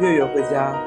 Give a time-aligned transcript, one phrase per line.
[0.00, 0.77] 月月回家。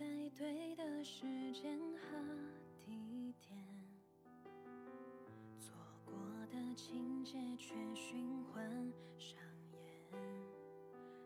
[0.00, 2.16] 在对的时间和
[2.86, 3.54] 地点，
[5.58, 5.74] 错
[6.06, 6.14] 过
[6.50, 8.64] 的情节却循环
[9.18, 9.38] 上
[9.74, 9.78] 演。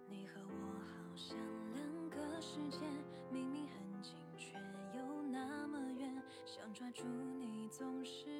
[0.09, 1.38] 你和我好像
[1.73, 2.81] 两个世界，
[3.31, 4.54] 明明很近却
[4.99, 7.04] 又那么远，想抓住
[7.38, 8.34] 你总是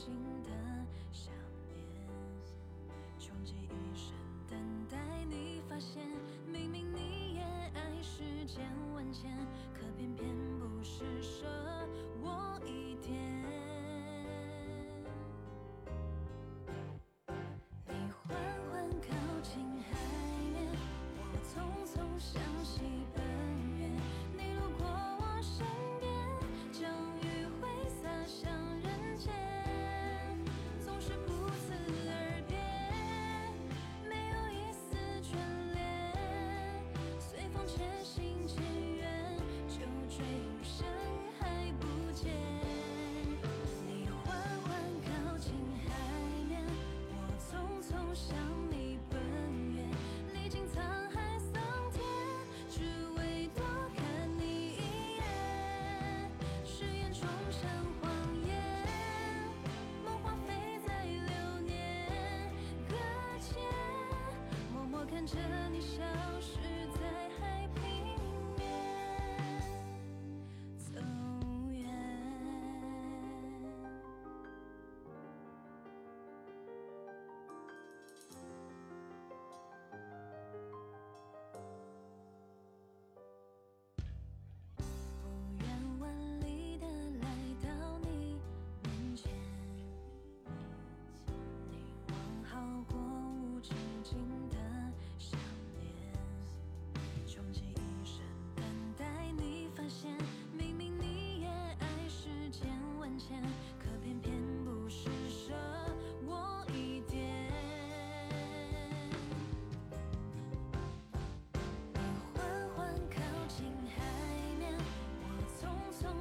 [0.00, 0.48] 心的
[1.12, 1.30] 想
[1.68, 2.08] 念，
[3.18, 4.14] 穷极一生
[4.48, 4.96] 等待
[5.28, 6.02] 你发现，
[6.50, 7.42] 明明你也
[7.74, 8.64] 爱世间
[8.94, 9.30] 万千，
[9.74, 10.26] 可偏偏
[10.58, 11.46] 不施舍
[12.22, 13.12] 我一点。
[17.86, 17.92] 你
[18.24, 18.34] 缓
[18.72, 19.08] 缓靠
[19.42, 19.90] 近海
[20.50, 20.66] 面，
[21.18, 21.52] 我匆
[21.84, 22.49] 匆向。
[48.14, 48.36] 向
[48.70, 49.20] 你奔
[49.74, 49.88] 远，
[50.34, 50.80] 历经沧
[51.12, 51.62] 海桑
[51.92, 52.02] 田，
[52.68, 52.80] 只
[53.16, 53.64] 为多
[53.96, 54.04] 看
[54.38, 55.22] 你一眼。
[56.64, 57.68] 誓言冲成
[58.00, 58.10] 谎
[58.46, 58.50] 言，
[60.04, 62.52] 梦化飞在流年
[62.88, 62.96] 搁
[63.40, 63.62] 浅，
[64.72, 65.36] 默默看着
[65.70, 66.02] 你消
[66.40, 66.79] 失。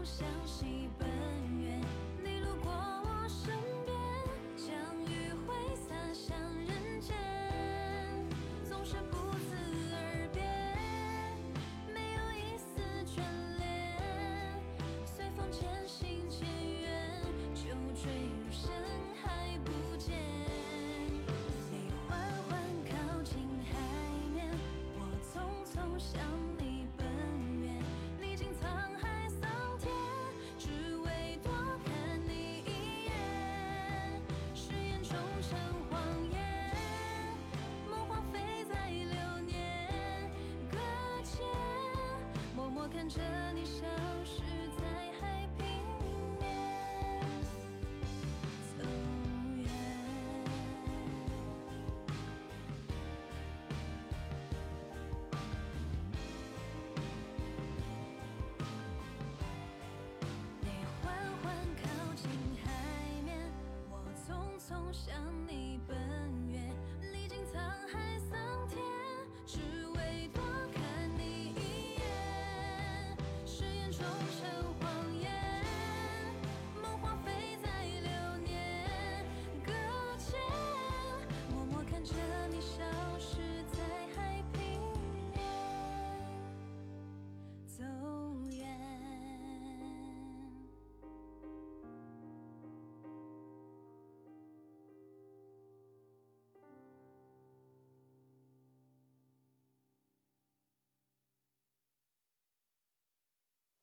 [0.03, 1.07] 向西奔
[1.61, 1.81] 远，
[2.23, 3.53] 你路过我身
[3.85, 3.95] 边，
[4.55, 4.73] 将
[5.05, 7.15] 余晖洒向人间，
[8.67, 9.55] 总是不辞
[9.93, 10.41] 而别，
[11.93, 13.21] 没有一丝眷
[13.57, 13.61] 恋，
[15.05, 16.47] 随风渐行渐
[16.81, 17.21] 远，
[17.53, 17.61] 就
[18.01, 18.71] 坠入深
[19.21, 20.17] 海不见，
[21.71, 23.37] 你缓缓靠近
[23.69, 23.75] 海
[24.33, 24.49] 面，
[24.97, 26.28] 我匆匆向。
[43.09, 43.48] 这。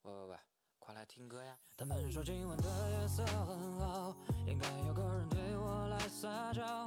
[0.07, 0.37] 喂喂喂
[0.79, 6.86] 快来听歌呀他们说今晚的夜色很好应该有个人对我来撒娇。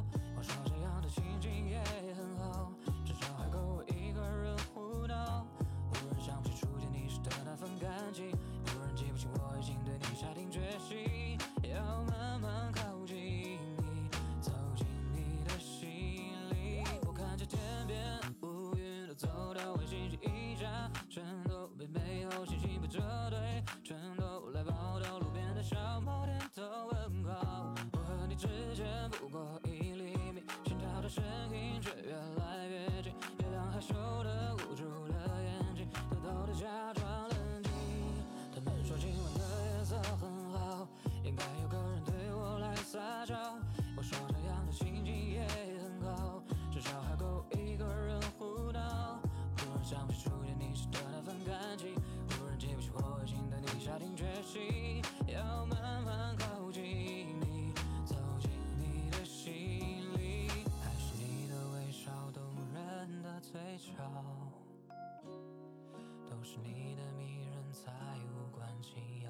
[66.39, 67.91] 不是你的迷人才
[68.31, 68.93] 无关紧
[69.25, 69.29] 要。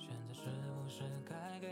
[0.00, 0.40] 现在是
[0.82, 1.68] 不是该给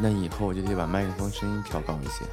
[0.00, 2.24] 那以后我就可以把麦克风声音调高一些。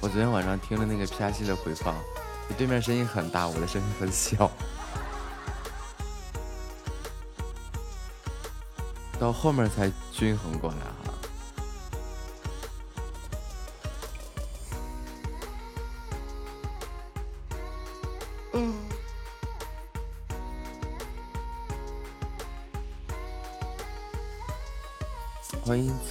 [0.00, 1.94] 我昨天晚上听了那个 P R C 的回放，
[2.56, 4.50] 对面声音很大，我的声音很小。
[9.20, 11.09] 到后面才均衡过来啊。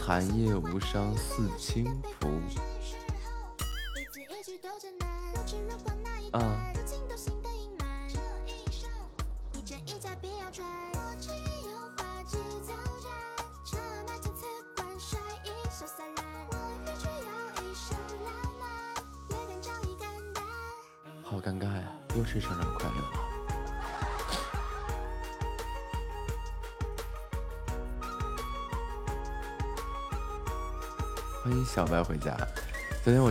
[0.09, 1.85] 寒夜无伤，似轻
[2.19, 2.27] 浮。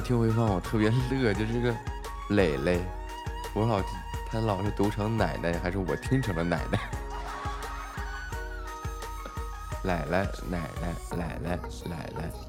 [0.08, 1.76] 听回放，我特别乐，就是这个
[2.30, 2.80] 磊磊，
[3.52, 3.82] 我老
[4.30, 6.78] 他老是读成奶奶，还是我听成了奶奶？
[9.82, 12.47] 奶奶奶奶奶奶奶奶。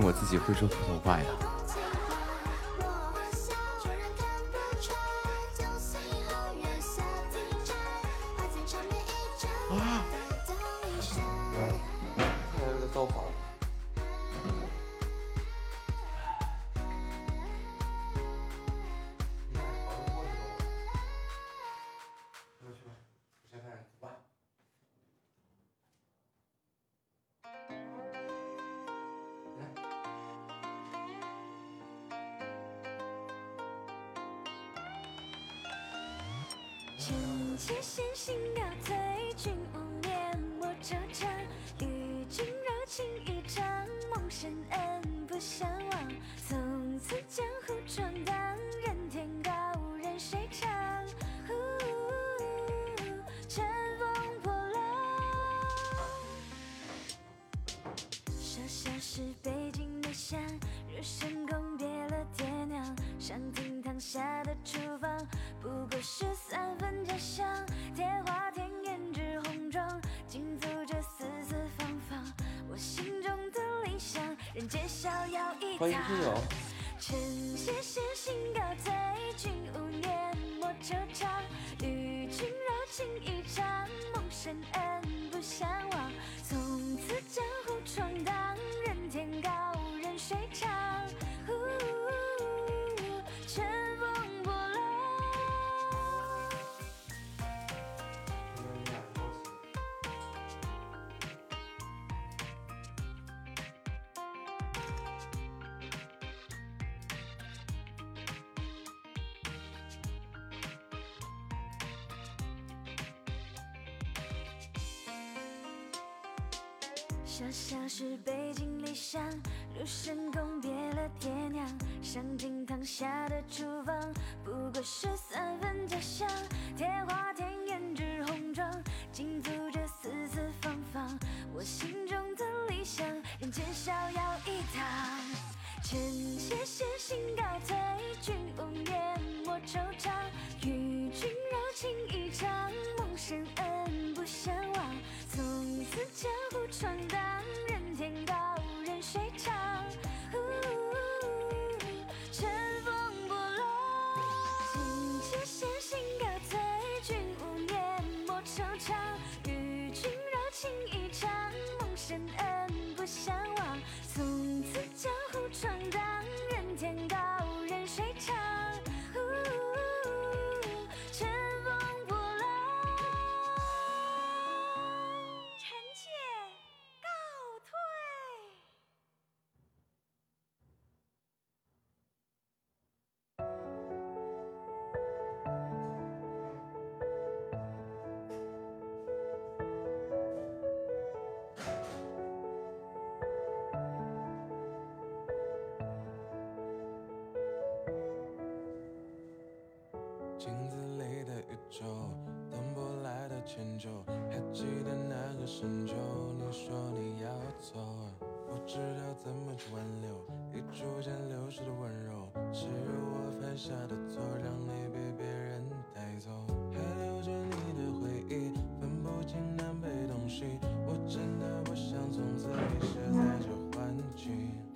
[0.00, 1.24] 我自己会说普通话呀！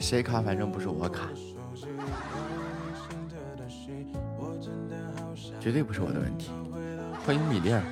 [0.09, 1.23] 谁卡反正不是我卡，
[5.59, 6.53] 绝对不是我的问题。
[7.25, 7.83] 欢迎米粒儿，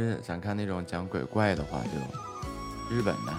[0.00, 3.32] 是想看那种讲鬼怪的话，就日本的。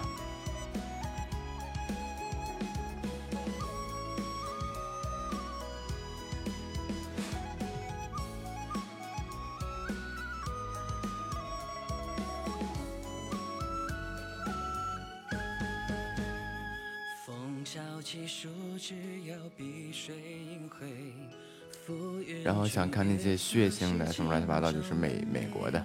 [22.44, 25.84] 然后想看那些血腥的什么乱七八糟，就是美美国的。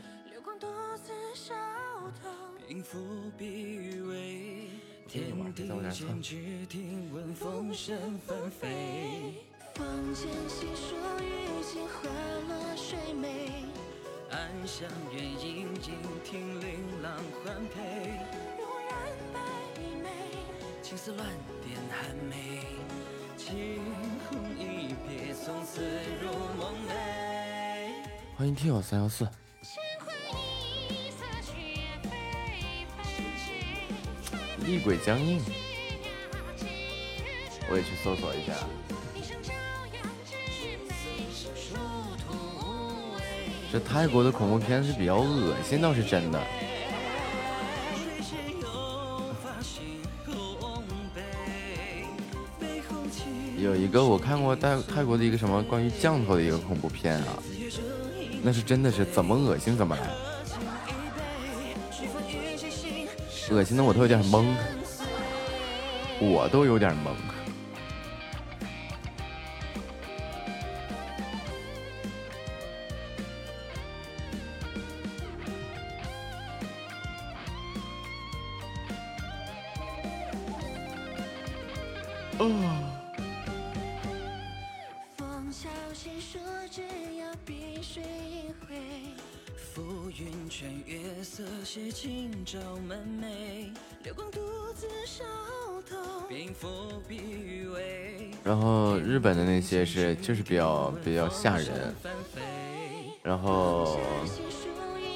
[21.03, 21.27] 丝乱
[21.65, 22.61] 点寒梅，
[23.35, 23.81] 惊
[24.29, 25.81] 鸿一瞥，从此
[26.21, 26.93] 入梦寐。
[28.37, 29.25] 欢迎听友三幺四，
[29.63, 30.13] 千回
[30.91, 31.53] 一色却
[32.07, 32.11] 非
[34.59, 34.67] 非。
[34.67, 35.41] 厉鬼僵硬，
[37.71, 38.53] 我也去搜索一下。
[43.73, 46.39] 这泰国的恐怖片是比较恶心，倒是真的。
[53.91, 57.37] 哥我看过泰泰国的一个什么关于降头的一个恐怖片啊，
[58.43, 60.03] 那是真的是怎么恶心怎么来，
[63.51, 64.47] 恶心的我都有点懵，
[66.21, 67.30] 我都有点懵。
[100.23, 101.95] 就是比较比较吓人，
[103.23, 103.99] 然后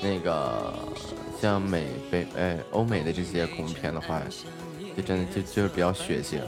[0.03, 0.75] 那个
[1.40, 4.21] 像美北哎欧美的这些恐怖片的话，
[4.97, 6.40] 就真的就就是比较血腥，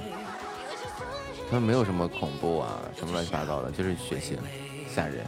[1.50, 4.36] 他们没有什么恐怖啊什么乱七八糟的，就是血腥
[4.92, 5.24] 吓人。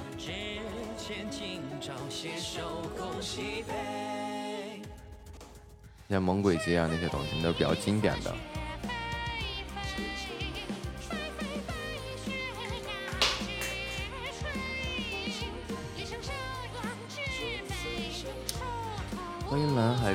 [6.09, 8.35] 像猛鬼街啊那些东西，都比较经典的。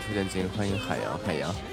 [0.06, 1.72] 出现金，欢迎海洋海洋。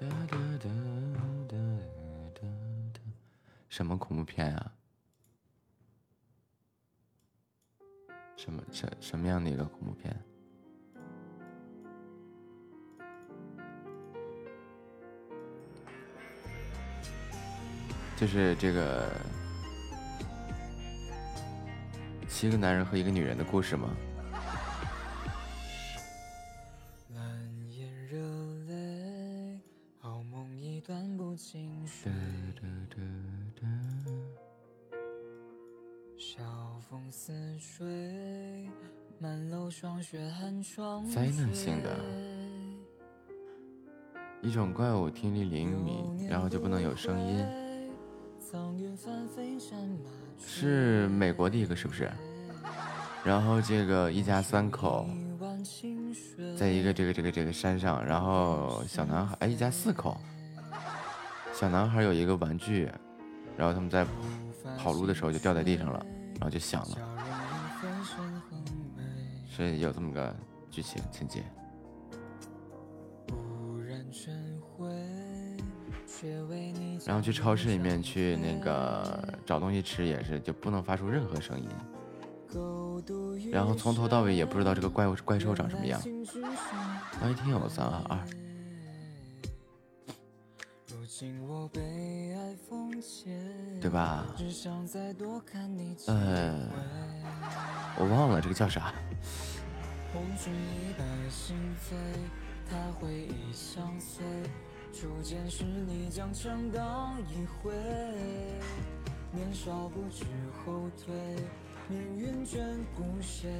[0.00, 0.68] 哒哒哒
[1.48, 1.56] 哒
[2.32, 2.40] 哒
[2.92, 3.00] 哒
[3.68, 4.72] 什么恐怖片啊？
[8.36, 10.16] 什么什什么样的一个恐怖片？
[18.16, 19.10] 就是这个
[22.28, 23.90] 七个男人和一个女人的故事吗？
[46.98, 47.46] 声音。
[50.36, 52.10] 是美国的一个是不是？
[53.24, 55.06] 然后这个一家三口，
[56.56, 60.16] 在一个这个这个这个山上，然后小男孩哎一家四口，
[61.52, 62.90] 小男孩有一个玩具，
[63.56, 64.04] 然后他们在
[64.76, 66.98] 跑路的时候就掉在地上了，然后就响了，
[69.48, 70.34] 是有这么个
[70.70, 71.44] 剧情情节。
[77.08, 81.66] 然后去超市里面去那个找东西吃也是，就不能发出任何声音。
[83.50, 85.98] 然后从头到尾也不知道这个怪物怪兽长什么样。
[87.18, 88.18] 欢迎听友三二二。
[93.80, 94.26] 对吧？
[96.08, 96.68] 呃，
[97.96, 98.92] 我忘了这个叫啥。
[104.92, 107.72] 初见时，你将成当一回。
[109.30, 110.24] 年少不知
[110.64, 111.14] 后退，
[111.88, 112.58] 命运眷
[112.96, 113.50] 顾谁？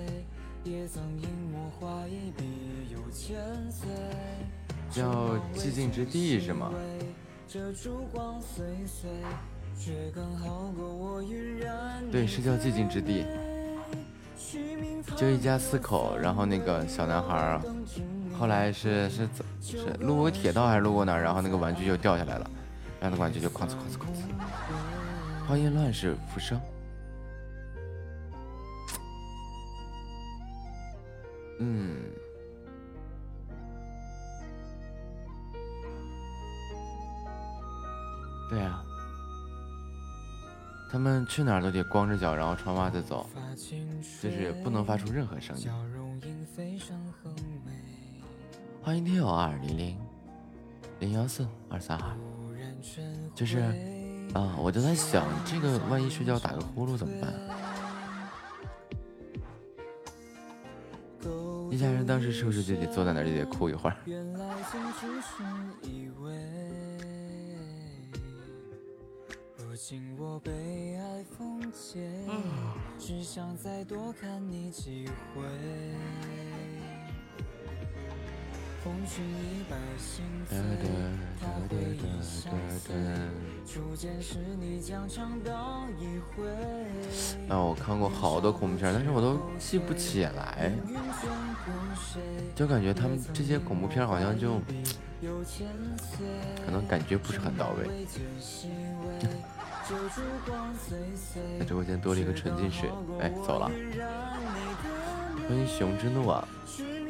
[0.65, 2.45] 也曾因墨画一笔
[2.91, 3.39] 又千
[3.71, 3.89] 岁。
[4.91, 6.73] 叫寂静之地是吗？
[7.47, 9.09] 这烛光岁岁，
[9.79, 12.03] 却刚好过我晕染。
[12.11, 13.25] 对，是叫寂静之地。
[15.17, 17.61] 就一家四口，然后那个小男孩儿，
[18.39, 22.49] 后来是是怎是路过铁道还是路过哪儿，然后那个玩具就掉下来了，
[23.01, 25.47] 然后那玩具就哐哧哐哧哐哧。
[25.47, 26.61] 欢迎乱世浮生。
[31.61, 31.97] 嗯，
[38.49, 38.81] 对呀、
[40.93, 43.29] 他们去哪儿都得光着脚，然后穿袜子走，
[44.23, 45.69] 就是不能发出任何声音。
[48.89, 49.95] 欢迎听友二零零
[50.99, 52.17] 零幺四二三二，
[53.35, 53.59] 就是
[54.33, 57.35] 啊，我就在想，这个万一睡觉打个呼噜怎么办？
[61.71, 63.97] 一家人当时是不是就得坐在那儿就得哭一会儿？
[64.07, 64.25] 原
[78.89, 79.05] 来曾只是以为，如今我，看你几回。
[79.05, 80.57] 红裙一拜心醉，
[81.41, 82.87] 他回忆相随。
[83.67, 86.49] 初见时你将长刀一挥，
[87.49, 90.73] 啊，我看过好多恐怖片，但是我都记不起来，
[92.55, 94.61] 就感觉他们这些恐怖片好像就。
[96.65, 98.07] 可能感觉不是很到位。
[101.59, 103.69] 在直播间多了一个纯净水，哎，走了。
[105.49, 106.47] 欢迎熊之怒啊！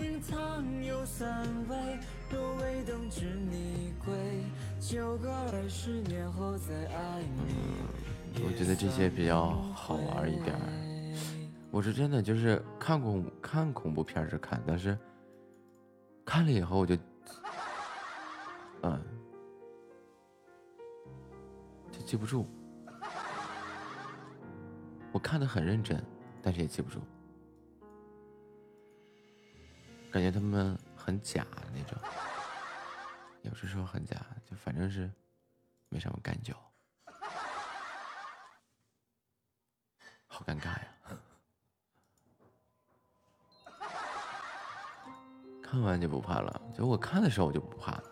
[0.00, 1.98] 隐藏有三位，
[2.30, 4.14] 都未等知你归，
[4.80, 8.42] 就二十年后再爱你。
[8.44, 10.56] 我觉得这些比较好玩一点。
[11.70, 14.96] 我是真的就是看恐看恐怖片是看，但是
[16.24, 16.96] 看了以后我就，
[18.82, 19.02] 嗯，
[21.90, 22.46] 就记不住。
[25.10, 26.02] 我看的很认真，
[26.40, 27.00] 但是也记不住。
[30.18, 31.96] 感觉他们很假那种，
[33.42, 34.16] 也不是说很假，
[34.50, 35.08] 就反正是
[35.88, 36.52] 没什么感觉，
[40.26, 40.88] 好尴尬呀！
[45.62, 48.02] 看完就不怕了，就我看的时候我就不怕。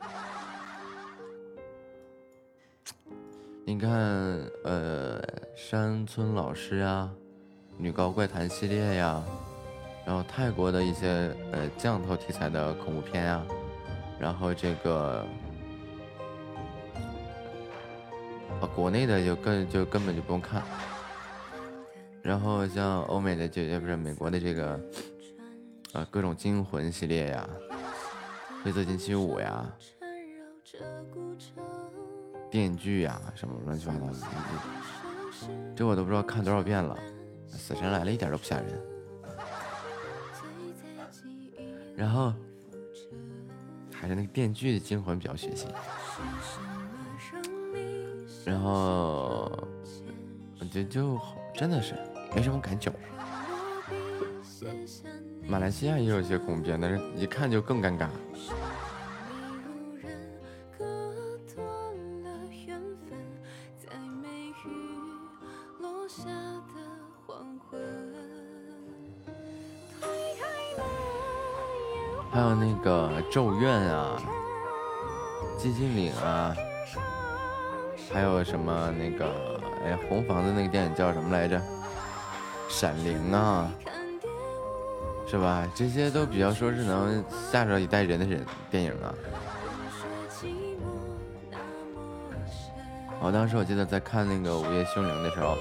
[3.64, 3.90] 你看，
[4.62, 5.21] 呃，
[5.57, 7.12] 山村老师呀，
[7.77, 9.21] 女高怪谈系列呀，
[10.07, 13.45] 然后泰国的一些呃降头题材的恐怖片呀，
[14.21, 15.27] 然后这个
[18.61, 20.62] 啊国内的就根就根本就不用看，
[22.23, 24.81] 然后像欧美的就也不是美国的这个
[25.93, 27.49] 啊各种惊魂系列呀，
[28.62, 29.66] 黑色星期五呀。
[32.49, 34.16] 电锯呀，什么乱七八糟的，
[35.74, 36.97] 这我都不知道看多少遍了。
[37.49, 38.95] 死神来了一点都不吓人。
[41.97, 42.32] 然后
[43.92, 45.66] 还是那个电锯的惊魂比较血腥。
[48.44, 49.51] 然后
[50.61, 51.18] 我觉得就
[51.55, 51.94] 真的是
[52.34, 52.92] 没什么感觉。
[55.49, 58.09] 马来西亚也有些恐怖片，但是一看就更尴尬。
[73.31, 74.20] 咒怨啊，
[75.59, 76.55] 寂静岭啊，
[78.12, 81.61] 还有什么那个哎红房子那个电影叫什么来着？
[82.68, 83.70] 闪灵啊，
[85.27, 85.66] 是吧？
[85.74, 89.14] 这些都比较说是能吓着一代人的人电影啊。
[93.20, 95.57] 我当时我记得在看那个《午夜凶铃》的时候。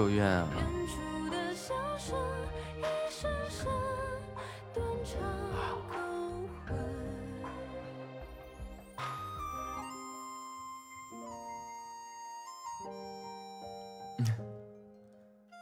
[0.00, 0.48] 咒怨啊！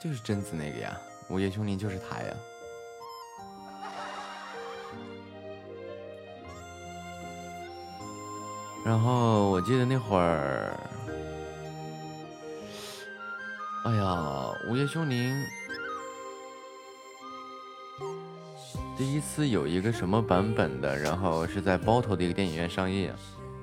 [0.01, 0.97] 就是贞子那个呀，
[1.29, 2.33] 午夜凶铃就是他呀。
[8.85, 10.79] 然后我记得那会儿。
[13.85, 15.47] 哎呀，午夜凶铃
[18.97, 23.15] 第一次有一个什么版本的，然后是在包头的一个电影院上映，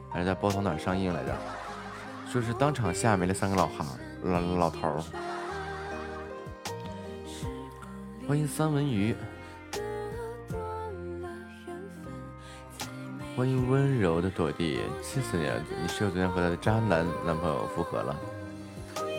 [0.09, 1.35] 还是在包头哪上映来着？
[2.31, 3.85] 说是当场吓没了三个老汉
[4.23, 5.03] 老老头儿。
[8.25, 9.13] 欢迎三文鱼，
[13.35, 15.61] 欢迎温柔的朵地，气死你了！
[15.81, 18.15] 你室友昨天和他的渣男男朋友复合了，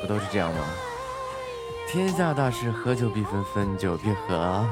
[0.01, 0.65] 不都是这样吗？
[1.89, 4.67] 天下大事，合久必分，分久必合。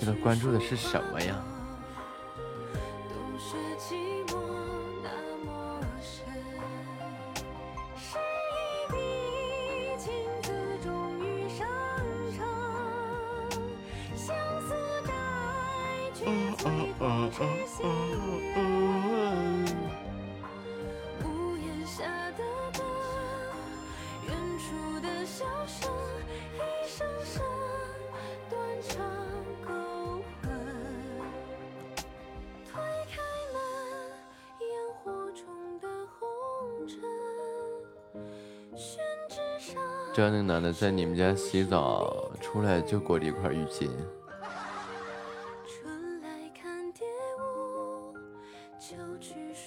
[0.00, 1.36] 这个关注的是什么呀？
[40.70, 43.90] 的在你们家洗澡出来，就裹着一块浴巾。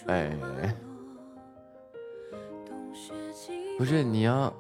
[0.08, 0.38] 哎，
[3.78, 4.54] 不是你要，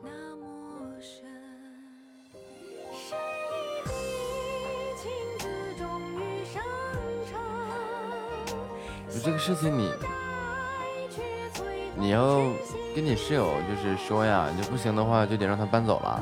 [9.23, 9.89] 这个事情你，
[12.03, 12.51] 你要
[12.93, 16.21] 跟你室友就是说呀，你就不行的话就得让他搬走了。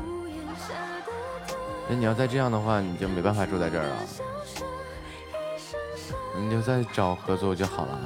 [1.90, 3.96] 那你要再这样的话，你就没办法住在这儿了，
[6.38, 8.00] 你就再找合作就好了。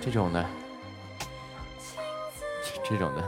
[0.00, 0.46] 这种的，
[2.84, 3.24] 这种的。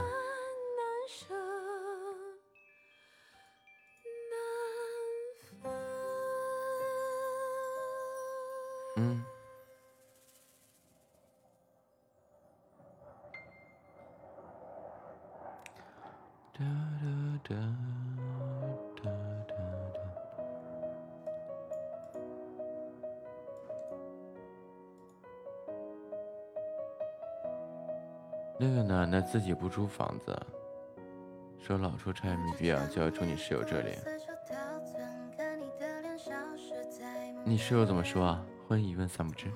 [29.33, 30.39] 自己不住房子
[31.59, 33.95] 说老出差没必要就要住你室友这里。
[37.43, 38.45] 你室友怎么说啊？
[38.67, 39.47] 欢迎一问三不知。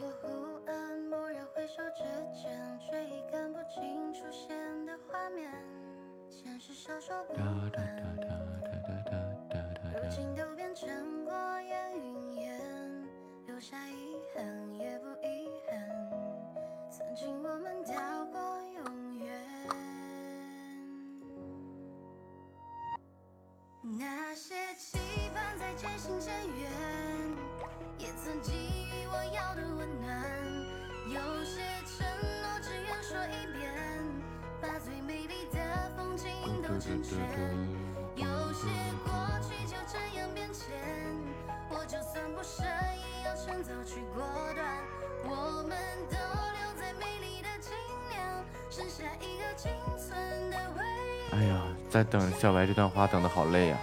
[52.48, 53.78] 小白这段话等的好累呀、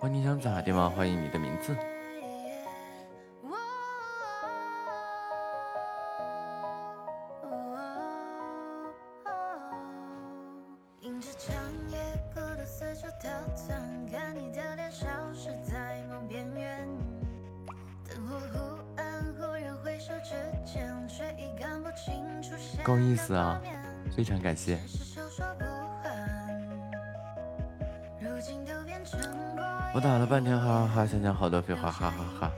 [0.00, 0.08] 啊。
[0.08, 0.92] 你想咋地吗？
[0.96, 1.76] 欢迎你的名字。
[22.82, 23.62] 够意思啊！
[24.16, 24.76] 非常感谢。
[29.96, 32.52] 我打了半天，哈哈哈，想想好多废话，哈哈哈。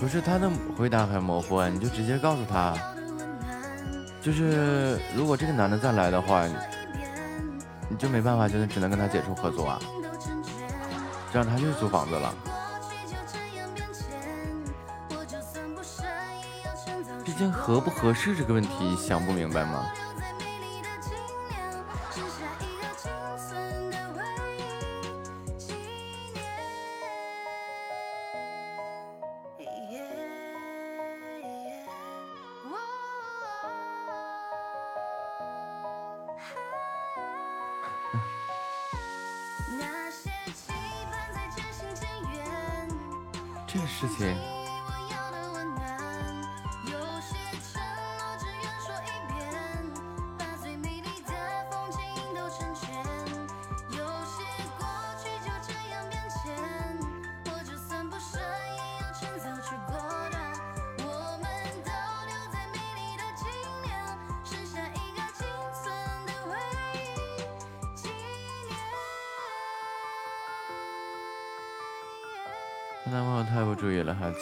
[0.00, 2.74] 不是，他的回答很模糊啊，你就直接告诉他，
[4.20, 6.44] 就是如果这个男的再来的话，
[7.88, 9.78] 你就没办法，就是只能跟他解除合作啊，
[11.32, 12.34] 这样他又租房子了。
[17.46, 19.86] 合不合适这个问题想不明白吗？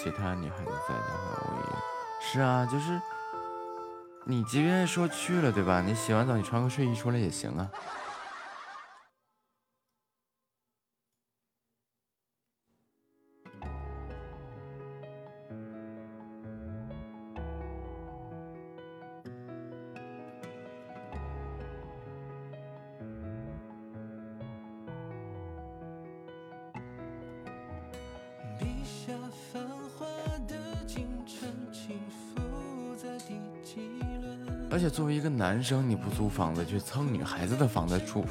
[0.07, 1.77] 其他女孩子在的话我也
[2.21, 3.03] 是啊就是
[4.23, 5.83] 你即便说去了对吧？
[5.85, 7.69] 你洗完澡你穿个睡衣出来也行啊。
[35.67, 38.25] 生你不租房子去蹭女孩子的房子住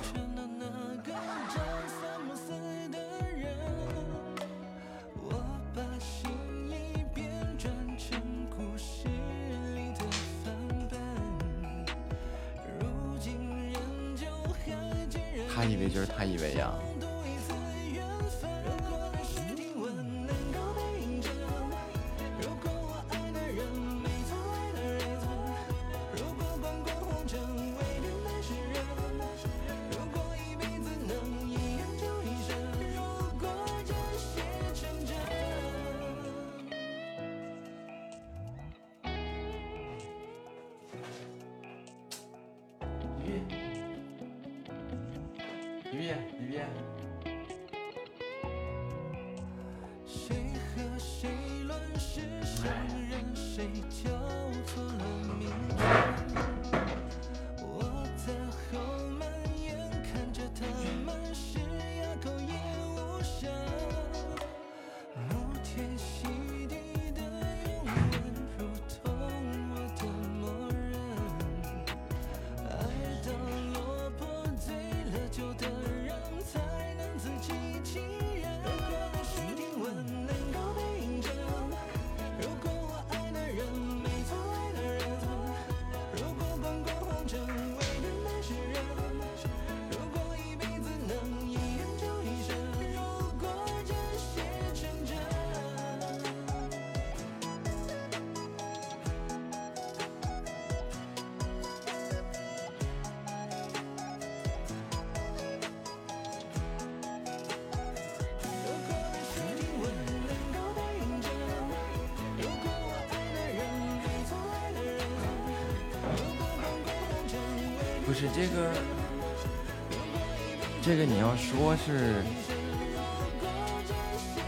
[121.76, 122.24] 是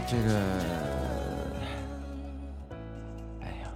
[0.06, 0.40] 这个，
[3.42, 3.70] 哎呀，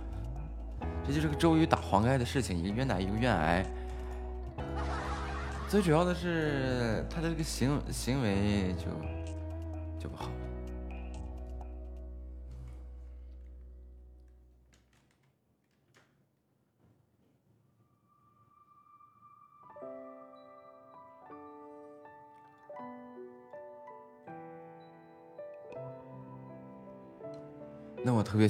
[1.07, 3.64] 这就是个周瑜打黄盖的事情，一个愿打一个愿挨。
[5.68, 8.84] 最主要的是他的这个行行为就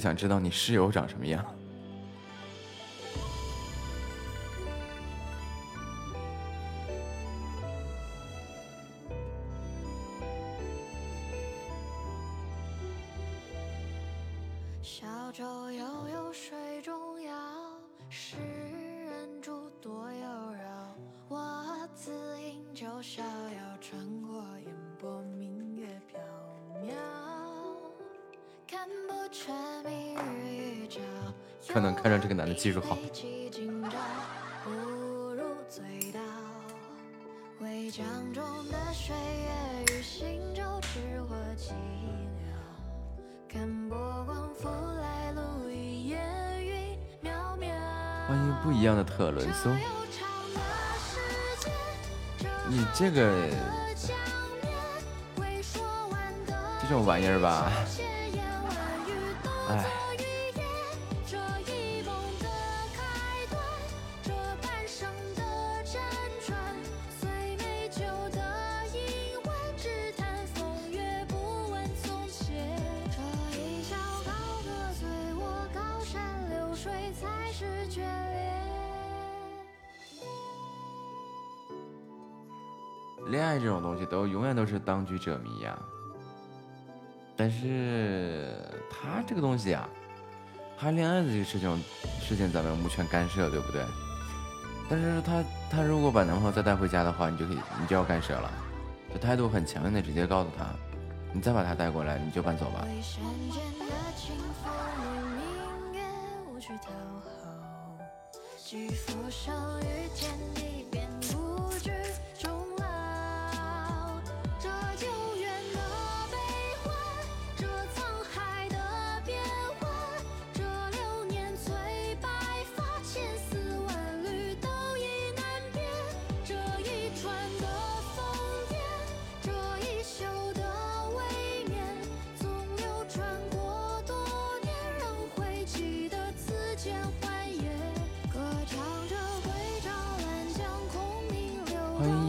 [0.03, 1.45] 想知道你室友长什么样。
[77.53, 78.51] 是眷恋。
[83.27, 85.79] 恋爱这种东西都永远都是当局者迷呀。
[87.43, 88.55] 但是
[88.89, 89.89] 他这个东西啊，
[90.79, 91.85] 他恋爱的这个事情
[92.21, 93.85] 事情咱们无权干涉，对不对？
[94.89, 98.49] 但是他他如果把男朋友再带回家的话，你就可以你就要干涉了，
[99.13, 100.67] 就态度很强硬的直接告诉他，
[101.33, 102.87] 你再把他带过来，你就搬走吧。
[102.87, 103.03] 为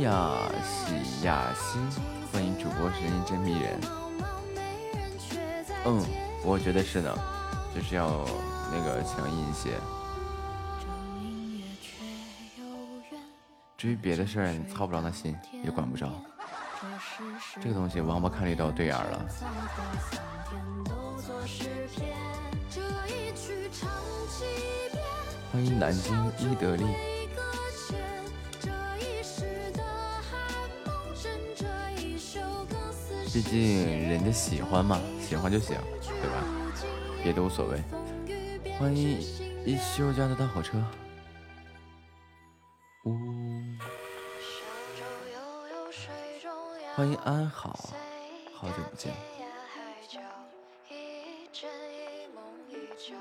[0.03, 1.81] 雅喜雅欣，
[2.29, 3.79] 欢迎主播声音真迷人。
[5.85, 6.03] 嗯，
[6.43, 7.17] 我觉得是的，
[7.73, 8.25] 就是要
[8.69, 9.69] 那个强硬一些。
[13.77, 16.09] 至于别的事儿，你操不着那心，也管不着。
[17.61, 19.25] 这个东西王八看绿豆对眼了。
[25.49, 26.83] 欢迎南京伊德利。
[33.33, 36.45] 毕竟人家喜欢嘛，喜欢就行，对吧？
[37.23, 37.81] 别的无所谓。
[38.77, 39.19] 欢迎
[39.65, 40.77] 一休家的大火车。
[43.05, 43.17] 呜、
[46.95, 47.89] 欢迎安好，
[48.53, 49.11] 好久不见。
[50.91, 53.15] 一真一梦一觉，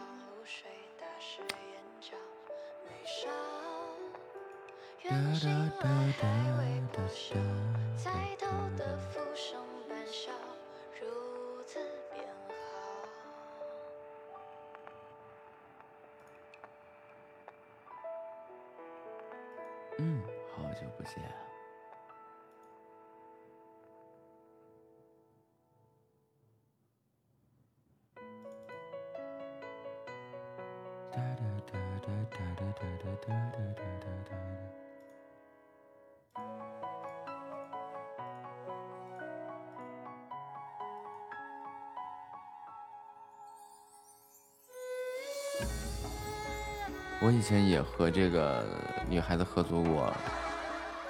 [47.24, 48.64] 我以前也和这个
[49.08, 50.12] 女孩子合租过。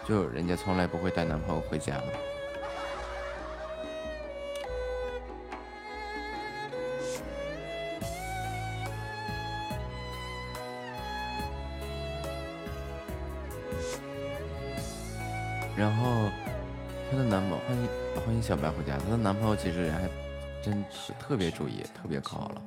[0.07, 1.95] 就人家从来不会带男朋友回家。
[15.75, 16.29] 然后
[17.11, 17.89] 她的男朋友欢迎
[18.25, 20.09] 欢迎小白回家，她的男朋友其实人还
[20.63, 22.63] 真是特别注意，特别可好了。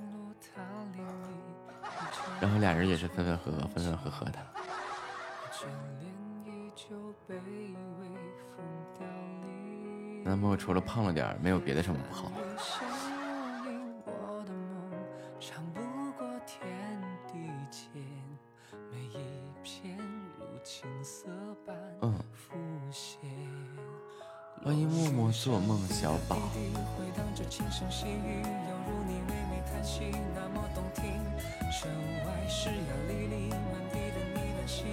[2.42, 4.55] 然后俩人也是分分合合，分分合合的。
[10.36, 12.30] 男朋友除了胖了点，没有别的什么不好。
[22.02, 22.14] 嗯，
[24.62, 26.38] 欢迎默默做梦小宝。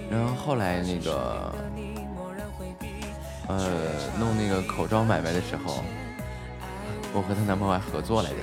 [0.09, 1.53] 然后后来那个，
[3.47, 5.83] 呃，弄那个口罩买卖的时候，
[7.13, 8.37] 我和她男朋友还合作来着。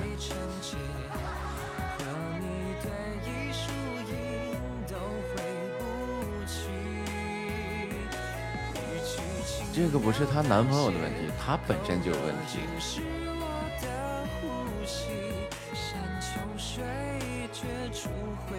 [9.73, 12.59] 这个不是她男朋友的问题，她本身就有问题。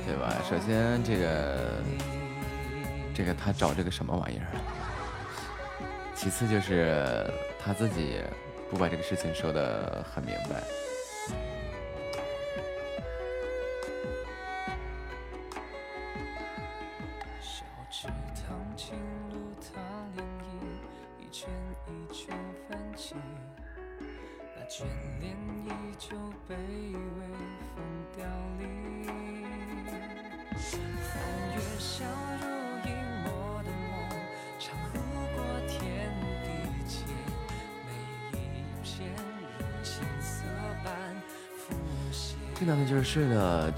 [0.05, 0.34] 对吧？
[0.49, 1.82] 首先这个，
[3.14, 4.47] 这个他找这个什么玩意儿？
[6.23, 7.27] 其次就是
[7.59, 8.20] 他自己
[8.70, 10.62] 不把这个事情说得很明白。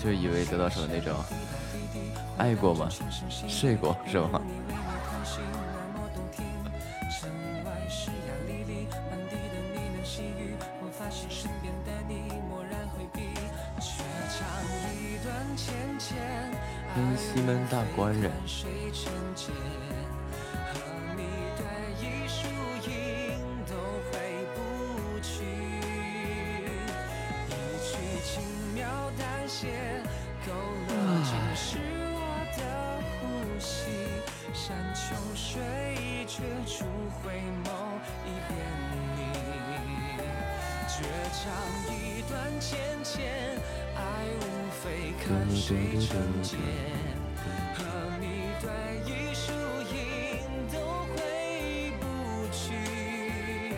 [0.05, 1.17] 就以为得到什么那种，
[2.37, 2.91] 爱过吗？
[3.49, 4.39] 睡过是吗？
[16.95, 18.31] 跟西门大官人。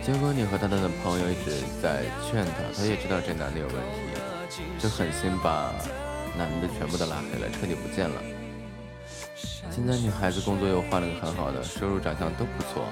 [0.02, 1.50] 结果你和他的朋友一直
[1.82, 5.74] 在劝他，他也知道这男的有问题，就狠心把
[6.38, 8.22] 男的全部都拉黑了，彻底不见了。
[9.34, 12.84] 现在女孩子工作又换了个很好的，收入、长相都不错，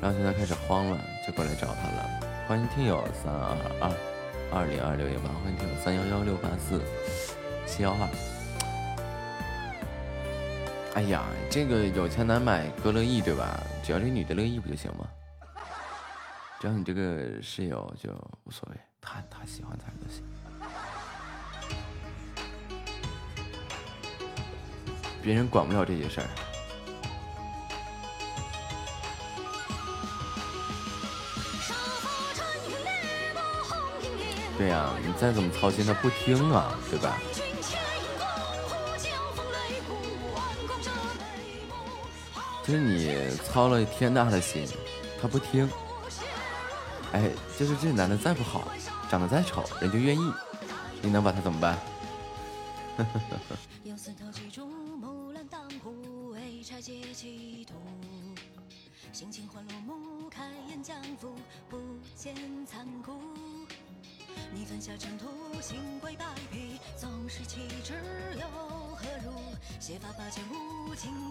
[0.00, 2.10] 然后现在开始慌了，就过来找他了。
[2.48, 3.90] 欢迎听友三二二
[4.50, 6.80] 二零二六幺八，欢迎听友三幺幺六八四
[7.66, 8.08] 七幺二。
[10.94, 13.60] 哎呀，这个有钱难买哥乐意，对吧？
[13.82, 15.06] 只要这女的乐意不就行吗？
[16.58, 18.10] 只要你这个室友就
[18.44, 20.24] 无所谓，他他喜欢咋都行。
[25.22, 26.26] 别人管不了这些事儿。
[34.60, 37.18] 对呀，你再怎么操心，他不听啊，对吧？
[42.62, 44.68] 就是你操了天大的心，
[45.18, 45.66] 他不听。
[47.12, 48.68] 哎，就是这男的再不好，
[49.10, 50.30] 长得再丑，人就愿意，
[51.00, 51.78] 你能把他怎么办？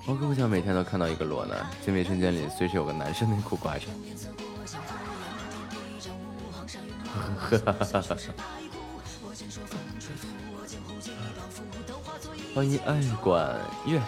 [0.05, 3.85] 我可不想每天都看到一个裸男，进卫生间里随时有个男生内裤挂着。
[12.55, 14.01] 欢迎爱管乐。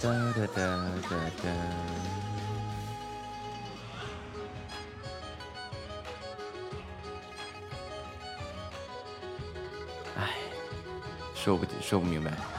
[0.00, 0.62] 哒哒哒
[1.10, 1.50] 哒哒。
[10.16, 10.34] 哎，
[11.34, 12.57] 说不说不明白。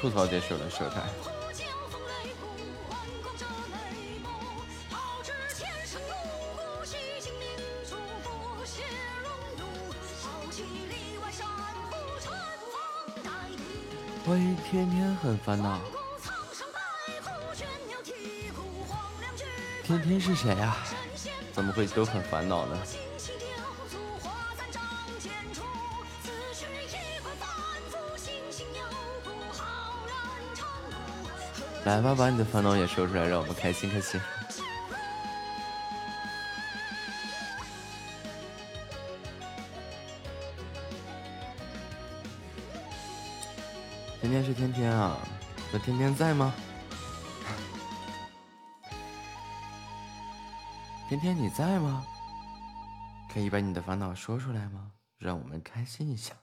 [0.00, 1.02] 吐槽结束了，舌苔。
[14.30, 15.80] 我一天天很烦恼。
[19.82, 20.76] 天天是谁呀、
[21.52, 22.78] 怎么会都很烦恼呢？
[31.88, 34.20] 来吧把你的烦恼也说出来让我们开心开心。
[44.20, 45.16] 今天是天天啊
[45.72, 46.52] 那天天在吗？
[51.08, 52.04] 天天你在吗？
[53.32, 54.92] 可以把你的烦恼说出来吗？
[55.16, 56.34] 让我们开心一下。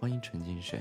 [0.00, 0.80] 欢迎纯净水。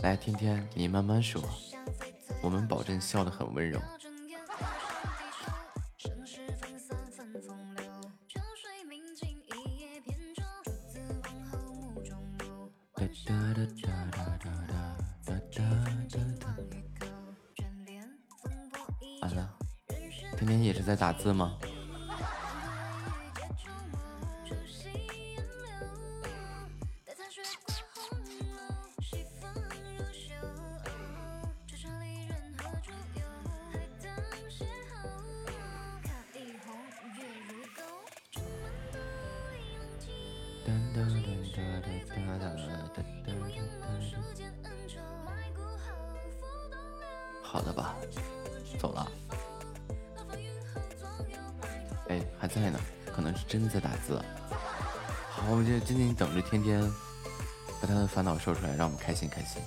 [0.00, 1.42] 来天天你慢慢说。
[2.40, 3.80] 我们保证笑得很温柔。
[20.98, 21.52] 打字吗？
[59.08, 59.62] 开心开心。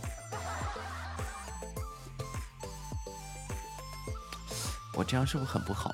[4.94, 5.92] 我这样是不是很不好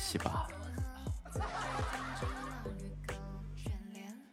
[0.00, 0.48] 洗吧，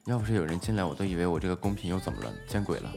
[0.05, 2.34] 要不是有人进来，我都以为我这个公屏又怎么了？
[2.47, 2.91] 见鬼了，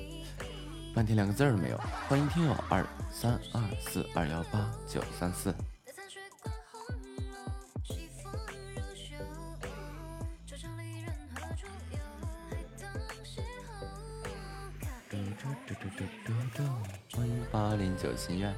[0.95, 1.79] 半天连个字了没有？
[2.09, 5.55] 欢迎听友二三二四二幺八九三四，
[17.13, 18.55] 欢迎八零九心愿。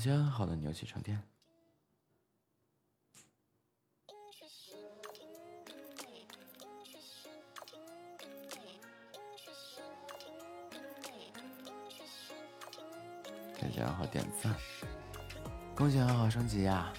[0.00, 1.22] 感谢安浩的牛气床垫，
[13.60, 14.56] 感谢安浩点赞，
[15.76, 16.90] 恭喜安浩升级呀。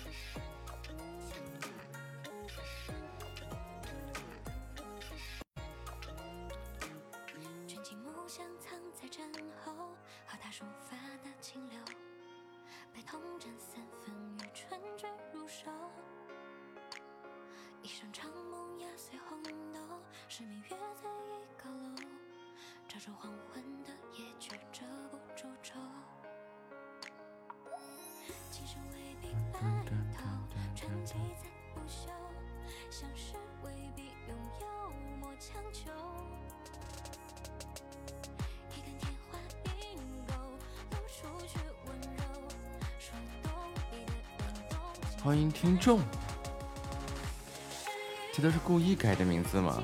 [48.96, 49.84] 改的名字吗？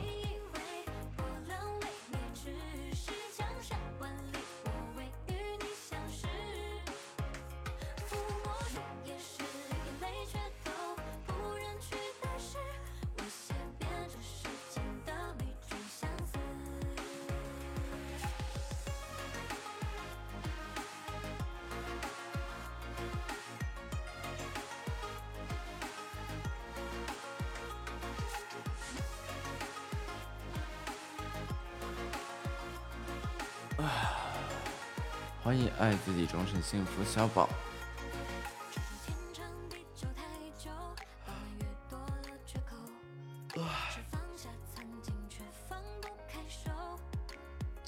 [35.79, 37.47] 爱自己，终身幸福，小宝。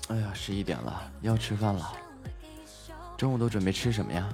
[0.09, 1.95] 哎呀，十一点了，要吃饭了。
[3.17, 4.27] 中午都准备吃什么呀？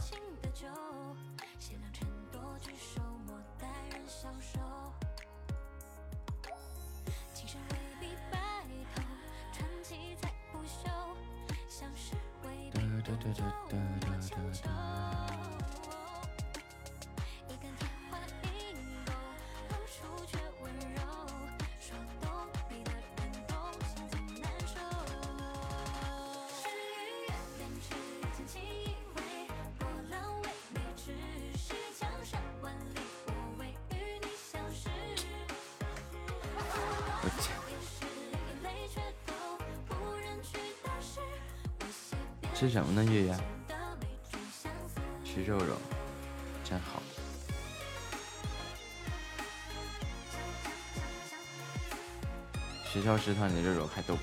[53.26, 54.16] 食堂里的肉肉还都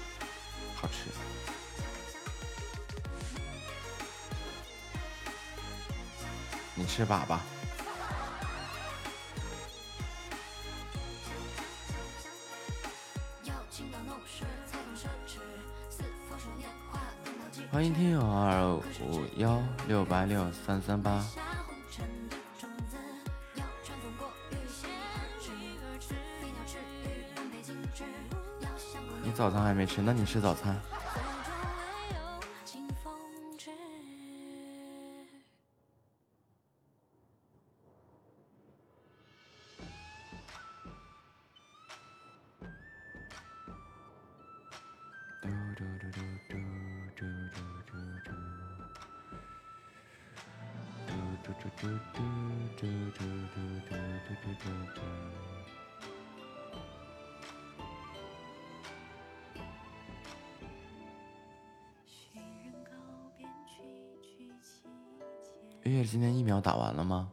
[0.77, 1.11] 好吃。
[6.77, 7.37] 你吃粑粑。
[17.73, 21.22] 欢迎听友二五幺六八六三三八。
[29.83, 30.81] 没吃，那你吃早餐。
[65.93, 67.31] 月，今天疫苗打完了吗？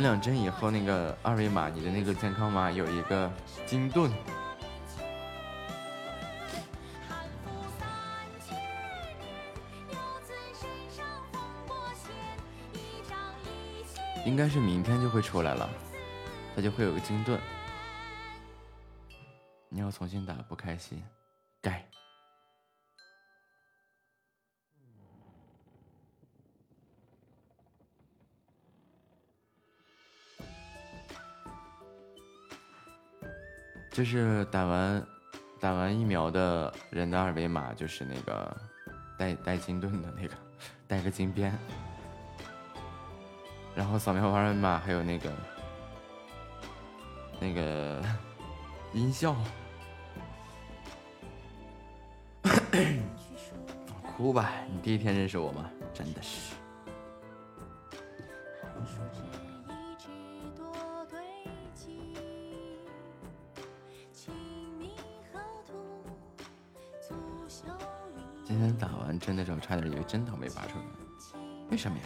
[0.00, 3.30] 两两针以后，那个二维码，你的那个健康码有一个
[3.66, 4.10] 金盾。
[14.24, 15.68] 应该是明天就会出来了，
[16.54, 17.40] 它就会有个金盾。
[19.68, 21.02] 你要重新打，不开心。
[33.98, 35.04] 就是打完
[35.58, 38.56] 打完疫苗的人的二维码，就是那个
[39.18, 40.34] 带带金盾的那个，
[40.86, 41.52] 带个金边，
[43.74, 45.32] 然后扫描二维码还有那个
[47.40, 48.00] 那个
[48.92, 49.34] 音效，
[54.16, 54.52] 哭吧！
[54.72, 55.68] 你第一天认识我吗？
[55.92, 56.54] 真的是。
[69.28, 70.84] 真的时候，差点以为针头没拔出来，
[71.70, 72.04] 为什么呀？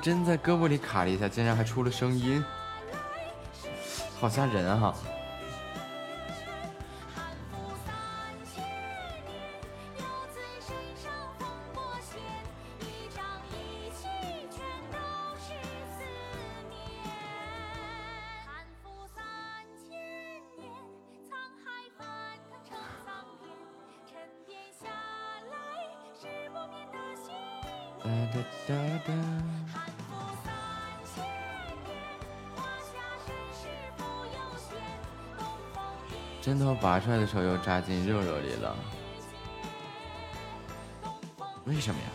[0.00, 2.42] 针在胳膊里卡了一下，竟然还出了声音，
[4.18, 4.94] 好吓人啊！
[37.00, 38.76] 出来的时候又扎进肉肉里了，
[41.64, 42.08] 为什么呀？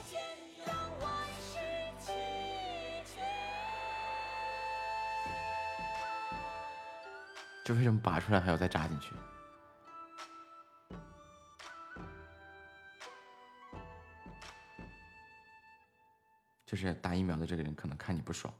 [7.63, 9.11] 这为什么拔出来还要再扎进去？
[16.65, 18.53] 就是打疫苗的这个人可能看你不爽。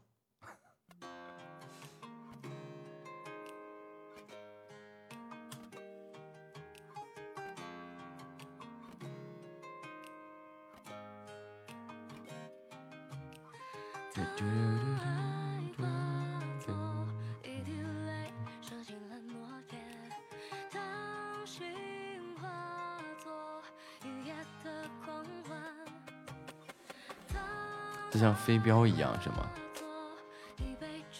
[28.66, 29.48] 标一样，是吗？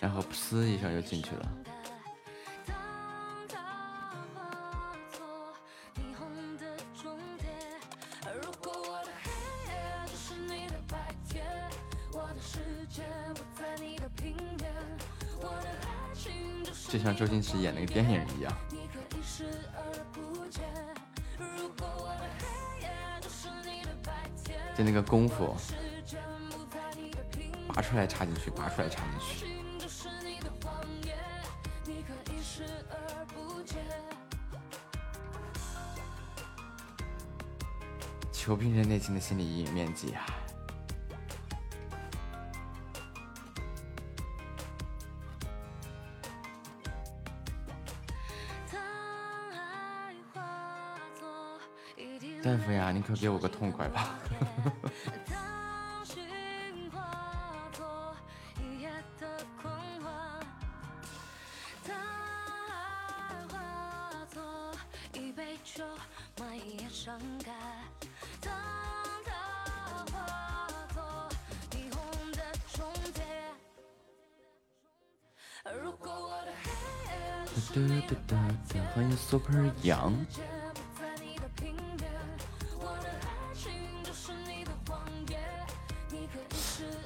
[0.01, 1.49] 然后噗一声就进去了。
[16.89, 18.53] 就像周星驰演那个电影一样。
[24.77, 25.55] 就那个功夫。
[27.87, 29.47] 拔出来插进去，拔出来插进去。
[38.33, 40.27] 求病人内心的心理阴影面积啊！
[52.43, 54.19] 大夫呀，你可给我个痛快吧！
[79.37, 80.15] Super 杨。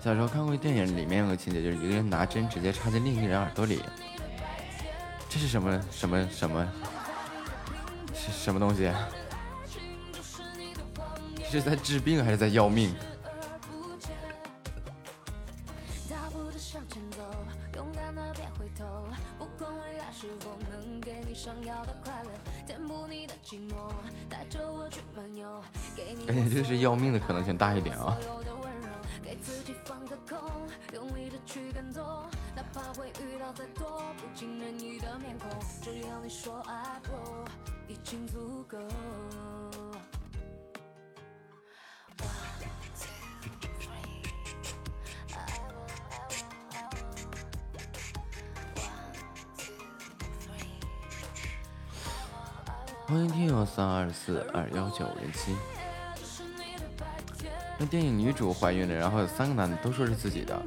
[0.01, 3.83] 小时候看过电影，里面有个情节，就是一个人拿针直接插进另一个人耳朵里。
[5.29, 6.65] 这是什么什么什么？
[8.15, 8.93] 是什么东西？
[11.51, 12.95] 是在治病还是在要命？
[27.61, 28.17] 爱我，爱我。
[53.07, 55.80] 欢迎听友三二四二幺九零七。
[57.81, 60.63] 那电影女主怀孕了，然后有三个男的都说是自己的，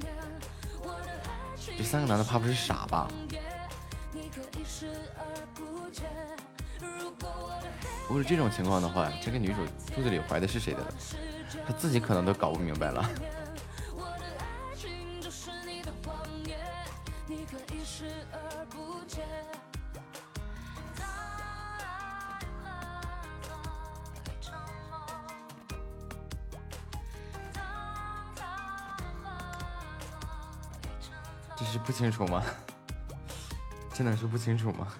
[1.77, 3.07] 这三个男的怕不是傻吧？
[5.53, 6.03] 不见。
[8.07, 9.57] 如果是这种情况的话，这个女主
[9.95, 10.79] 肚子里怀的是谁的？
[11.67, 13.07] 她自己可能都搞不明白了。
[32.03, 32.43] 清楚吗？
[33.95, 34.93] 真的是不清楚吗？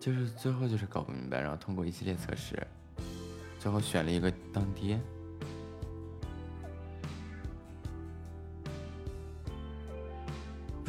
[0.00, 2.66] 就是最后就是搞不明白，然后通过一系列测试，
[3.60, 4.98] 最后选了一个当爹。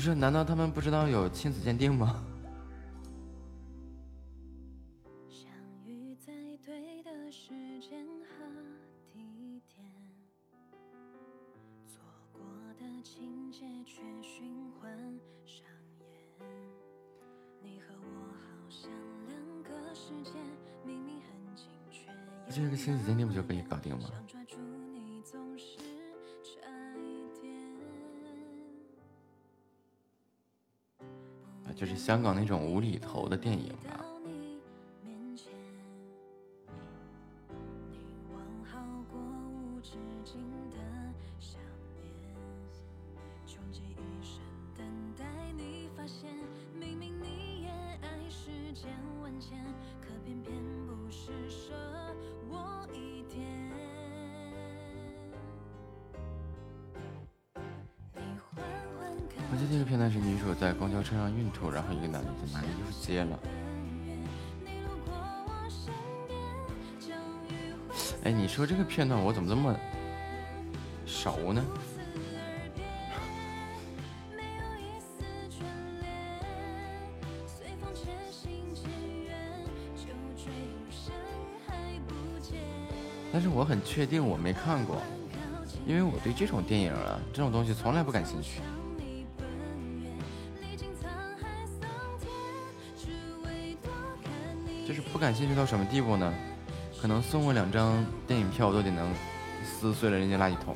[0.03, 0.15] 不是？
[0.15, 2.21] 难道他们不知道有亲子鉴定吗？
[63.05, 63.39] 接了。
[68.23, 69.75] 哎，你说这个片段我怎么这么
[71.05, 71.61] 熟呢？
[83.33, 85.01] 但是我很确定我没看过，
[85.87, 88.61] 因为我对这种电影啊这种东西从来不感兴趣。
[95.23, 96.33] 感兴趣到什么地步呢？
[97.01, 99.09] 可能送我两张电影票，我都得能
[99.63, 100.75] 撕碎了人家垃圾桶。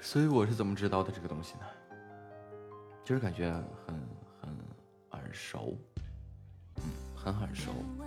[0.00, 1.66] 所以我是怎么知道的这个东西呢？
[3.02, 3.50] 就是感觉
[3.84, 4.00] 很
[4.40, 4.56] 很
[5.10, 5.76] 耳熟，
[7.24, 8.03] 很耳熟。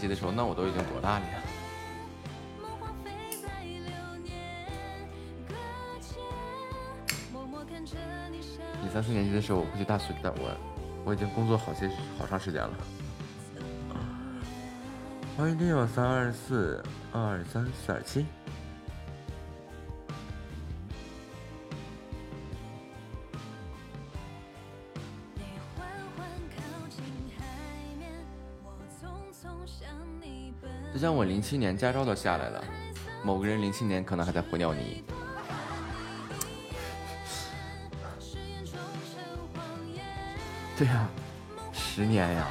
[0.00, 1.42] 级的时候，那我都已经多大了呀？
[8.82, 10.56] 你三四年级的时候，我估计大学大我
[11.04, 12.70] 我已经工作好些好长时间了。
[15.36, 16.82] 欢迎听友三二四
[17.12, 18.24] 二二三四二七。
[31.30, 32.64] 零七年驾照都下来了，
[33.22, 35.04] 某个人零七年可能还在和尿泥。
[40.76, 41.08] 对呀、
[41.72, 42.48] 十年呀。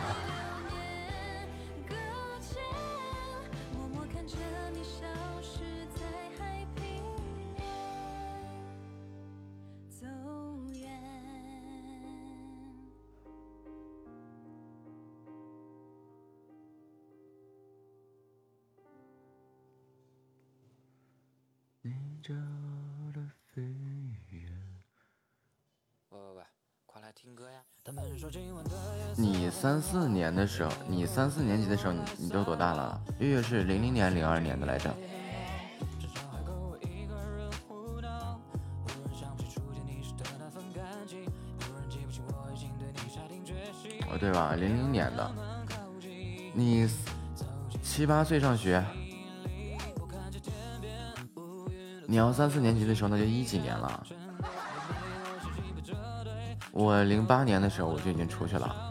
[29.61, 32.97] 三四年的时候，你三四年级的时候，你你都多大了？
[33.19, 34.89] 月月是零零年、零二年的来着。
[44.09, 44.55] 哦，对吧？
[44.55, 45.29] 零零年的，
[46.53, 46.87] 你
[47.83, 48.81] 七八岁上学，
[52.07, 54.07] 你要三四年级的时候，那就一几年了。
[56.71, 58.88] 我零八年的时候我就已经出去了。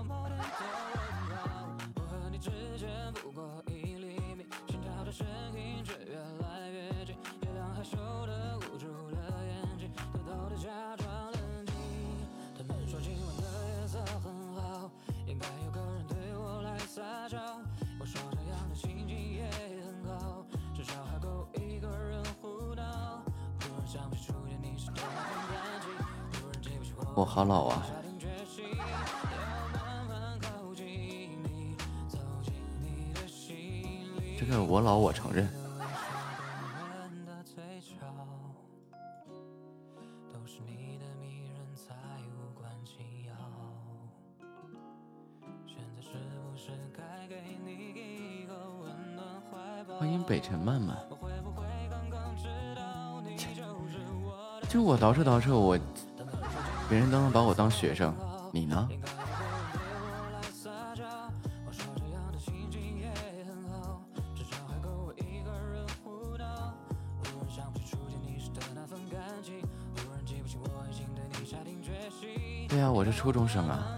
[73.28, 73.97] 初中生啊。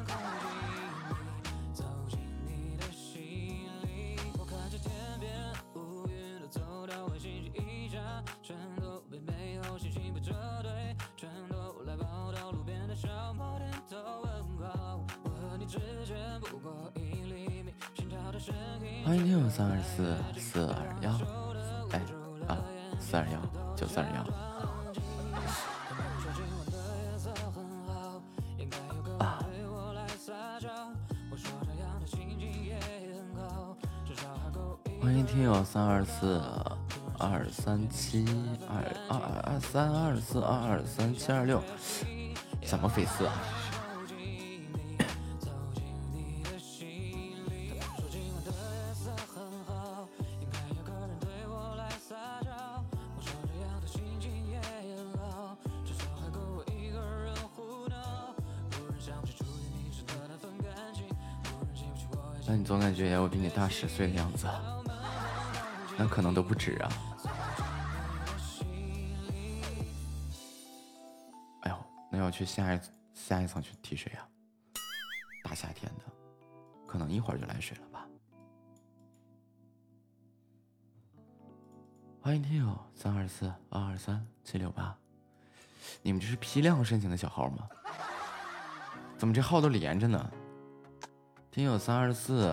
[41.21, 41.63] 七二六，
[42.65, 43.35] 怎么飞四啊？
[62.47, 64.47] 那你总感觉我比你大十岁的样子，
[65.99, 66.91] 那可能都不止啊。
[72.41, 72.81] 去下一
[73.13, 74.27] 下一层去提水啊！
[75.45, 76.05] 大夏天的，
[76.87, 78.07] 可能一会儿就来水了吧。
[82.23, 84.97] 欢迎听友三二四二二三七六八，
[86.01, 87.69] 你们这是批量申请的小号吗？
[89.19, 90.31] 怎么这号都连着呢？
[91.51, 92.47] 听友三二四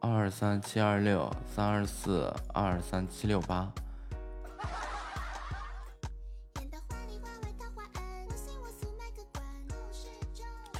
[0.00, 3.72] 二二三七二六三二四二二三七六八，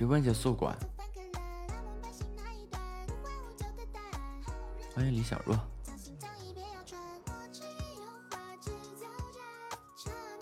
[0.03, 0.77] 直播间宿管，
[4.93, 5.55] 欢迎李小若。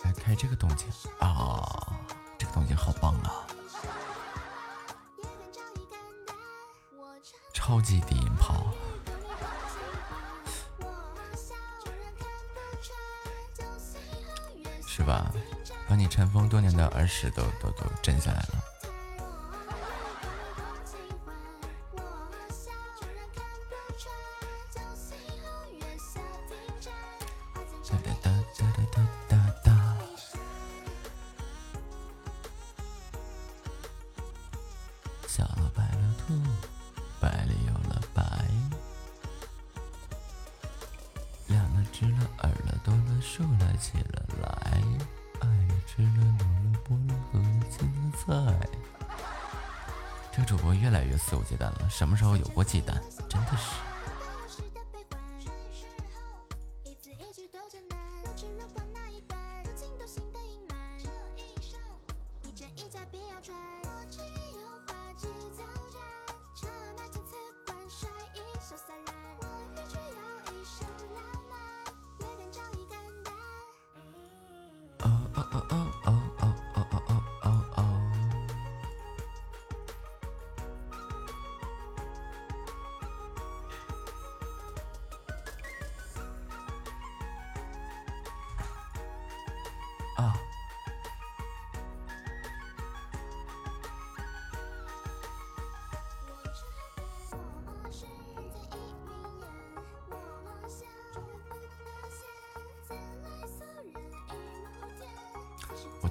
[0.03, 0.87] 来开这个动静
[1.19, 1.95] 啊，
[2.39, 3.45] 这个动静好棒啊！
[7.53, 8.65] 超级低音炮，
[14.87, 15.31] 是吧？
[15.87, 18.70] 把你尘封多年的儿时都都都震下来了。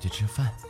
[0.00, 0.69] 去吃饭。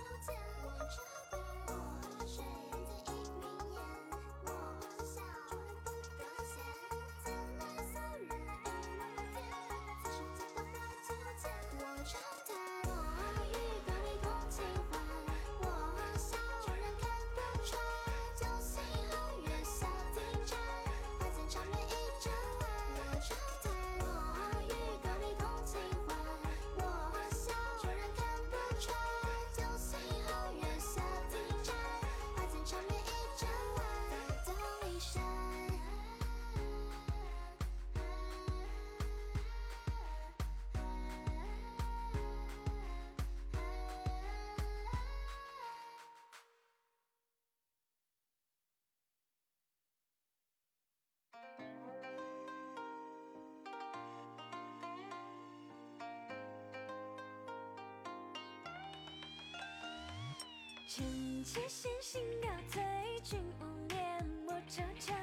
[62.10, 62.82] 妾先行告退，
[63.22, 65.14] 君无念莫惆怅。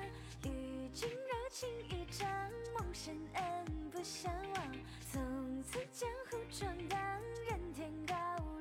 [0.46, 2.26] 与君柔情一场，
[2.74, 4.72] 梦深恩不相忘。
[5.12, 6.98] 从此江湖闯荡，
[7.50, 8.16] 任天高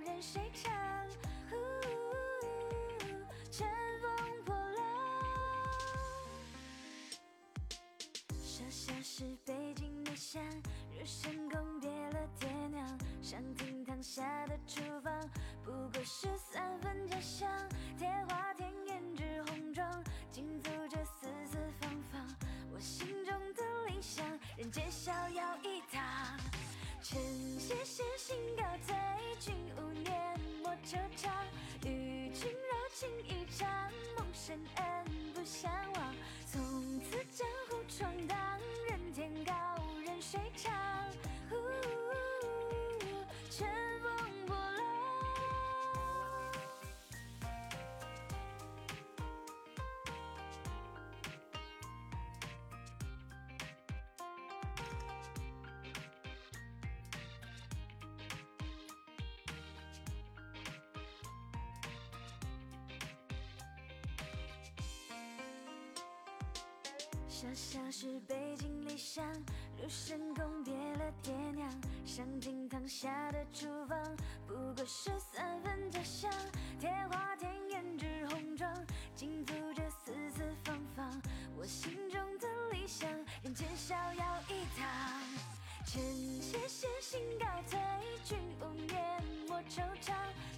[0.05, 1.07] 任水长。
[1.53, 1.55] 呜
[3.53, 3.65] 乘
[4.03, 4.83] 风破浪。
[8.43, 10.43] 舍下是北京的香，
[10.93, 11.46] 日深
[24.67, 26.03] 人间逍遥一趟。
[27.01, 27.21] 臣
[27.57, 28.97] 妾先行告退，
[29.39, 30.13] 君无念
[30.61, 31.36] 莫惆怅。
[67.37, 69.23] 小小是背井离乡，
[69.77, 71.71] 入深宫别了爹娘，
[72.07, 76.31] 上厅堂下的厨房，不过是三分家乡。
[76.81, 78.75] 铁花田胭脂红妆，
[79.15, 81.23] 尽奏着丝丝芳芳。
[81.59, 83.07] 我心中的理想，
[83.43, 84.89] 人间逍遥一趟。
[85.85, 86.03] 臣
[86.41, 87.79] 妾先行告退，
[88.25, 90.15] 君无念莫惆怅。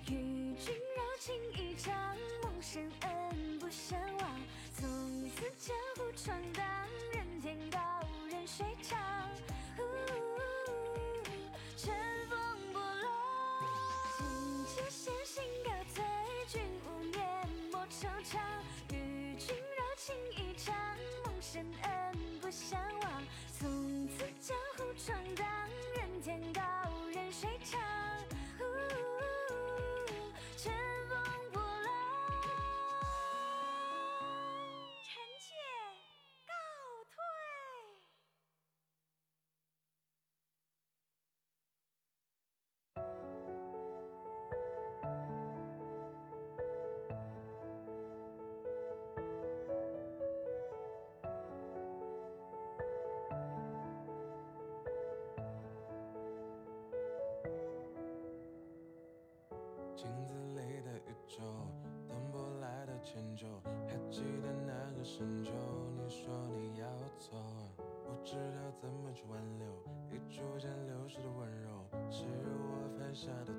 [0.06, 4.40] 与君柔情一场，梦深恩不相忘。
[4.74, 4.88] 从
[5.30, 6.64] 此江湖闯荡，
[18.19, 20.74] 与君柔情一场，
[21.24, 21.90] 梦深恩
[22.40, 22.98] 不相。
[63.09, 63.47] 迁就
[63.86, 65.51] 还记得那个深秋
[65.97, 66.86] 你说你要
[67.16, 67.39] 走
[68.05, 69.66] 不知道怎么去挽留
[70.12, 73.57] 已逐渐流失的温柔是我犯下的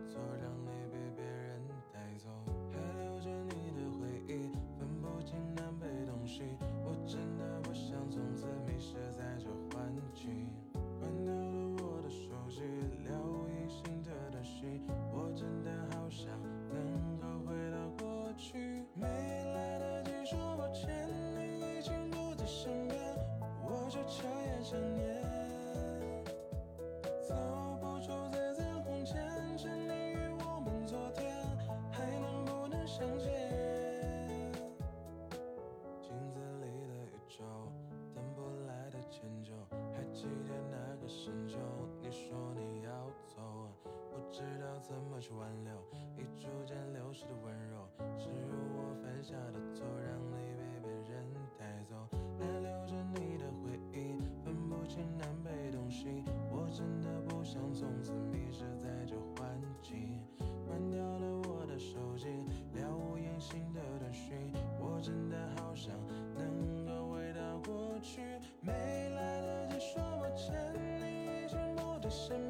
[72.10, 72.49] position.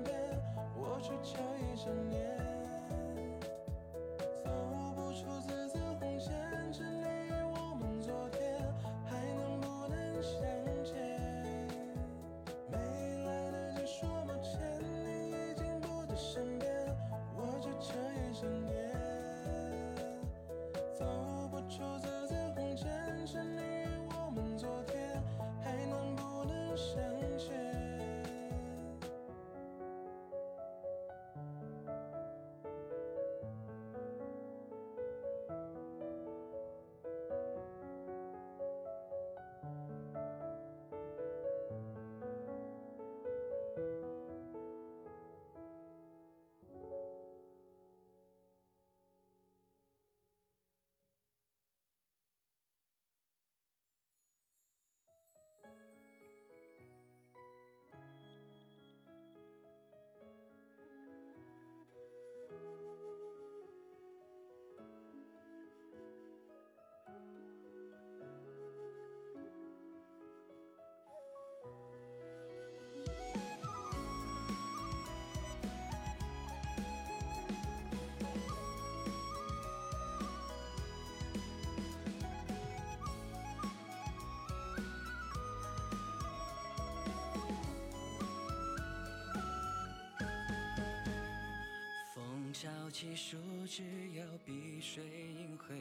[93.00, 93.82] 细数枝
[94.14, 95.74] 摇碧水映辉，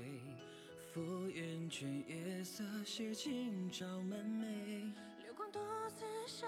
[0.94, 4.92] 拂云卷月色，写今朝门楣。
[5.24, 5.58] 流光独
[5.96, 6.46] 自梢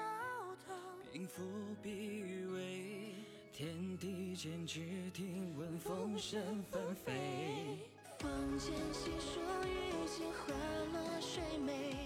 [0.65, 0.73] 头，
[1.13, 1.43] 平复
[1.83, 3.15] 笔余味。
[3.53, 7.77] 天地间，只听闻风声纷飞。
[8.21, 10.55] 坊间细数，雨尽花
[10.93, 11.97] 落水眉。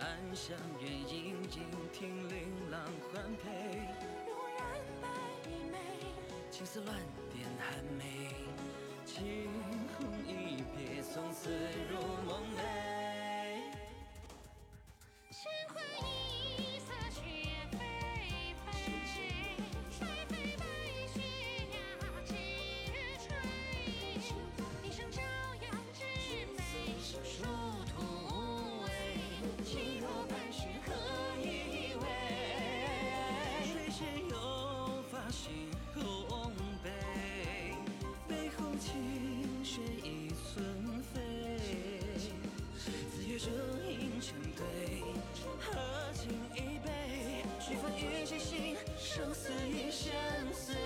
[0.00, 1.62] 暗香远影，静
[1.92, 3.50] 听琳琅环配。
[4.26, 5.08] 蓦然白
[5.48, 7.23] 衣袂，青丝乱。
[7.66, 8.02] 寒梅
[9.06, 9.48] 惊
[9.96, 11.50] 鸿一瞥，从此
[11.90, 12.93] 入梦。
[49.34, 50.12] 死一生
[50.52, 50.76] 随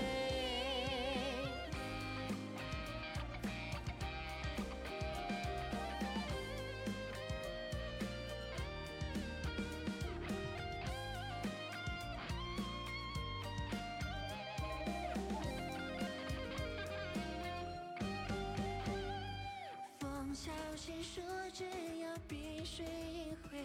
[19.99, 21.21] 风萧兮孰
[21.53, 23.59] 知有碧水映辉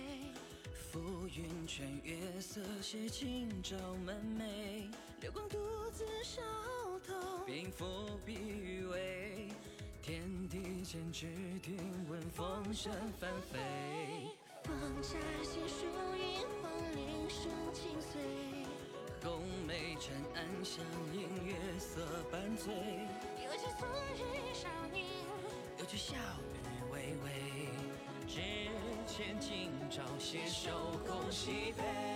[0.74, 4.63] 浮云卷月色写今朝门楣
[7.76, 7.86] 否
[8.24, 9.48] 必为
[10.02, 11.26] 天地间只
[11.64, 11.76] 听，
[12.08, 13.60] 闻风声翻飞。
[14.64, 15.86] 放下心树
[16.16, 18.22] 影，黄陵声清脆。
[19.24, 22.74] 宫眉沉暗香，映月色半醉。
[23.44, 25.04] 有句昨日少年，
[25.80, 27.70] 有句笑语微微。
[28.28, 28.40] 只
[29.08, 30.70] 欠今朝携手
[31.08, 32.13] 共西北。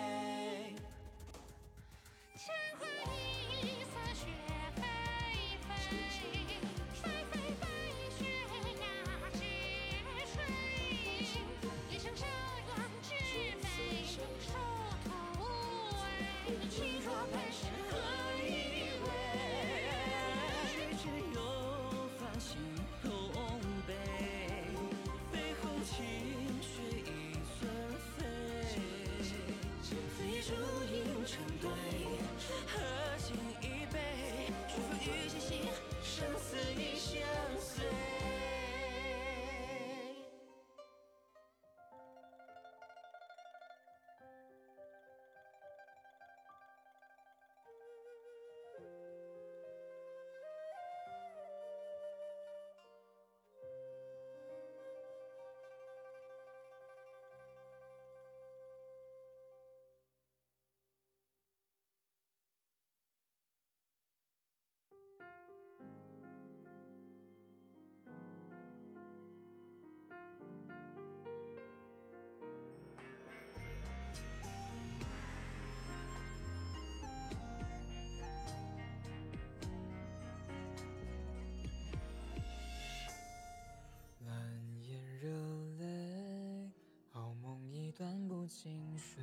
[88.48, 89.22] 清水。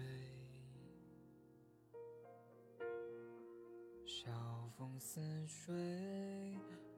[4.04, 4.30] 晓
[4.76, 6.56] 风似水，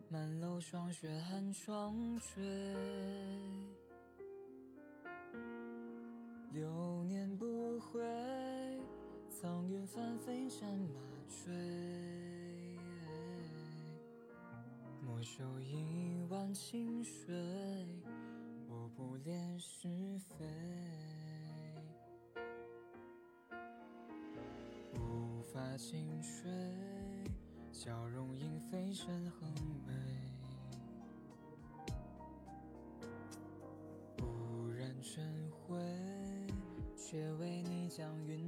[0.08, 2.42] 满楼霜雪寒窗坠。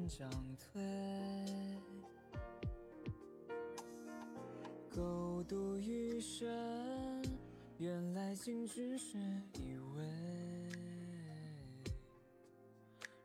[0.09, 0.83] 涨退。
[4.91, 6.49] 狗渡余生，
[7.77, 9.19] 原来竟只是
[9.53, 10.05] 以为。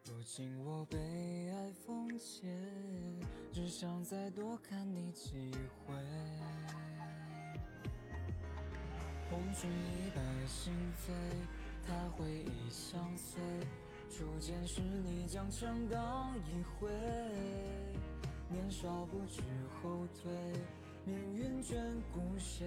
[0.05, 0.97] 如今我被
[1.51, 2.51] 爱封缄，
[3.51, 5.51] 只想再多看你几
[5.85, 5.93] 回。
[9.29, 10.73] 红烛一白心
[11.07, 11.11] 扉，
[11.87, 13.41] 他回忆相随。
[14.15, 16.87] 初见时你将枪当一回，
[18.47, 19.41] 年少不知
[19.81, 20.31] 后退。
[21.03, 21.75] 命运眷
[22.13, 22.63] 顾谁？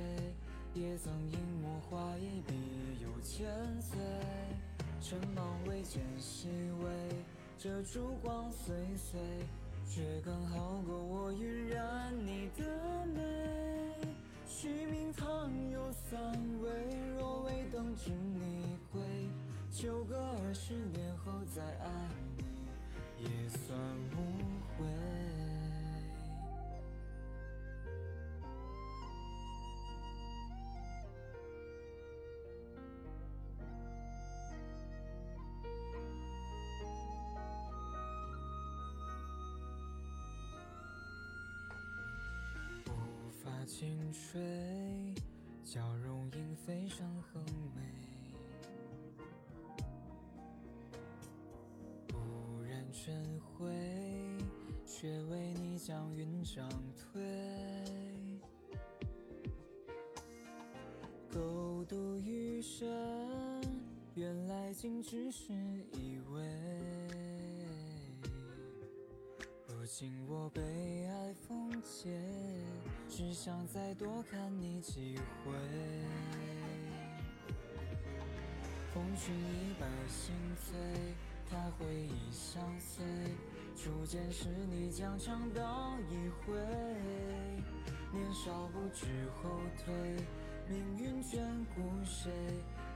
[0.75, 2.53] 也曾因我画一笔
[3.01, 3.47] 又千
[3.81, 3.97] 岁。
[5.01, 6.49] 尘芒未见细
[6.83, 7.25] 微，
[7.57, 9.21] 这烛光岁岁，
[9.87, 13.23] 却刚好够我晕染你的美。
[14.49, 16.21] 取名堂有三
[16.61, 16.69] 味，
[17.17, 19.01] 若未等至你归，
[19.71, 21.89] 就个二十年后再爱
[22.39, 22.45] 你，
[23.23, 23.79] 也算
[24.13, 24.17] 无
[24.79, 24.87] 悔。
[42.89, 45.15] 无法轻睡，
[45.63, 47.45] 娇容因飞上横
[47.75, 48.16] 眉。
[55.07, 57.23] 却为你将云涨退。
[61.33, 62.85] 狗渡余生，
[64.15, 65.53] 原来竟只是
[65.93, 66.43] 以为。
[69.69, 72.21] 如今我被爱封缄，
[73.09, 75.53] 只想再多看你几回。
[78.93, 80.75] 红裙一把心扉，
[81.49, 83.05] 他回忆相随。
[83.77, 86.55] 初见时你将枪当一挥，
[88.11, 89.51] 年少不知后
[89.85, 89.95] 退。
[90.67, 91.39] 命运眷
[91.75, 92.33] 顾谁？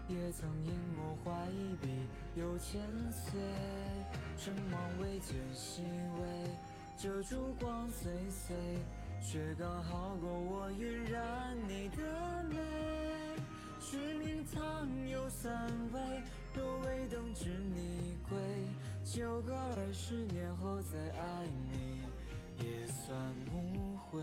[0.09, 2.81] 也曾因我画一笔又千
[3.13, 3.39] 岁。
[4.39, 5.83] 春梦未见细
[6.19, 6.51] 微，
[6.97, 8.57] 这烛光岁岁，
[9.23, 12.57] 却刚好够我晕染你的美。
[13.79, 16.01] 取名堂有三味，
[16.55, 18.39] 若未等至你归，
[19.13, 22.03] 就个二十年后再爱你，
[22.65, 23.19] 也算
[23.53, 24.21] 无悔。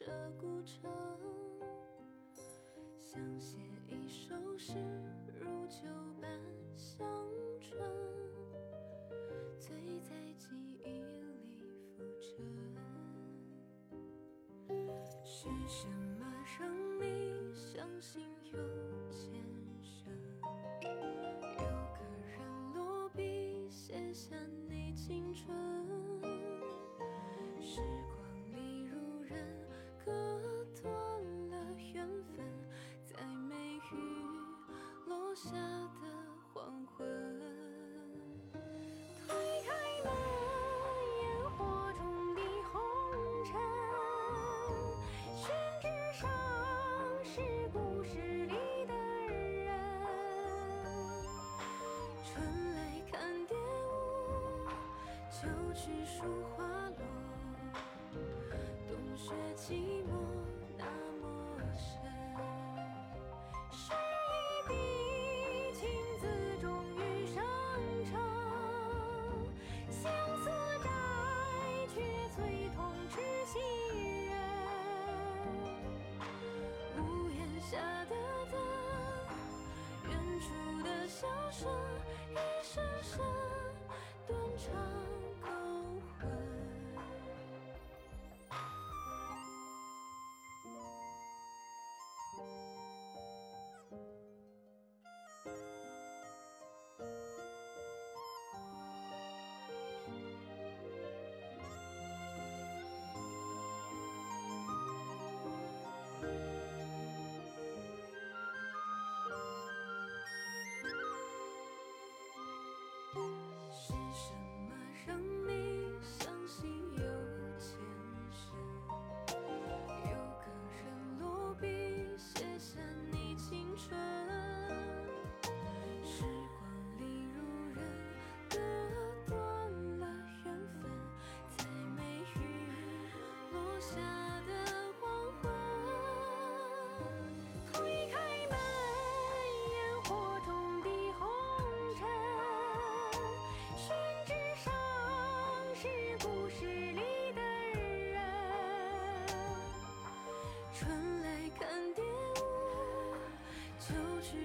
[0.00, 0.06] 这
[0.40, 0.88] 孤城，
[2.96, 3.56] 想写
[3.88, 4.74] 一首诗，
[5.40, 5.88] 入酒
[55.88, 56.22] 枝树
[56.54, 57.00] 花落，
[58.86, 59.72] 冬雪寂
[60.04, 60.12] 寞。
[60.76, 61.26] 那么
[61.72, 61.80] 深，
[63.72, 64.36] 是一
[64.68, 64.70] 笔
[65.72, 65.88] 情
[66.20, 66.22] 字
[66.60, 67.36] 终于生
[68.04, 68.12] 成。
[69.88, 70.02] 相
[70.36, 70.50] 思
[70.84, 70.86] 债
[71.94, 71.96] 却
[72.36, 72.36] 催
[72.76, 72.76] 痛
[73.08, 73.14] 痴
[73.46, 73.56] 心
[74.26, 74.30] 人，
[76.98, 77.00] 屋
[77.30, 77.72] 檐下
[78.04, 78.12] 的
[78.50, 78.54] 灯，
[80.04, 80.46] 远处
[80.84, 81.72] 的萧声，
[82.30, 83.24] 一声声
[84.26, 85.07] 断肠。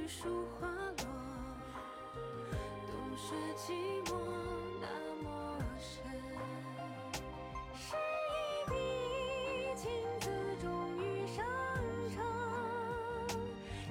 [0.08, 1.06] 树花落，
[2.88, 3.72] 冬雪寂
[4.06, 4.12] 寞
[4.82, 4.88] 那
[5.24, 5.28] 么
[5.80, 6.04] 深。
[7.74, 7.96] 是
[8.30, 8.38] 一
[8.70, 8.72] 笔
[9.76, 9.90] 情
[10.20, 10.30] 字
[10.62, 10.68] 终
[10.98, 11.38] 于生
[12.14, 12.18] 成，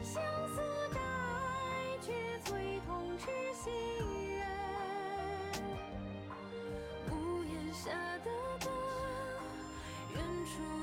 [0.03, 0.61] 相思
[0.93, 0.97] 债
[2.03, 2.13] 却
[2.45, 3.25] 催痛痴
[3.55, 3.73] 心
[4.37, 4.41] 人。
[7.11, 8.31] 屋檐下的
[8.61, 8.71] 歌，
[10.15, 10.82] 远处。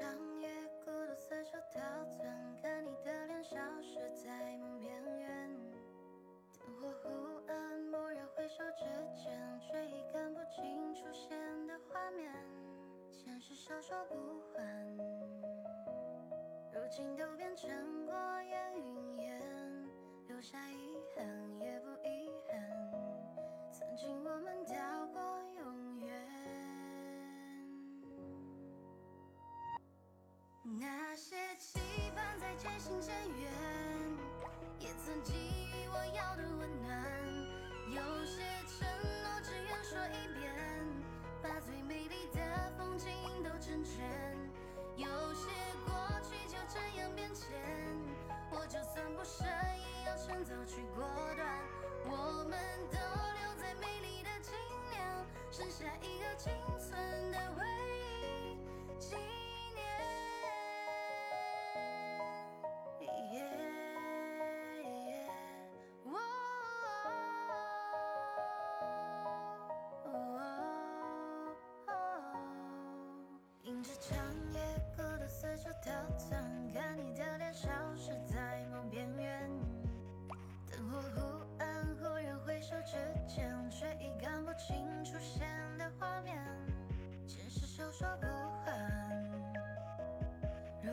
[0.00, 0.08] 长
[0.40, 0.48] 夜
[0.82, 5.50] 孤独四处逃窜，可你的脸消失在梦边缘。
[6.58, 7.08] 灯火忽
[7.46, 12.32] 暗，蓦然回首之间，却已看不清出现的画面。
[13.12, 14.62] 前世小说不还，
[16.72, 17.39] 如今都。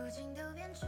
[0.07, 0.87] 如今都变成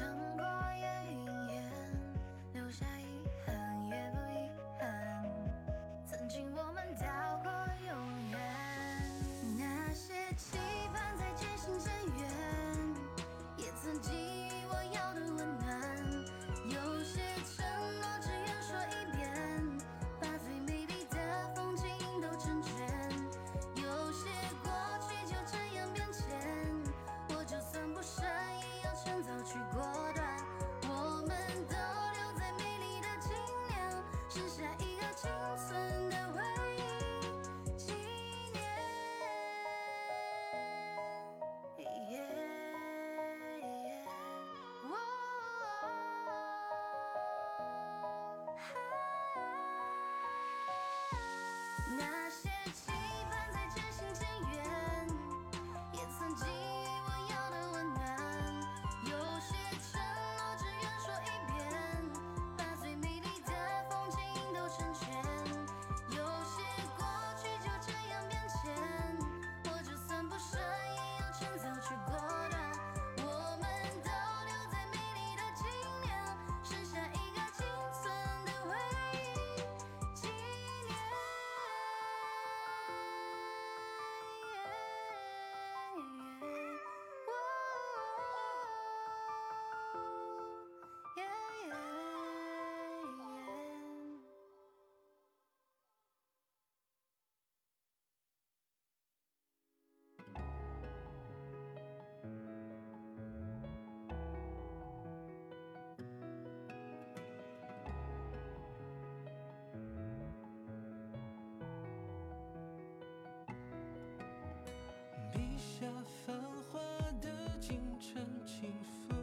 [115.79, 115.85] 下
[116.27, 116.35] 繁
[116.69, 116.77] 华
[117.21, 117.29] 的
[117.61, 118.69] 京城，轻
[119.07, 119.15] 浮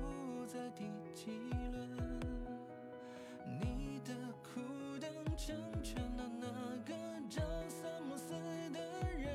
[0.46, 1.30] 在第几
[1.70, 1.86] 轮？
[3.60, 4.14] 你的
[5.36, 6.46] 成全了那
[6.86, 6.94] 个
[7.28, 8.32] 朝三暮四
[8.72, 8.80] 的
[9.18, 9.28] 人。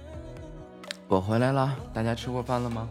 [1.07, 2.89] 我回来了，大家吃过饭了吗？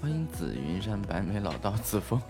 [0.00, 2.22] 欢迎紫云山白眉老道自封。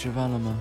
[0.00, 0.56] 吃饭了吗？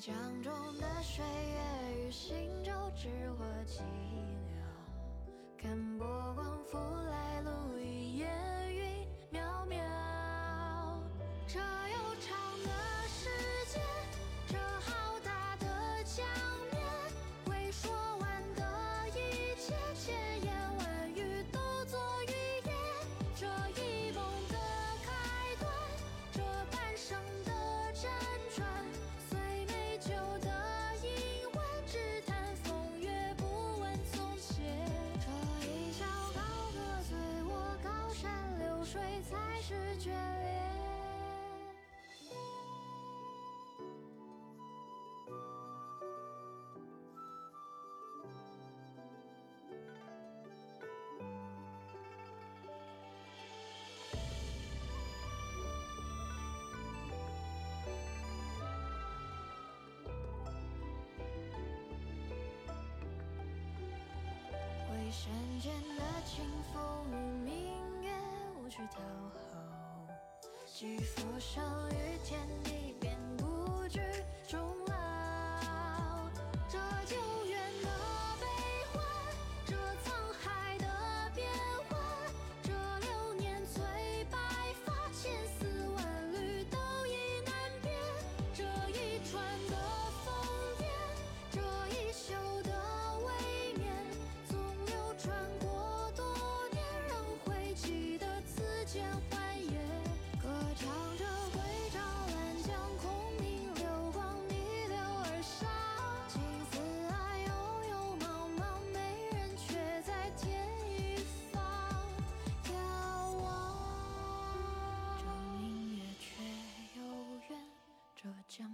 [0.00, 0.14] 江
[0.44, 3.80] 中的水月与行舟，知我寂
[4.54, 4.62] 寥，
[5.60, 6.06] 看波
[6.36, 6.78] 光拂
[7.10, 7.17] 来。
[38.90, 40.14] 水才是眷恋
[64.90, 66.42] 为山间的清
[66.72, 67.06] 风
[67.44, 67.87] 明
[68.78, 69.00] 去讨
[69.50, 69.58] 好，
[70.64, 71.60] 寄浮生
[71.90, 74.00] 于天地，便不惧
[74.46, 75.17] 终来。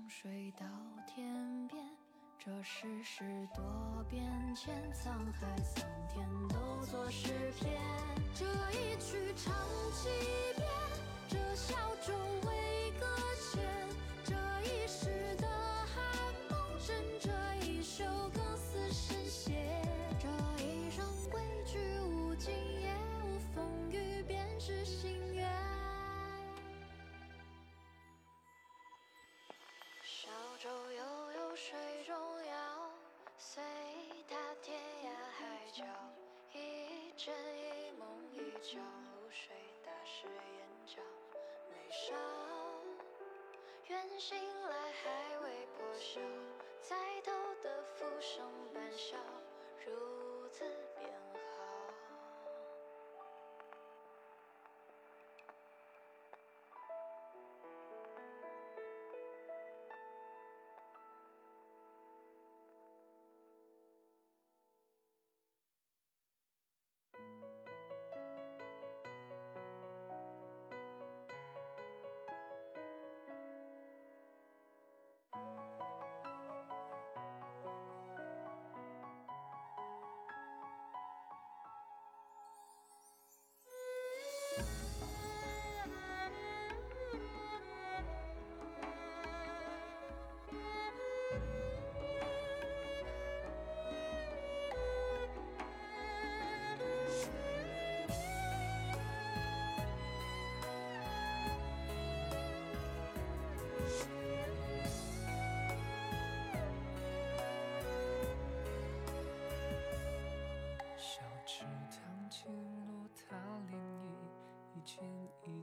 [0.08, 0.66] 水到
[1.06, 1.82] 天边，
[2.38, 3.24] 这世事
[3.54, 4.22] 多变
[4.54, 7.28] 迁，沧海桑田都作诗
[7.58, 7.80] 篇。
[8.34, 9.54] 这一曲唱
[9.92, 10.08] 几
[10.56, 10.68] 遍，
[11.28, 11.74] 这小
[12.06, 12.12] 舟
[12.46, 13.06] 为搁
[13.50, 13.62] 浅，
[14.24, 15.96] 这一世的寒
[16.50, 17.32] 梦枕着
[30.64, 31.76] 舟悠悠水
[32.06, 32.16] 中
[32.46, 32.90] 摇，
[33.36, 33.62] 随
[34.26, 35.84] 他天涯海角。
[36.54, 39.54] 一枕一梦一觉，露水
[39.84, 41.02] 打湿眼角。
[41.68, 42.14] 眉梢，
[43.88, 44.38] 愿醒
[44.70, 44.83] 来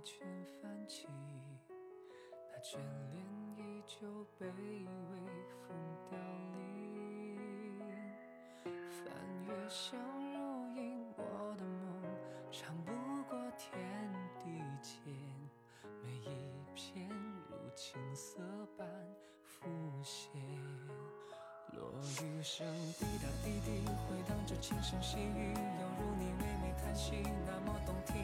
[0.02, 0.28] 一圈
[0.60, 1.07] 泛起，
[1.69, 2.76] 那眷
[3.11, 3.23] 恋
[3.56, 4.52] 依旧被微
[5.61, 5.78] 风
[6.10, 6.18] 凋
[6.56, 7.78] 零。
[8.90, 9.06] 翻
[9.45, 9.99] 越相
[10.34, 10.36] 如
[10.76, 12.02] 影，我的梦
[12.49, 12.91] 长不
[13.30, 13.78] 过天
[14.40, 14.44] 地
[14.82, 15.14] 间，
[16.03, 17.07] 每一片
[17.48, 18.41] 如青色
[18.76, 18.88] 般
[19.44, 19.69] 浮
[20.02, 20.32] 现。
[22.22, 22.68] 雨声
[22.99, 28.15] 滴答滴滴，回荡着轻声细语，犹如你唯美叹息，那么动听。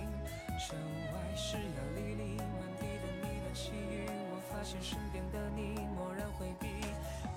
[0.60, 0.78] 城
[1.14, 6.68] 外湿呀沥沥，满地的呢喃细语，我发现身边的你蓦然回避。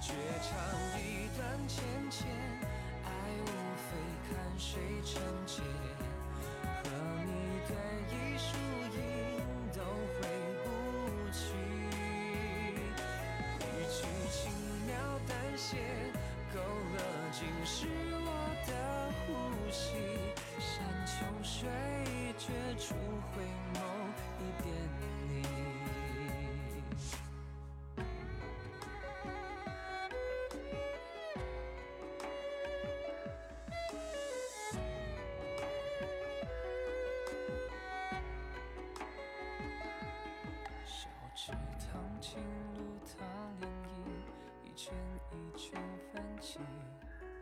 [0.02, 0.12] 绝
[0.42, 0.52] 唱
[1.00, 2.28] 一段浅浅，
[3.04, 3.08] 爱
[3.40, 3.48] 无
[3.88, 3.96] 非
[4.28, 5.64] 看谁成茧。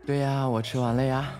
[0.05, 1.33] 对呀、我吃完了呀。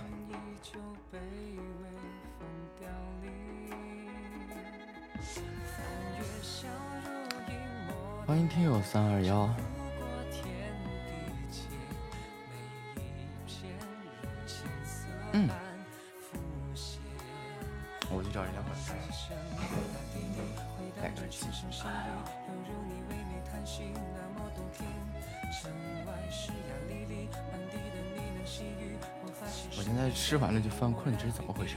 [8.26, 9.50] 欢迎听友三二幺。
[30.80, 31.76] 犯困，这是怎么回事？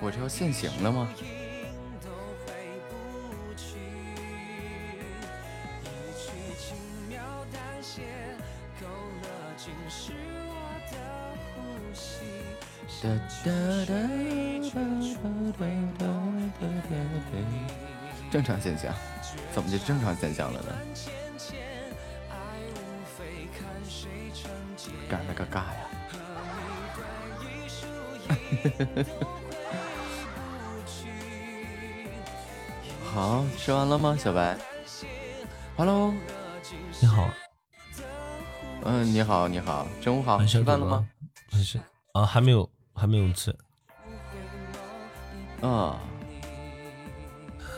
[0.00, 1.06] 我这要现形了吗？
[18.30, 18.94] 正常现象，
[19.54, 20.72] 怎么就正常现象了呢？
[25.08, 25.88] 干了个尬呀！
[33.14, 34.56] 好，吃完了吗，小白
[35.76, 36.14] ？Hello，
[37.00, 37.28] 你好，
[38.84, 41.06] 嗯，你好，你好，中午好，吃饭了吗？？
[41.52, 41.78] 没事
[42.14, 43.54] 啊，还没有，还没有吃。
[45.60, 46.00] 啊，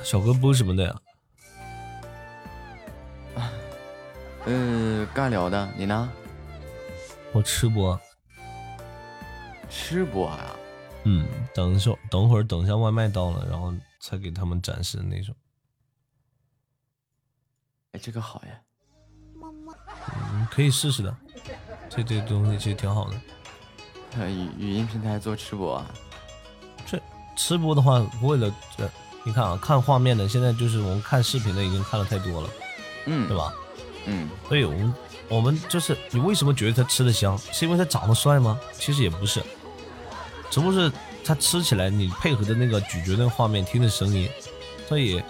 [0.05, 0.95] 小哥播什么的呀？
[4.47, 6.11] 嗯，尬聊的，你呢？
[7.33, 7.99] 我吃播，
[9.71, 10.55] 吃播啊？
[11.05, 15.35] 嗯，等一下，等会儿等一下外卖到了，然后才给他们展示那种。
[17.93, 18.61] 哎，这个好呀，
[20.33, 21.17] 嗯，可以试试的，
[21.89, 23.21] 这这东西其实挺好的。
[24.17, 25.91] 呃语语音平台做吃播啊，
[26.87, 27.01] 这
[27.37, 28.89] 吃播的话，为了这，
[29.25, 32.51] 你看啊，看画面的，现在就是我们看视频的已经看了太多了，
[33.07, 33.53] 嗯，对吧？
[34.07, 34.95] 嗯，所以我们
[35.29, 37.37] 我们就是你为什么觉得他吃的香？
[37.53, 38.59] 是因为他长得帅吗？
[38.73, 39.43] 其实也不是，
[40.51, 40.93] 只不过是
[41.25, 44.29] 他吃起来你配合的那个咀嚼那个画面，听的声音，
[44.89, 45.23] 所以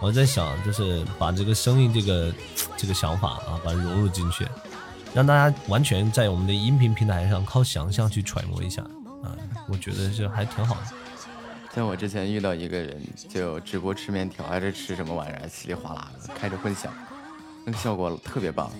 [0.00, 2.32] 我在想，就是把这个声音这个
[2.76, 4.46] 这个想法啊，把它融入进去，
[5.12, 8.82] 让大家完全在我们的音频平台上靠想象去揣摩一下
[9.22, 9.36] 啊，
[9.68, 10.80] 我觉得这还挺好的。
[11.74, 16.92] 像我之前遇到一个人，就直播吃面条，还是吃什么玩意儿，稀里哗啦的，开着混响，
[17.64, 18.70] 那个效果特别棒。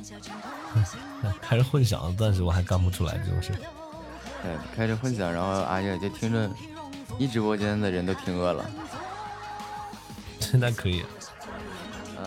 [1.41, 3.53] 开着混响，暂时我还干不出来这种事。
[4.45, 6.51] 嗯，开着混响，然后哎呀，就听着，
[7.19, 8.69] 一直播间的人都听饿了。
[10.41, 11.05] 现在可以。
[12.19, 12.25] 嗯。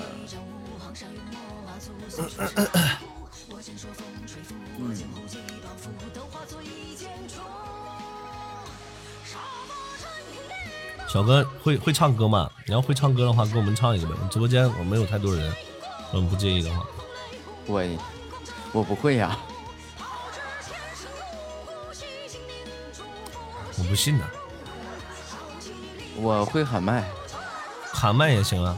[11.07, 12.49] 小哥会会唱歌吗？
[12.67, 14.13] 你要会唱歌的话，给我们唱一个呗。
[14.29, 15.53] 直播间我没有太多人，
[16.15, 16.85] 我们不介意的话。
[17.67, 17.83] 我
[18.71, 19.37] 我不会呀，
[23.77, 24.25] 我不信呢。
[26.15, 27.03] 我会喊麦，
[27.91, 28.77] 喊麦也行啊。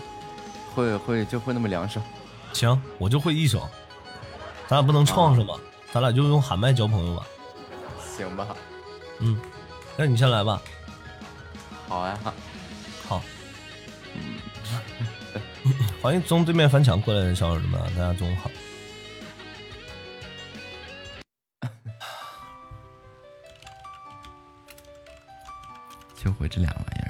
[0.74, 2.02] 会会就会那么两首。
[2.54, 3.70] 行，我就会一首。
[4.68, 5.54] 咱俩不能创是吧？
[5.94, 7.24] 咱俩就用喊麦交朋友吧。
[8.18, 8.48] 行吧。
[9.20, 9.40] 嗯，
[9.96, 10.60] 那你先来吧。
[11.88, 12.18] 好呀。
[12.24, 12.34] 好。
[16.08, 18.50] 欢迎从对面翻墙过来的小耳朵们，大家中午好。
[26.16, 27.07] 就会这俩玩意儿。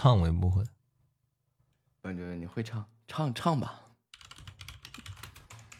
[0.00, 0.62] 唱我也不会。
[2.00, 3.80] 感觉得你会唱，唱唱吧。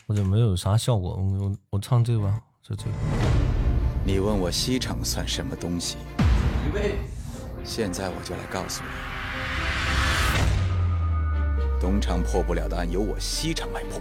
[0.07, 2.91] 我这没有啥效果，我我我唱这个吧，就这个。
[4.05, 5.99] 你问我西厂算什么东西？
[6.67, 6.99] 预备。
[7.63, 8.89] 现在我就来告诉你，
[11.81, 14.01] 东厂破不了的案，由我西厂来破。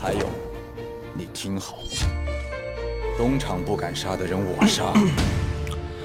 [0.00, 0.30] 还有，
[1.12, 1.76] 你听好，
[3.18, 4.94] 东厂不敢杀的人我杀，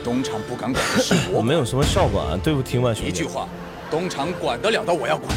[0.04, 3.10] 东厂不敢管的事我 我没有什么效果啊，对不听万，兄弟。
[3.10, 3.48] 一句话，
[3.90, 5.34] 东厂管得了的我要管，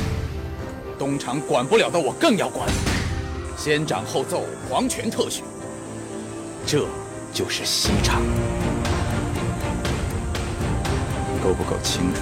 [0.99, 2.69] 东厂管不了的我更要管。
[3.57, 5.43] 先斩后奏，皇权特许，
[6.67, 6.85] 这
[7.33, 8.23] 就是西厂。
[11.43, 12.21] 够不够清楚？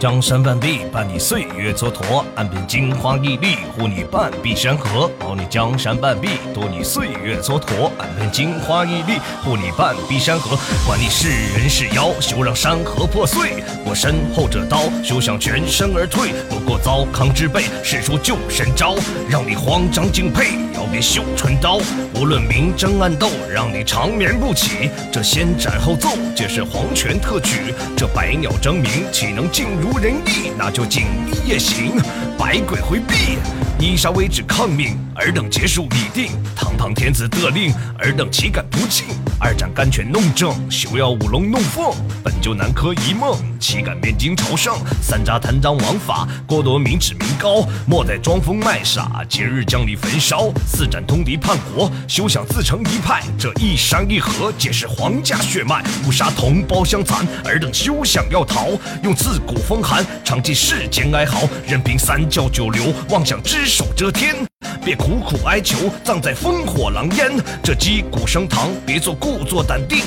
[0.00, 5.10] 江山半壁，伴你岁月蹉跎；岸边金花屹立，护你半壁山河。
[5.18, 10.56] 保你江山半壁，渡你岁月蹉跎；岸边金花屹立，护你半壁山河。
[10.86, 13.62] 管你是人是妖，休让山河破碎。
[13.84, 16.30] 我身后这刀，休想全身而退。
[16.48, 18.94] 不过糟糠之辈，使出救神招，
[19.28, 20.46] 让你慌张敬佩。
[20.72, 21.78] 要别绣春刀，
[22.14, 24.88] 无论明争暗斗，让你长眠不起。
[25.12, 27.74] 这先斩后奏，皆是皇权特举。
[27.94, 30.52] 这百鸟争鸣，岂能尽如无人意？
[30.56, 31.96] 那就锦衣夜行，
[32.38, 33.38] 百鬼回避。
[33.80, 36.30] 伊莎为止抗命，尔等结束已定。
[36.54, 39.06] 堂堂天子得令，尔等岂敢不敬？
[39.40, 41.94] 二战甘泉弄政，休要舞龙弄凤。
[42.22, 44.76] 本就南柯一梦，岂敢面惊朝圣？
[45.00, 47.66] 三札弹章王法，剥夺民脂民膏。
[47.86, 50.52] 莫再装疯卖傻，今日将你焚烧。
[50.66, 53.22] 四斩通敌叛国，休想自成一派。
[53.38, 55.82] 这一山一河，皆是皇家血脉。
[56.06, 58.68] 误杀同胞相残，尔等休想要逃。
[59.02, 61.48] 用自古风寒，长记世间哀嚎。
[61.66, 64.34] 任凭三教九流，妄想只手遮天。
[64.84, 67.32] 别苦苦哀求，葬在烽火狼烟。
[67.62, 70.04] 这击鼓升堂，别做故作淡定。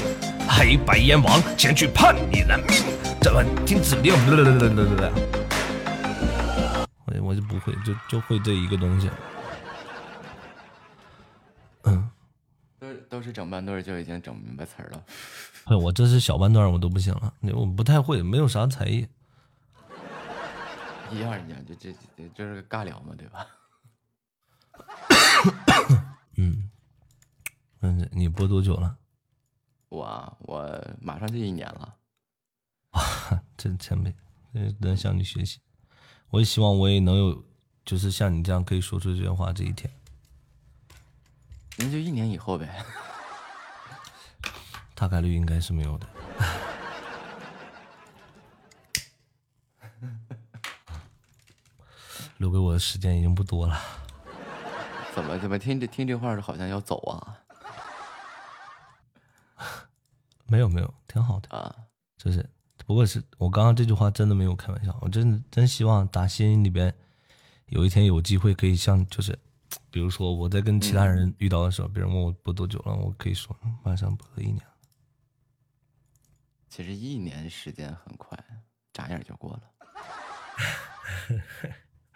[0.47, 2.69] 黑白燕王前去判你难命。
[3.21, 4.13] 这碗天子令，
[7.05, 9.09] 我我就不会，就就会这一个东西。
[11.83, 12.09] 嗯，
[12.79, 15.01] 都都是整半段就已经整明白词儿了。
[15.65, 19.07] 哎，我这是小半段，我都不行了，我不太会，没有啥才艺。
[21.13, 23.47] 一样一样，就这这就是尬聊嘛，对吧？
[26.37, 26.69] 嗯，
[27.81, 28.97] 嗯，你播多久了？
[29.89, 31.95] 我啊我马上就一年了。
[33.57, 34.15] 真前辈，
[34.53, 35.59] 真能向你学习。
[36.29, 37.45] 我也希望我也能有，
[37.85, 39.91] 就是像你这样可以说出这些话这一天。
[41.77, 42.83] 那就一年以后呗。
[44.95, 46.07] 大概率应该是没有的。
[52.37, 53.79] 留给我的时间已经不多了。
[55.13, 57.39] 怎么怎么听这听这话好像要走啊？
[60.45, 61.75] 没有没有，挺好的啊。
[62.17, 62.49] 就是，
[62.85, 66.93] 不过是我刚刚这句话真的没有开玩笑，我真的真希望打心里边
[67.67, 69.37] 有一天有机会可以像就是，
[69.89, 74.73] 比如说我在跟其他人遇到的时候，别人问我播多久了，我可以说嗯马上播了一年了。
[76.69, 78.37] 其实一年时间很快，
[78.91, 79.61] 眨眼就过了。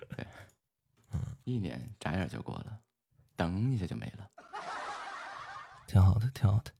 [0.10, 0.28] 对，
[1.12, 2.80] 嗯，一年眨眼就过了，
[3.36, 4.30] 噔一下就没了。
[5.88, 6.72] 挺好的，挺好的。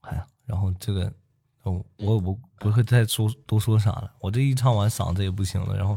[0.00, 1.12] 哎呀，然后这个，
[1.62, 4.14] 哦，我我不会再说多说啥了。
[4.20, 5.96] 我这一唱完嗓子也不行了，然后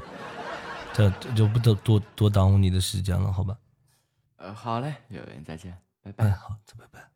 [0.93, 3.57] 这这就不得多多耽误你的时间了，好吧？
[4.37, 6.25] 呃，好嘞，有缘再见，拜拜。
[6.25, 7.11] 哎，好，再拜拜。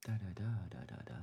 [0.00, 1.14] 哒哒哒哒哒哒。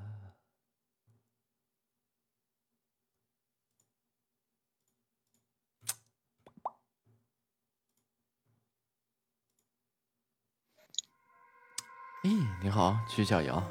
[12.26, 13.62] 咦，你好，曲小瑶。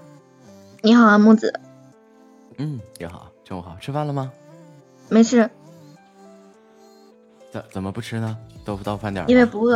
[0.80, 1.52] 你好啊，木子，
[2.56, 4.30] 嗯，你好，中午好，吃饭了吗？
[5.08, 5.50] 没事，
[7.50, 8.38] 怎怎么不吃呢？
[8.64, 9.74] 豆腐到饭点因为不饿。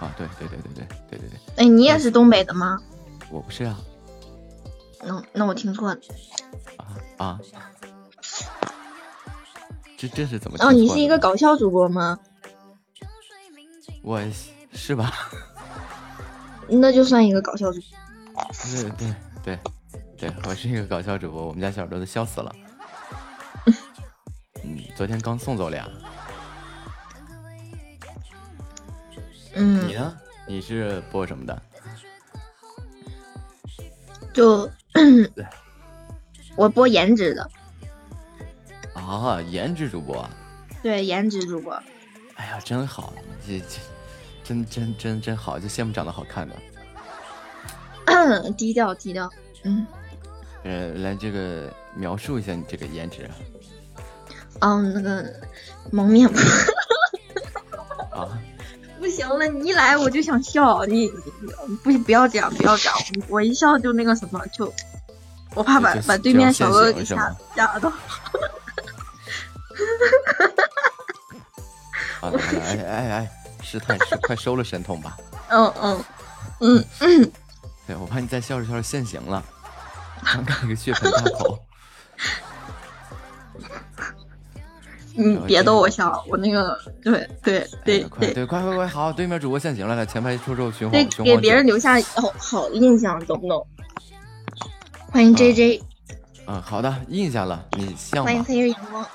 [0.00, 2.78] 啊，对对对对对对对对，哎，你也是东北的吗？
[3.30, 3.78] 我不是啊
[5.02, 6.00] 那那我听错了。
[6.78, 7.40] 啊啊，
[9.98, 10.56] 这这是怎么？
[10.60, 12.18] 哦，你是一个，搞笑主播吗？
[14.02, 14.22] 我
[14.72, 15.12] 是吧？
[16.68, 18.44] 那就算一个搞笑主播。
[18.64, 19.58] 对对对
[20.18, 22.54] 对，我是一个搞笑主播，我们家小耳朵都笑死了。
[24.64, 25.88] 嗯，昨天刚送走俩。
[29.54, 30.16] 嗯你，呢？
[30.46, 31.62] 你是播什么的？
[34.34, 34.70] 就
[36.56, 37.50] 我播颜值的，
[38.94, 40.28] 啊，颜值主播。
[40.82, 41.72] 对，颜值主播。
[42.34, 43.14] 哎呀，真好，
[43.46, 43.78] 这这
[44.46, 46.54] 真真真真好，就羡慕长得好看的。
[48.56, 49.28] 低调低调，
[49.64, 49.86] 嗯
[50.62, 53.28] 呃，来这个描述一下你这个颜值
[54.60, 55.32] 嗯，那个
[55.90, 56.40] 蒙面吧
[58.12, 58.38] 啊。
[58.98, 61.12] 不行了，你一来我就想笑，你
[61.84, 62.96] 不不要这样，不要这样，
[63.28, 64.72] 我一笑就那个什么，就
[65.54, 67.88] 我怕把把对面小哥就要现形是给吓吗吓到。
[72.22, 73.30] 啊，哎哎哎，
[73.66, 75.16] 师太是快收了神通吧？
[75.48, 76.04] 嗯嗯
[76.60, 77.32] 嗯嗯，
[77.86, 79.44] 对，我怕你再笑着笑着现形了，
[80.24, 81.58] 张开一个血盆大口。
[85.14, 93.66] 你， 别逗我笑，我那个对对对对快对，快快快，好，对面主播现形了，来前排抽抽熊对黄，熊黄酒给别人留下好好印象，懂不懂？
[95.10, 95.82] 欢迎 J J，
[96.46, 98.26] 嗯，好的，印下了，你像吗？
[98.26, 99.06] 欢迎黑日阳光。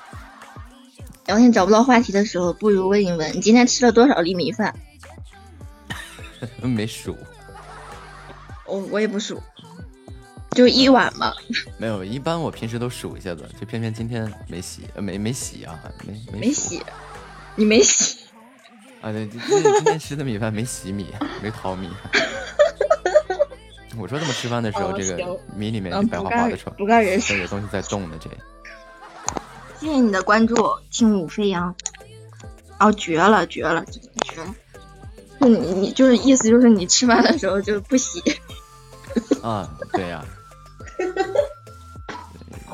[1.26, 4.74] 聊天找不到话题的时候，不如问一问你今天吃了多少粒米饭？
[6.62, 7.16] 没数，
[8.66, 9.40] 我我也不数，
[10.50, 11.32] 就一碗嘛。
[11.78, 16.82] 没有，一般我平时都数一下子，就偏偏今天没洗，呃没没洗啊，没没没洗，
[17.54, 18.18] 你没洗，
[19.00, 21.06] 啊，对，今天吃的米饭没洗米，
[21.40, 21.88] 没淘米。
[23.98, 28.28] 我说怎么吃饭的时候，哦这个米里面白花花的，不干人事有东西在动的，这
[29.82, 30.54] 谢谢你的关注，
[30.92, 31.74] 轻舞飞扬。
[32.78, 34.54] 哦，绝了，绝了，绝了！
[35.40, 38.22] 就你你就是意思就是你吃饭的时候就不洗，
[39.42, 40.24] 啊，对呀、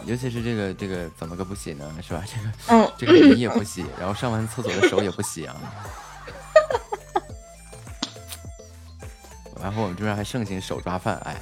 [0.05, 1.91] 尤其是这个这个怎么个不洗呢？
[2.07, 2.23] 是吧？
[2.27, 5.57] 这个嗯这个米也不洗，然后上完厕所的手也不洗啊。
[9.63, 11.35] 然后我们这边还盛行手抓饭，哎，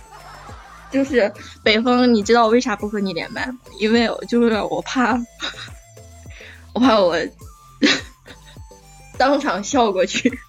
[0.96, 1.30] 就是
[1.62, 3.58] 北风，你知道我为啥不和你连麦吗？
[3.78, 5.14] 因为我就是我怕，
[6.72, 7.14] 我怕我
[9.18, 10.30] 当场笑过去。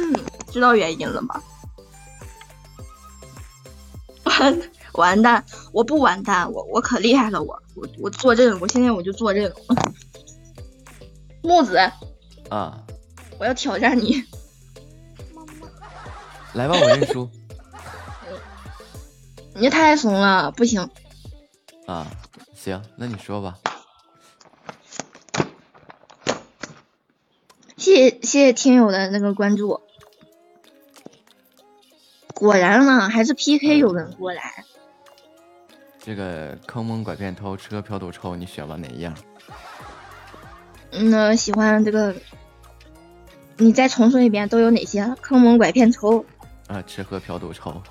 [0.00, 0.14] 嗯，
[0.50, 1.42] 知道原因了吗？
[4.24, 4.62] 完
[4.94, 9.52] 完蛋，我不完蛋，我我可厉害了，我我我坐镇，我现在我就坐镇。
[11.42, 11.76] 木子，
[12.48, 12.82] 啊，
[13.38, 14.24] 我要挑战你。
[16.54, 17.28] 来吧，我认输
[19.54, 20.88] 你太怂了，不行。
[21.86, 22.06] 啊。
[22.54, 23.58] 行，那你说吧。
[27.78, 29.80] 谢谢谢谢听友的那个关注。
[32.34, 34.66] 果然呢，还是 PK 有人过来。
[35.98, 39.14] 这个坑蒙拐骗偷吃喝嫖赌抽，你选吧哪一样？
[40.92, 42.14] 嗯，那喜欢这个，
[43.56, 45.14] 你再重说一遍，都有哪些？
[45.22, 46.26] 坑蒙拐骗抽，
[46.70, 47.82] 啊，吃喝嫖赌抽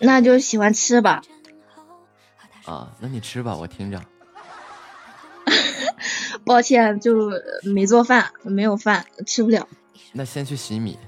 [0.00, 1.22] 那就喜欢吃吧。
[2.64, 4.02] 啊，那你吃吧，我听着。
[6.44, 7.30] 抱歉，就
[7.62, 9.68] 没做饭，没有饭，吃不了。
[10.12, 10.98] 那先去洗米。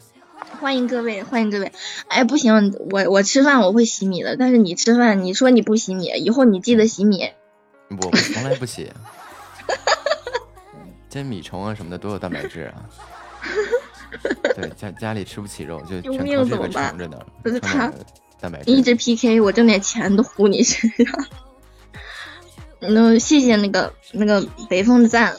[0.61, 1.73] 欢迎各位，欢迎各位。
[2.09, 7.33] 哎，不行，我我吃饭我会洗米的，但是你吃饭，你说你不洗米，以后你记得洗米。
[7.89, 8.93] 我我从来不洗。
[11.11, 12.87] 这米虫啊什么的都有蛋白质啊。
[14.55, 17.93] 对，家家里吃不起肉，就全靠这个怎么办撑着呢，不是他
[18.41, 18.71] 蛋白质。
[18.71, 21.27] 一直 PK，我挣点钱都糊你身上。
[22.81, 25.37] 那谢谢那个那个北风的赞，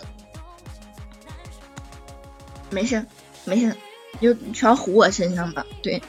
[2.70, 3.06] 没事
[3.46, 3.76] 没事，
[4.20, 5.66] 就全糊我身上吧。
[5.82, 6.02] 对，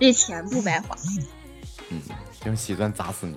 [0.00, 0.96] 这钱不白花。
[1.90, 2.00] 嗯，
[2.46, 3.36] 用喜钻砸死你。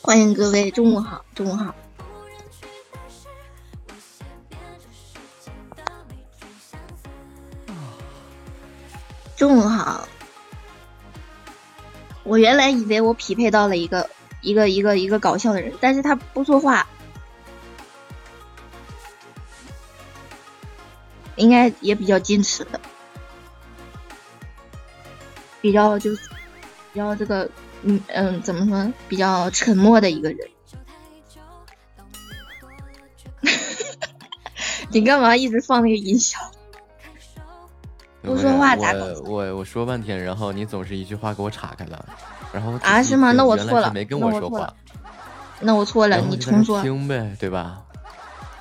[0.00, 1.74] 欢迎各位，中午好，中午好。
[12.34, 16.84] 我原来以为我匹配到了一个一个一个一个搞笑的人，但是他不说话，
[21.36, 22.80] 应该也比较矜持的，
[25.60, 26.10] 比较就
[26.92, 27.48] 比较这个
[27.84, 30.50] 嗯嗯怎么说，比较沉默的一个人。
[34.90, 36.40] 你干嘛一直放那个音效？
[38.24, 42.04] 不说话咋搞我我我说半天，然后你总是一句话给我岔开了，
[42.52, 43.02] 然后啊？
[43.02, 43.32] 是吗？
[43.32, 44.72] 那我错了，没跟我说话
[45.60, 46.82] 那我错了，你重说。
[46.82, 47.82] 听呗，对吧？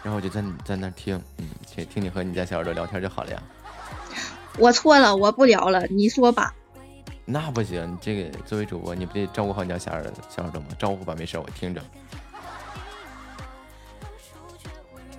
[0.04, 3.42] 然后我就在在那听，嗯，听听你和你家小耳朵聊天就好了呀。
[4.58, 6.54] 我错了，我不聊了，你说吧。
[7.26, 10.68] 那不行，你这个作为主播，你不得照顾好你家小耳小耳朵吗？
[10.78, 11.82] 招呼吧，没事，我听着。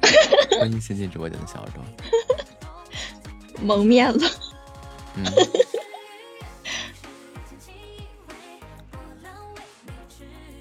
[0.60, 1.82] 欢迎新进直播间的小耳朵。
[3.62, 4.28] 蒙面了。
[5.16, 5.24] 嗯，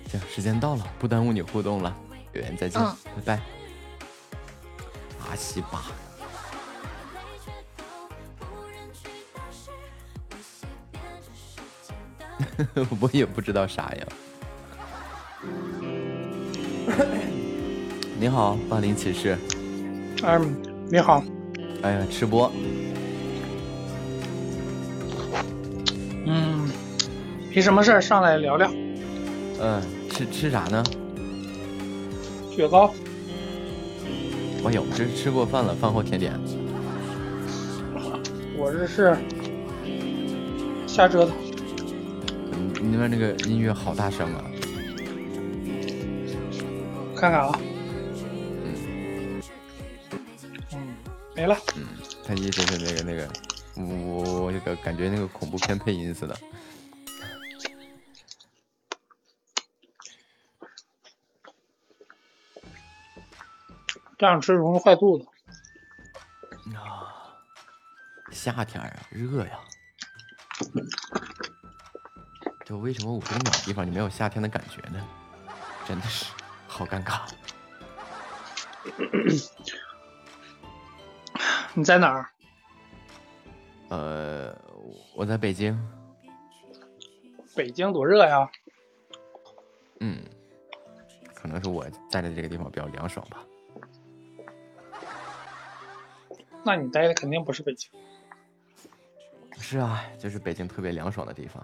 [0.09, 1.95] 行，时间到了，不耽误你互动了，
[2.33, 2.95] 有缘再见，嗯
[3.25, 3.41] 拜拜。
[5.29, 5.85] 阿西吧，
[13.01, 14.05] 我也不知道啥呀。
[18.19, 19.35] 你好，霸凌骑士。
[20.23, 20.61] 嗯，
[20.91, 21.23] 你好。
[21.81, 22.51] 哎呀，吃播，
[26.25, 26.69] 嗯，
[27.53, 28.71] 没什么事儿，上来聊聊。
[29.59, 30.83] 嗯，吃吃啥呢？
[32.51, 32.93] 雪糕，
[34.63, 36.39] 我有，这是吃过饭了，饭后甜点。
[38.57, 39.17] 我这是
[40.87, 41.35] 瞎折腾。
[42.51, 44.43] 嗯，你那边那个音乐好大声啊！
[47.15, 47.59] 看看啊，
[50.71, 50.93] 嗯，
[51.35, 51.57] 没了。
[51.75, 51.83] 嗯，
[52.25, 53.27] 他意思是那个那个，
[53.75, 56.37] 我我这个感觉那个恐怖片配音似的。
[64.17, 65.25] 这样吃容易坏肚子。
[66.75, 67.35] 啊，
[68.31, 69.59] 夏天啊，热呀。
[72.65, 75.05] 就为什么我这个鸟地方就没有夏天的感觉呢？
[75.85, 76.31] 真的是
[76.67, 77.27] 好尴尬。
[81.73, 82.32] 你在哪儿？
[83.93, 84.57] 呃，
[85.15, 85.79] 我在北京。
[87.55, 88.49] 北京多热呀！
[89.99, 90.23] 嗯，
[91.35, 93.45] 可能是我在的这个地方比较凉爽吧。
[96.63, 97.91] 那你待的肯定不是北京。
[99.59, 101.63] 是啊，就是北京特别凉爽的地方。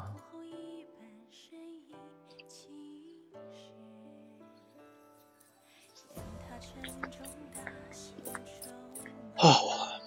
[9.38, 10.00] 哦，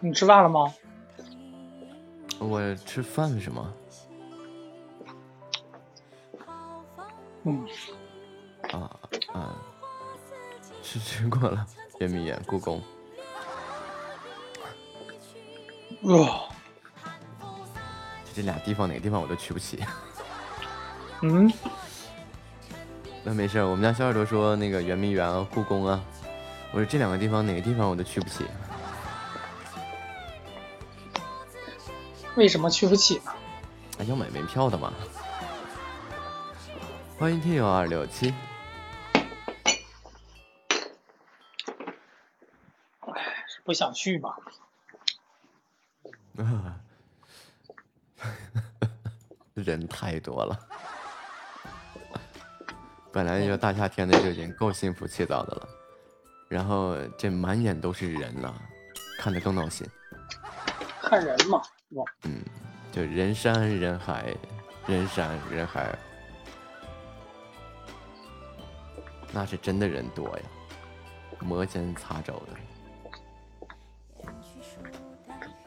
[0.00, 0.74] 你吃饭了吗？
[2.40, 3.72] 我吃饭是吗？
[7.44, 7.66] 嗯，
[8.72, 8.90] 啊
[9.32, 9.56] 啊，
[10.82, 11.66] 是吃过了，
[12.00, 12.82] 圆明园、故宫。
[16.02, 16.48] 哦，
[18.34, 19.82] 这俩地方哪个地方我都去不起。
[21.22, 21.50] 嗯，
[23.22, 26.02] 那没事，我们家小耳朵说那个圆明园啊、故宫啊，
[26.72, 28.44] 我说这两个地方哪个地方我都去不起。
[32.36, 33.32] 为什么去不起呢？
[33.98, 34.92] 啊，要买门票的吗。
[37.18, 38.32] 欢迎听友二六七。
[43.48, 44.36] 是不想去吧？
[46.38, 46.80] 啊，
[49.54, 50.58] 人太多了。
[53.12, 55.68] 本来就大夏天的就已经够心浮气躁的了，
[56.48, 58.54] 然后这满眼都是人了，
[59.18, 59.86] 看得更闹心。
[61.02, 61.60] 看人嘛？
[62.24, 62.42] 嗯，
[62.92, 64.32] 就人山人海，
[64.86, 65.98] 人山人海，
[69.32, 70.44] 那是真的人多呀，
[71.40, 72.52] 摩肩擦肘的。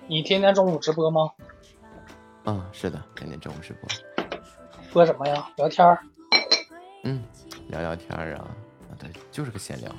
[0.07, 1.31] 你天天中午直播吗？
[2.45, 3.89] 嗯，是的，天天中午直播。
[4.91, 5.49] 播什么呀？
[5.57, 5.99] 聊天儿。
[7.03, 7.23] 嗯，
[7.67, 8.47] 聊聊天儿啊，
[8.89, 9.91] 啊对，就是个闲聊，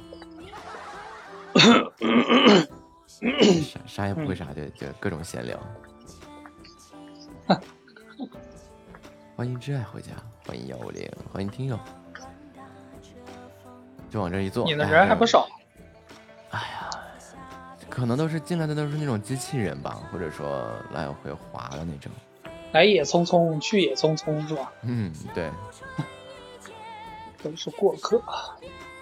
[3.63, 5.59] 啥啥也不会啥就，就各种闲聊。
[9.37, 10.13] 欢迎挚爱回家，
[10.47, 11.77] 欢迎幺五零，欢迎听友，
[14.09, 14.65] 就往这一坐。
[14.65, 15.49] 你的人还不少。
[16.51, 16.91] 哎呀，
[17.91, 22.13] 可能都是进来的都是那种机器人吧，或者说来回滑的那种。
[22.71, 24.73] 来也匆匆，去也匆匆，是吧？
[24.83, 25.51] 嗯，对。
[27.43, 28.23] 都是过客。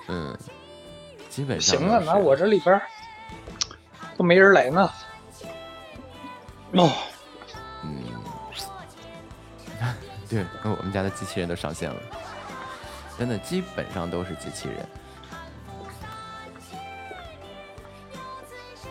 [0.08, 0.34] 嗯，
[1.28, 2.80] 基本上行啊，那我这里边
[4.16, 4.90] 都没人来呢。
[6.72, 6.90] 哦，
[10.32, 12.00] 对，跟我们家的机器人都上线了，
[13.18, 14.88] 真的基本上都是机器人。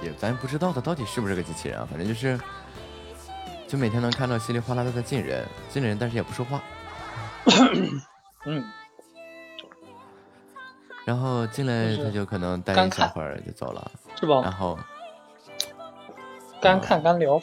[0.03, 2.39] 也咱不知道他到底是不是个机器人啊，反正就是，
[3.67, 6.61] 就每天能看到稀里哗啦的在进人，进人，但是也不说话。
[8.45, 8.63] 嗯。
[11.05, 14.41] 然后进来他就可能待一小会儿就走了，是吧？
[14.43, 14.77] 然后
[16.61, 17.41] 干看干聊，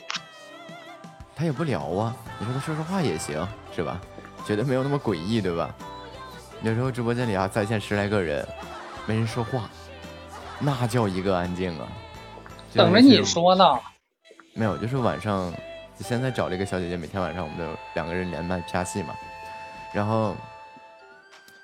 [1.39, 4.01] 他也不聊啊，你说他说说话也行，是吧？
[4.45, 5.73] 觉得没有那么诡异，对吧？
[6.63, 8.45] 有时候直播间里啊，在线十来个人，
[9.07, 9.71] 没人说话，
[10.59, 11.87] 那叫一个安静啊！
[12.75, 13.65] 等着你说呢。
[14.55, 15.55] 没有，就是晚上，
[16.01, 19.15] 现在找了一个小姐姐，每天晚上我们都两个人连麦啪戏嘛，
[19.95, 20.35] 然后。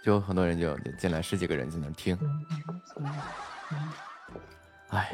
[0.05, 2.15] 就很多人就进来十几个人在那听，
[4.95, 5.11] 哎，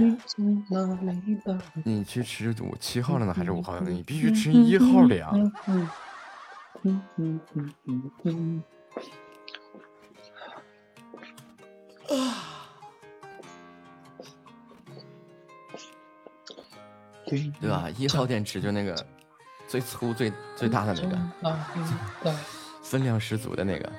[1.85, 3.81] 你去吃五七号了呢还是五号？
[3.81, 5.33] 你必须吃一号的呀！
[17.61, 17.89] 对吧？
[17.97, 19.07] 一号电池就那个
[19.69, 22.35] 最粗、最最大的那个，
[22.83, 23.93] 分量十足的那个。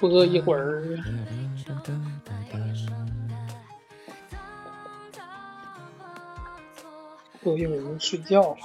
[0.00, 0.96] 播一会儿，
[7.42, 8.56] 播一会儿睡觉了。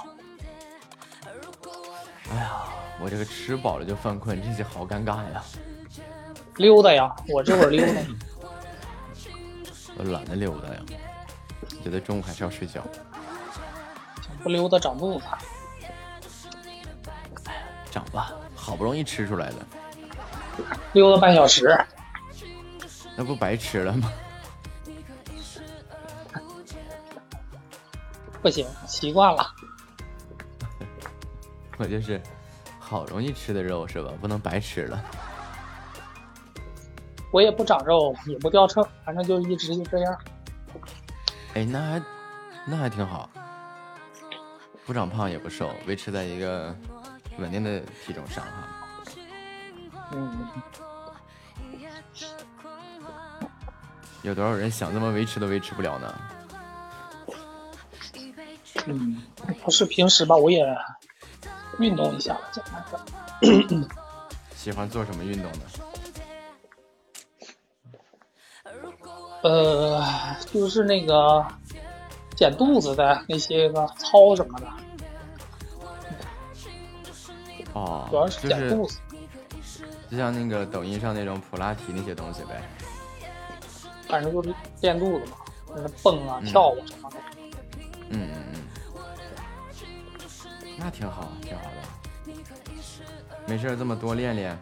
[2.30, 2.64] 哎呀，
[3.00, 5.42] 我这个吃饱了就犯困，这些好尴尬呀！
[6.56, 8.00] 溜达呀，我这会儿溜达。
[9.98, 10.80] 我懒得溜达呀，
[11.82, 12.82] 觉得中午还是要睡觉。
[14.42, 15.24] 不溜达长肚子。
[17.90, 19.56] 长吧，好不容易吃出来的，
[20.94, 21.78] 溜达半小时，
[23.16, 24.10] 那不白吃了吗？
[28.40, 29.54] 不行，习惯了。
[31.76, 32.20] 我就是
[32.78, 34.12] 好容易吃的肉是吧？
[34.20, 35.04] 不能白吃了。
[37.32, 40.16] 我也不长肉，也不掉秤，反正就一直就这样。
[41.54, 42.02] 哎，那还
[42.64, 43.28] 那还挺好，
[44.86, 46.72] 不长胖也不瘦，维持在一个
[47.38, 48.68] 稳定的体重上哈。
[50.14, 50.48] 嗯，
[54.22, 56.14] 有多少人想这么维持都维持不了呢？
[58.86, 59.22] 嗯，
[59.64, 60.64] 不是平时吧，我也
[61.78, 63.00] 运动一下，简单的。
[64.54, 65.60] 喜欢做什么运动呢？
[69.42, 70.02] 呃，
[70.52, 71.44] 就是那个
[72.34, 74.66] 减肚子的那些个操什么的，
[77.74, 78.98] 哦，主要是减肚子。
[80.14, 82.62] 就像那个抖音上那种普拉提那些东西呗。
[84.06, 85.36] 反正就是练肚子嘛，
[85.74, 87.16] 那蹦啊、嗯跳啊什么的。
[88.10, 88.62] 嗯嗯嗯，
[90.78, 92.32] 那挺好，挺好的。
[93.48, 94.56] 没事儿这么多练练，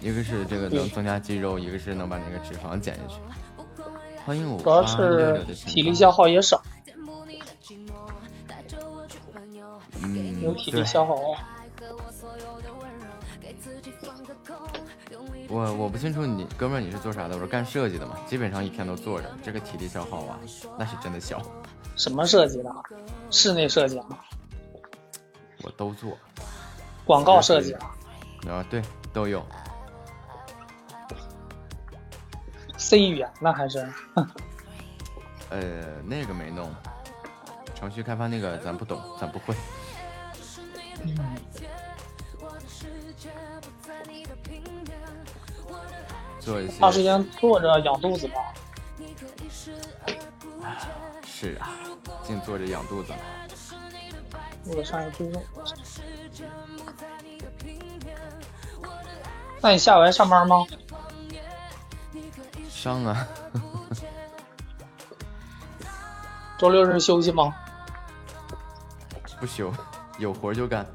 [0.00, 3.20] 一个是这个能增加肌肉，一个是能把那个脂肪减下去。
[4.24, 6.60] 欢迎我主要是体力消耗也少，
[10.02, 11.14] 嗯，有体力消耗。
[15.48, 20.38] 我我不清楚你哥们儿你是做啥的，我是干设计的嘛，基本上一天都坐着，这个体力消耗啊，
[20.78, 21.40] 那是真的小。
[21.94, 22.74] 什么设计的？
[23.30, 24.18] 室内设计吗？
[25.62, 26.18] 我都做，
[27.04, 27.94] 广告设计啊
[28.48, 28.82] 啊对，
[29.12, 29.44] 都有。
[32.76, 33.78] ？C 语言那还是？
[35.50, 35.60] 呃，
[36.04, 36.68] 那个没弄，
[37.74, 39.54] 程序开发那个咱不懂，咱不会。
[46.46, 48.34] 做一些长时间坐着养肚子吧？
[51.26, 51.74] 是啊，
[52.22, 53.18] 净坐着养肚子了。
[54.64, 55.42] 肚子上有赘肉。
[59.60, 60.64] 那你下午还上班吗？
[62.70, 63.26] 上啊，
[66.56, 67.52] 周六日休息吗？
[69.40, 69.72] 不休，
[70.18, 70.86] 有活就干。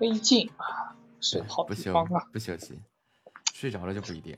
[0.00, 2.80] 微劲啊，是好地方啊，不休息，
[3.52, 4.36] 睡着了就不一定，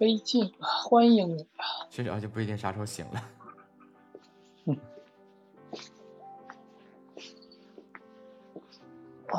[0.00, 1.88] 微劲啊，欢迎你啊！
[1.90, 3.24] 睡着就不一定啥时候醒了。
[9.28, 9.36] 啊，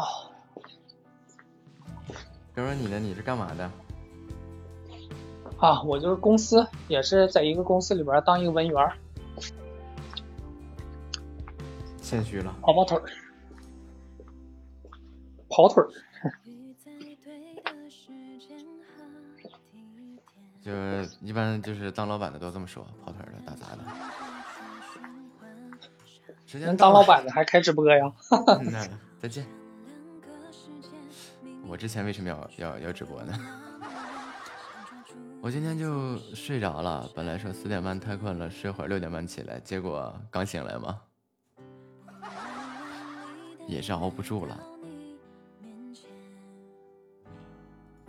[2.53, 2.99] 哥们儿，你呢？
[2.99, 3.71] 你是干嘛的？
[5.59, 8.97] 啊，我就是公司，也是在一个公司里边当一个文员儿，
[12.01, 12.55] 谦虚了。
[12.61, 13.03] 跑跑腿儿，
[15.49, 15.89] 跑腿儿。
[20.61, 20.71] 就
[21.21, 23.83] 一般就是当老板的都这么说，跑腿儿的、打杂的。
[26.45, 28.11] 时间当老板的还开直播呀？
[28.59, 28.87] 嗯那
[29.21, 29.45] 再见。
[31.67, 33.33] 我之前为什么要要要直播呢？
[35.41, 40.99] 我今天就睡着了，本来说四点半太困了，睡会儿六点半起来，结果刚醒来嘛，
[43.67, 44.59] 也是熬不住了，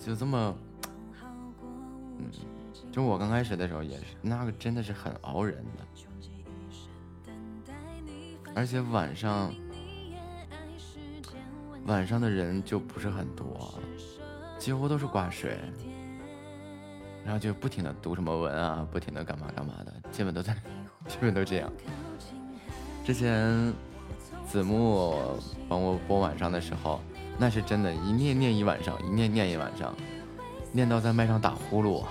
[0.00, 0.56] 就这么，
[2.18, 2.30] 嗯，
[2.90, 7.32] 就我刚开始的时候也是，那个真的是很熬人的，
[8.54, 9.52] 而且晚上
[11.84, 13.78] 晚上的人就不是很多，
[14.58, 15.58] 几乎都是挂水，
[17.22, 20.54] 然后就不停的读什么文啊，不停的干嘛干嘛的，基本都在，
[21.06, 21.70] 基本都这样。
[23.04, 23.72] 之前
[24.46, 25.14] 子木
[25.68, 27.00] 帮我播晚上的时候，
[27.40, 29.96] 那是真的，一念念一晚上，一念念一晚上，
[30.72, 32.04] 念到在麦上打呼噜。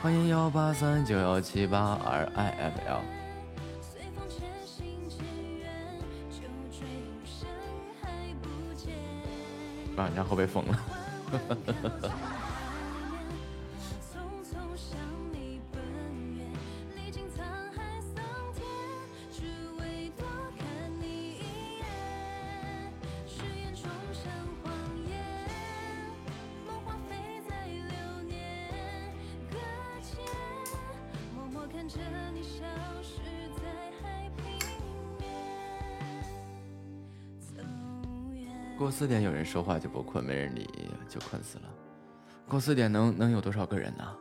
[0.00, 3.00] 欢迎幺八三九幺七八 R I F L。
[10.00, 10.78] 啊，然后被封了。
[38.98, 40.66] 四点有人说话就不困，没人理
[41.06, 41.64] 就困死了。
[42.48, 44.04] 过四点能能有多少个人呢？
[44.04, 44.16] 啊，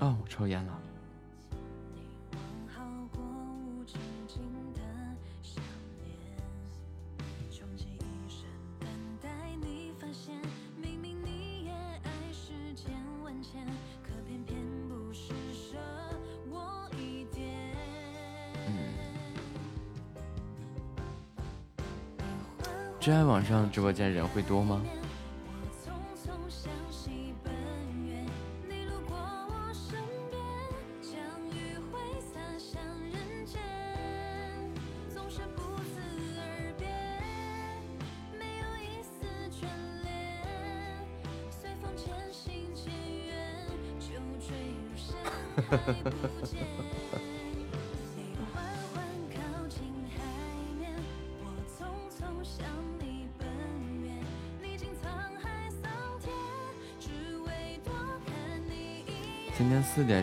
[0.00, 0.77] 哦，我抽烟了。
[23.98, 24.80] 现在人会多吗？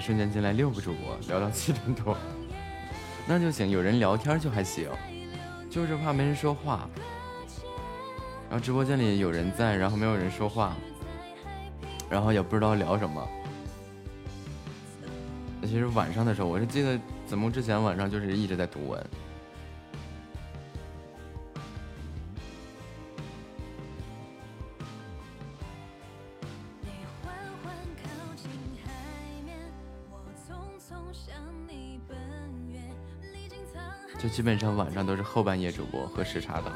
[0.06, 2.16] 瞬间进来六个主播，聊到七点多，
[3.25, 4.88] 那就行，有人聊天就还行，
[5.67, 6.88] 就是怕没人说话。
[8.48, 10.75] 然后直播间里有人在，然后没有人说话，
[12.08, 13.27] 然后也不知道聊什么。
[15.64, 19.03] 其实晚上的时候，我是记得子木之前晚上就是一直在读文。
[34.35, 36.73] 基本上晚上都是后半夜主播和时差党。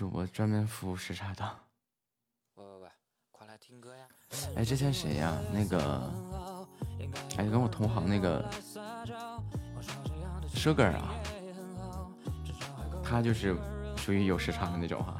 [0.00, 1.54] 主播专门服务时差党？
[2.54, 2.88] 喂喂喂，
[3.30, 4.08] 快来听歌呀！
[4.56, 5.36] 哎，之前谁呀？
[5.52, 6.10] 那个，
[7.36, 8.42] 哎，跟我同行那个
[10.54, 11.12] Sugar 啊，
[13.04, 13.54] 他就是
[13.94, 15.19] 属于有时差的那种哈、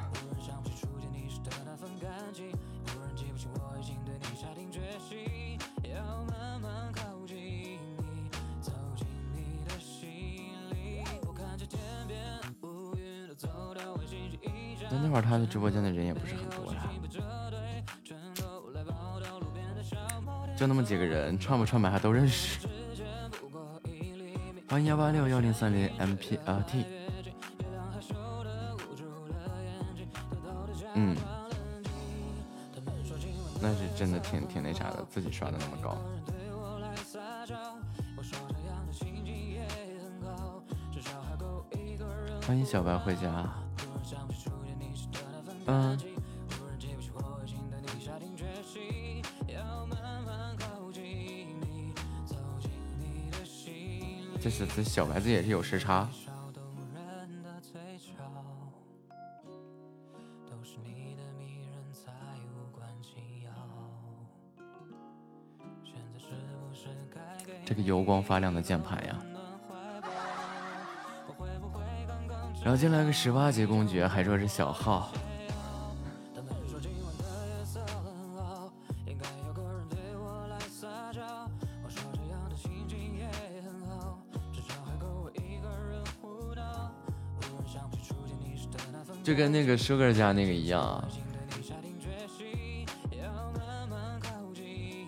[15.51, 16.89] 直播间的人也不是很多呀，
[20.55, 22.65] 就那么几个人，串不串门还都认识。
[24.69, 26.85] 欢迎幺八六幺零三零 MPLT。
[30.93, 31.17] 嗯，
[33.61, 35.97] 那是真的挺挺那啥的，自己刷的那么高。
[42.47, 43.53] 欢迎小白回家。
[45.71, 45.97] 嗯。
[54.41, 56.09] 这是这小白子也是有时差。
[67.63, 69.17] 这个油光发亮的键盘呀，
[72.61, 75.09] 然后进来个十八级公爵，还说是小号。
[89.31, 91.07] 就跟那个 Sugar 家那个一样啊，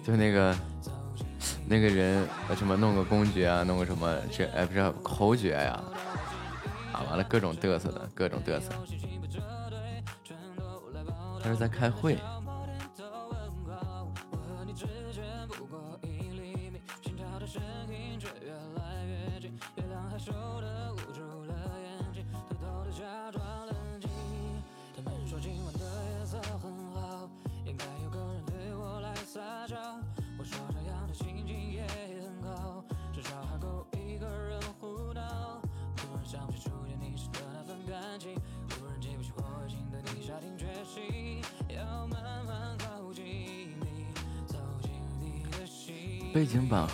[0.02, 0.56] 就那个
[1.68, 5.84] 那个人什么弄个公爵啊，弄个什么这哎不是侯爵呀，
[6.93, 8.69] 啊完了各种嘚瑟的各种嘚瑟，
[11.43, 12.18] 他是在开会。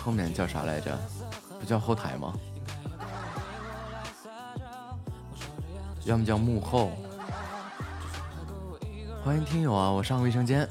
[0.02, 0.98] 后面叫啥来着？
[1.60, 2.32] 不叫后台吗？
[6.04, 6.90] 要么叫幕后。
[9.22, 10.66] 欢迎听友啊，我上卫生间。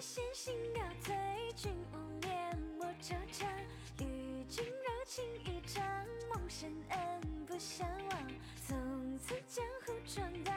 [0.00, 1.14] 仙心要退，
[1.56, 2.58] 君无念。
[2.78, 3.46] 莫惆怅，
[3.98, 5.82] 与君柔情一场，
[6.28, 8.28] 梦深恩不相忘。
[8.66, 10.54] 从此江湖闯荡，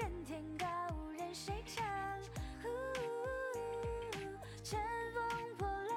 [0.00, 0.66] 任天高
[1.18, 1.84] 任水长，
[4.62, 4.78] 乘
[5.14, 5.90] 风破浪。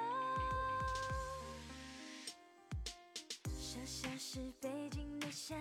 [3.58, 5.58] 少侠是背井离乡。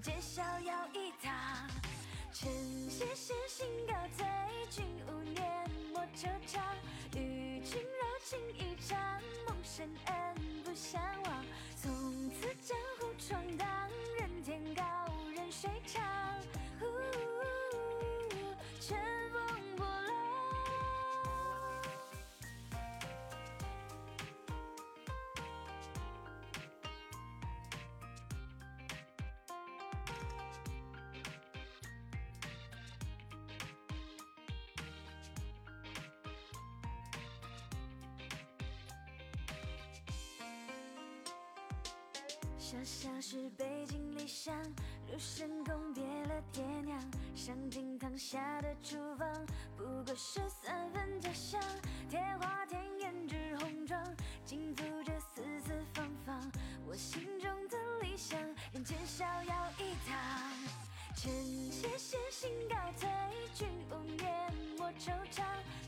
[0.00, 1.30] 间逍遥一趟，
[2.32, 2.50] 趁
[2.88, 3.34] 些时
[42.70, 44.54] 小小是背井离乡，
[45.10, 46.96] 入深宫别了爹娘，
[47.34, 49.28] 上厅堂下的厨房，
[49.76, 51.60] 不过是三分家乡。
[52.08, 54.00] 贴花田胭脂红妆，
[54.44, 56.40] 尽付着丝丝芳芳。
[56.86, 58.40] 我心中的理想，
[58.72, 60.16] 人间逍遥一趟。
[61.16, 61.32] 臣
[61.72, 63.10] 妾先行告退，
[63.52, 65.42] 君无念莫惆怅。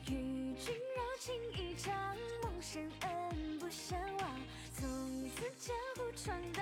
[0.08, 1.94] 与君柔情一场，
[2.42, 4.40] 梦深恩不相忘。
[4.74, 4.88] 从
[5.30, 6.61] 此江湖闯荡，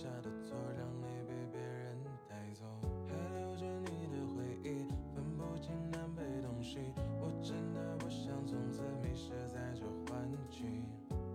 [0.00, 1.94] 下的错，让你被别人
[2.26, 2.64] 带走，
[3.06, 6.78] 还留着你的回忆，分不清南北东西，
[7.20, 10.86] 我真的不想从此迷失在这幻境。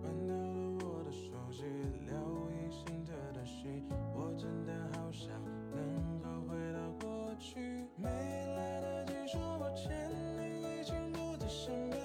[0.02, 1.62] 关掉了我的手机，
[2.10, 3.84] 了无音信的短信，
[4.16, 5.30] 我真的好想
[5.70, 7.86] 能够回到过去。
[7.94, 12.02] 没来得及说抱歉，你已经不在身边，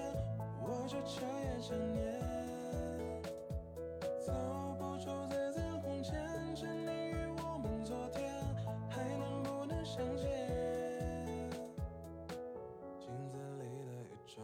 [0.62, 2.01] 我却彻夜想念。
[9.94, 10.24] 相见？
[12.98, 14.40] 镜子里的宇宙，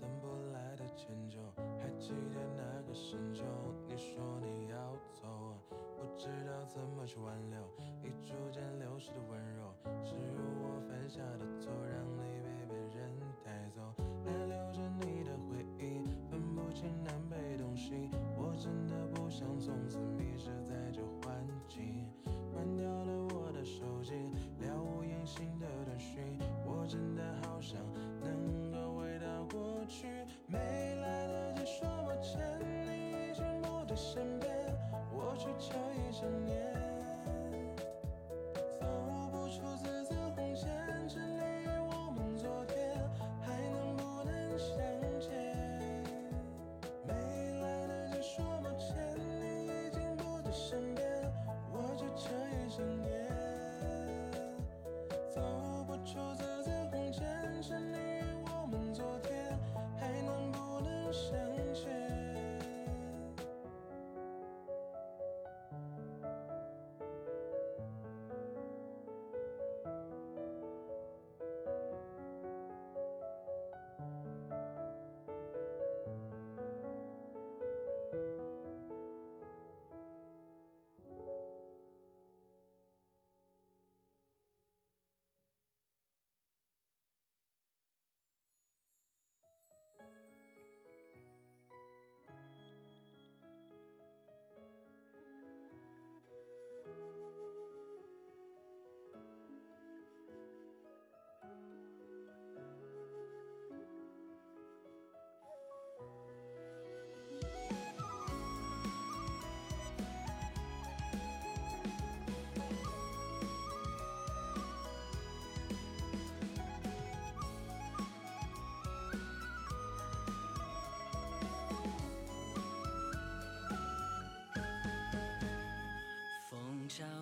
[0.00, 1.38] 等不来的迁就，
[1.78, 3.44] 还记得那个深秋，
[3.86, 5.28] 你说你要走，
[5.68, 7.49] 不知道怎么去挽留，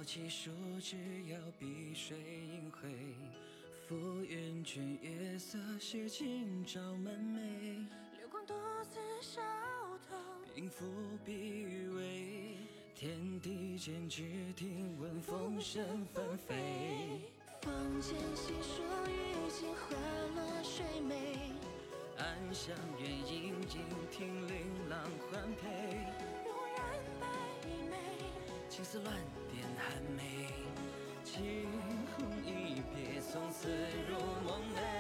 [0.09, 0.97] 起树枝
[1.27, 2.89] 摇，碧水映辉。
[3.87, 7.77] 浮云卷月色，是今朝满眉。
[8.17, 8.55] 流光独
[8.89, 9.43] 自小
[10.09, 10.17] 偷，
[10.55, 10.87] 平伏
[11.27, 12.57] 碧余味，
[12.95, 17.21] 天地间只听闻风声纷飞。
[17.61, 19.95] 坊间细说雨尽花
[20.35, 21.53] 落水美，
[22.17, 24.99] 暗香远影静听琳琅
[25.31, 25.69] 环佩。
[26.47, 26.81] 蓦然
[27.21, 27.27] 白
[27.69, 27.93] 衣袂，
[28.71, 29.48] 青丝乱点
[29.79, 30.23] 寒梅，
[31.23, 31.67] 惊
[32.17, 33.69] 鸿一瞥，从此
[34.09, 34.98] 入梦寐。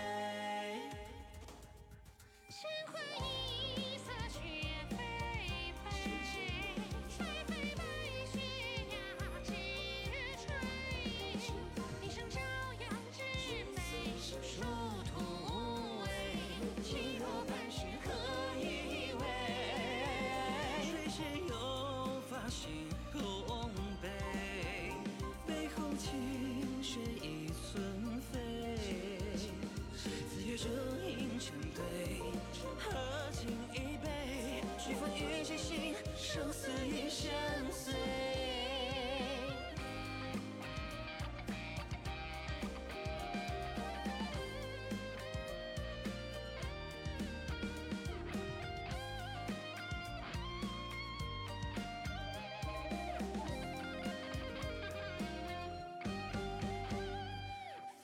[36.53, 37.31] 死已相
[37.71, 37.95] 随。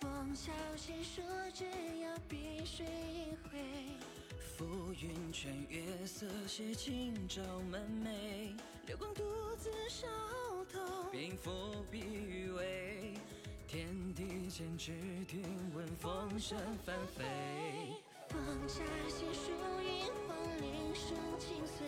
[0.01, 1.65] 风萧兮说只
[2.01, 3.59] 要碧水一回，
[4.41, 7.41] 浮云卷月色写今朝
[7.71, 8.11] 满眉，
[11.35, 13.15] 冰覆碧玉微。
[13.67, 14.93] 天地间只
[15.27, 15.43] 听
[15.75, 17.25] 闻风声翻飞。
[18.29, 18.39] 放
[18.69, 19.51] 下细数
[19.83, 21.87] 云黄林树青翠，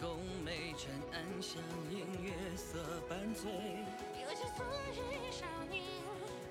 [0.00, 1.60] 红梅衬暗香，
[1.90, 3.50] 映月色半醉。
[4.22, 5.82] 有情昨日少年，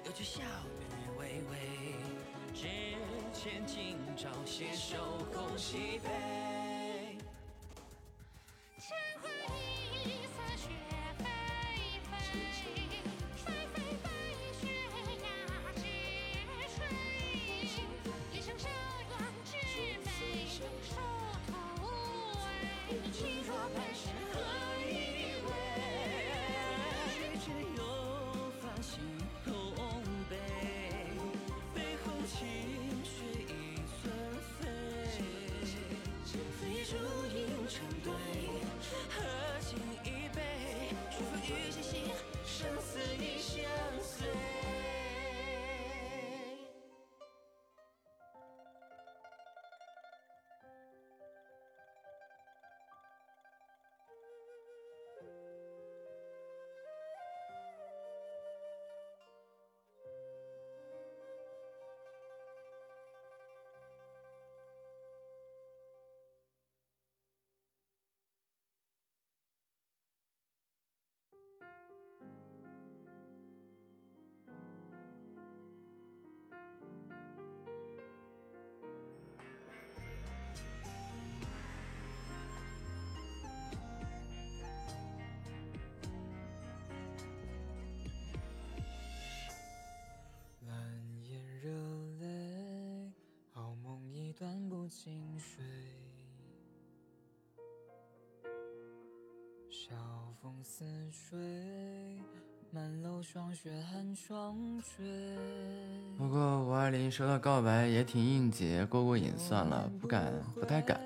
[0.03, 1.95] 有句笑语微微，
[2.53, 2.67] 只
[3.33, 4.98] 欠今朝携手
[5.33, 6.55] 共西北。
[94.88, 95.64] 尽水。
[99.69, 99.93] 晓
[100.41, 102.19] 风似水，
[102.72, 105.38] 满楼霜雪寒窗吹。
[106.17, 110.99] 不过五二零收到告白也挺应节，过过瘾算了，不敢，不太敢。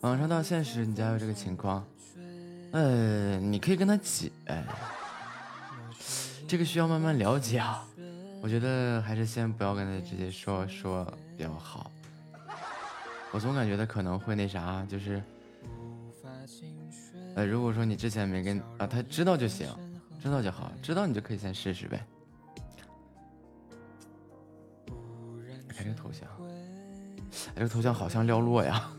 [0.00, 1.86] 网上到现实，你家有这个情况，
[2.72, 4.30] 呃，你可以跟他解，
[6.48, 7.86] 这个需要慢慢了解啊。
[8.42, 11.04] 我觉得还是先不要跟他直接说说
[11.36, 11.90] 比较好。
[13.32, 15.22] 我总感觉他可能会那啥，就是，
[17.34, 19.66] 呃，如果说你之前没跟啊，他知道就行，
[20.20, 22.04] 知道就好，知道你就可以先试试呗。
[25.66, 26.28] 看这头像，
[27.54, 28.92] 哎，这头像好像廖洛呀。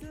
[0.00, 0.08] 的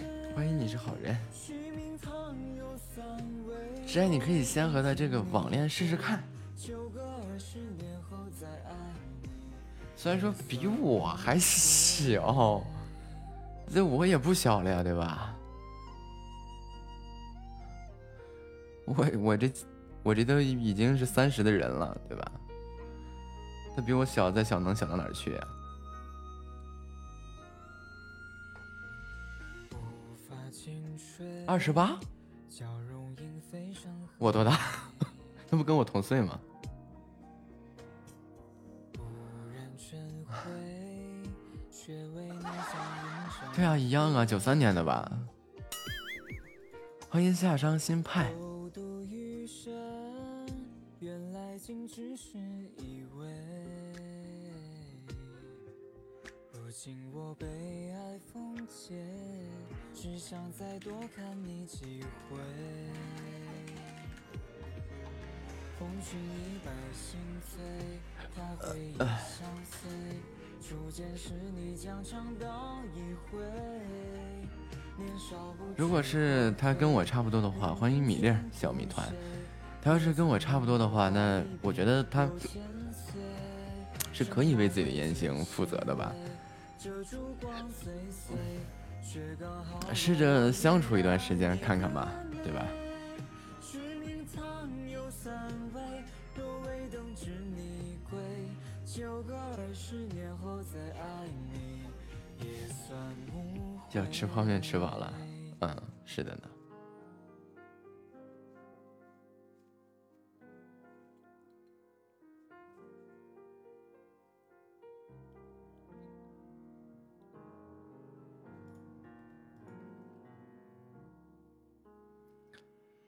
[0.00, 0.34] 美。
[0.34, 3.04] 欢迎你是好人，虚名堂有三
[3.46, 6.22] 味，只爱你可以先和他这个网恋试试看。
[6.58, 8.74] 九个二十年后再爱
[9.22, 9.30] 你。
[9.94, 12.60] 虽然说比我还小，
[13.72, 15.32] 这我也不小了呀，对吧？
[18.86, 19.52] 我我这
[20.02, 22.32] 我这都已经是三十的人了，对吧？
[23.76, 25.48] 他比我小，再小能小到哪儿去呀、
[31.46, 32.00] 二十八，
[34.18, 34.58] 我多大？
[35.50, 36.38] 那不跟我同岁吗？
[43.58, 45.10] 对啊，一样啊，九三年的吧。
[47.08, 49.74] 欢迎夏伤心派，狗独余生，
[51.00, 52.38] 原来竟只是
[52.76, 53.26] 以为。
[56.52, 57.48] 如今我被
[57.90, 58.96] 爱封缄，
[59.92, 62.38] 只想再多看你几回。
[65.80, 67.18] 红裙一白心
[67.50, 67.58] 醉，
[68.36, 69.90] 他回忆相随。
[70.60, 73.38] 初见时你将长刀一挥，
[74.96, 79.06] 年少不如果是他跟我差不多的话，欢迎米粒儿小米团。
[79.80, 82.28] 他要是跟我差不多的话，那我觉得他
[84.12, 86.12] 是可以为自己的言行负责的吧。
[89.94, 92.12] 试着相处一段时间看看吧，
[92.42, 92.66] 对吧？
[98.98, 101.84] 就个二十年后再爱你，
[102.44, 102.98] 也算
[103.92, 105.14] 要吃泡面吃饱了，
[105.60, 106.48] 嗯，是的呢。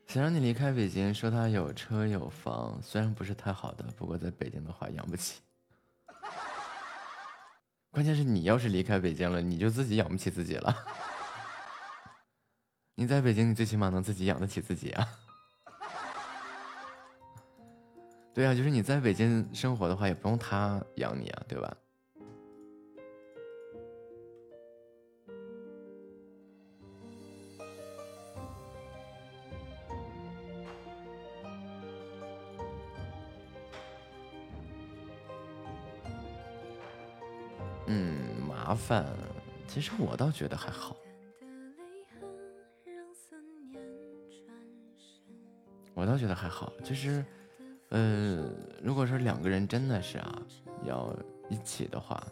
[0.06, 5.40] 想让你离开北京，说他有车有房，虽然不是太好的，不过在北京的话养不起。
[7.90, 10.74] 关键是你要是离开北京了，你就自己养不起自己了。
[12.94, 15.08] 你在北京，你最起码能自己养得起自己啊。
[18.32, 21.76] 对啊，就是你在北京生活的话，也不用他养你啊，对吧？
[37.92, 38.14] 嗯，
[38.46, 39.04] 麻烦。
[39.66, 40.96] 其实我倒觉得还好，
[45.92, 46.72] 我倒觉得还好。
[46.84, 47.24] 就是，
[47.88, 48.48] 呃，
[48.80, 50.42] 如果说两个人真的是啊
[50.84, 51.12] 要
[51.48, 52.24] 一起的话，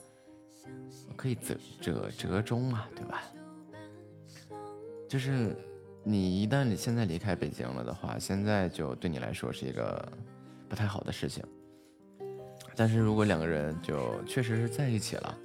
[1.16, 3.22] 可以折折折中嘛，对吧？
[5.08, 5.56] 就是
[6.04, 10.08] 你一旦你现在离开北京了的话，现在就对你来说是一个
[10.68, 11.44] 不太好的事情。
[12.78, 15.36] 但是如果两个人就确实是在一起了，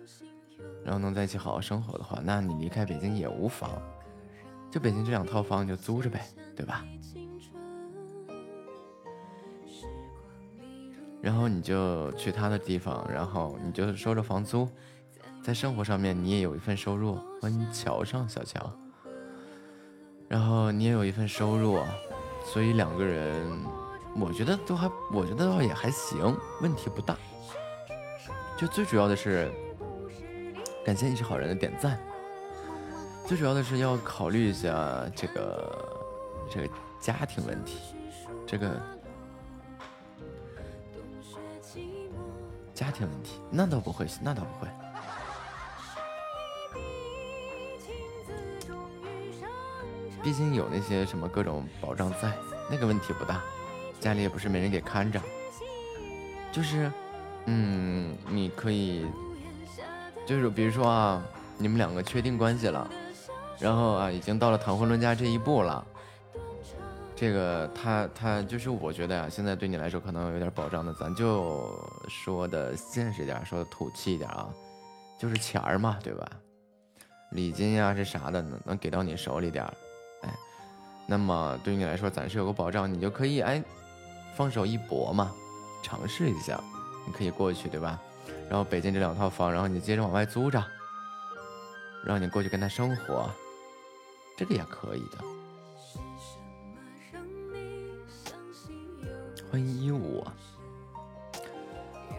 [0.84, 3.72] 然后能在一起好好生活的话，那你离开北京也无妨。
[4.70, 6.24] 就北京这两套房你就租着呗，
[6.56, 6.86] 对吧？
[11.24, 14.70] 然后你就去他的地方，然后你就收着房租，
[15.42, 17.18] 在生活上面你也有一份收入。
[17.42, 18.72] 欢迎桥上小乔，
[20.28, 21.80] 然后你也有一份收入，
[22.46, 23.52] 所以两个人，
[24.20, 27.18] 我觉得都还，我觉得倒也还行，问题不大。
[28.58, 29.52] 就最主要的是，
[30.86, 32.00] 感谢你是好人的点赞。
[33.26, 36.06] 最主要的是要考虑一下这个
[36.50, 36.70] 这个
[37.00, 37.80] 家庭问题，
[38.46, 38.80] 这个
[42.74, 44.70] 家庭问题，那倒不会，那倒不会。
[50.22, 52.32] 毕竟有那些什么各种保障在，
[52.70, 53.42] 那个问题不大，
[54.04, 55.22] 家里也不是没人给看着，
[56.52, 56.92] 就是，
[57.46, 59.06] 嗯，你可以，
[60.28, 61.24] 就是比如说啊，
[61.58, 62.86] 你们两个确定关系了，
[63.58, 65.86] 然后啊，已经到了谈婚论嫁这一步了，
[67.16, 71.74] 这个他他就是我觉得呀、现在对你来说可能有点保障的，咱就
[72.10, 74.50] 说的现实点，说的土气一点啊，
[75.18, 76.28] 就是钱儿嘛，对吧？
[77.32, 79.74] 礼金呀是啥的，能能给到你手里点儿，
[80.24, 80.30] 哎，
[81.08, 83.64] 那么对于你来说暂时有个保障，你就可以哎
[84.36, 85.32] 放手一搏嘛，
[85.82, 86.60] 尝试一下，
[87.06, 88.00] 你可以过去，对吧？
[88.50, 90.64] 然后北京这两套房，然后你接着往外租着，
[92.06, 93.30] 让你过去跟他生活，
[94.38, 95.18] 这个也可以的。
[99.52, 100.26] 欢迎一五，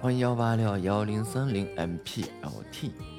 [0.00, 3.13] 欢迎幺八六幺零三零 MPLT。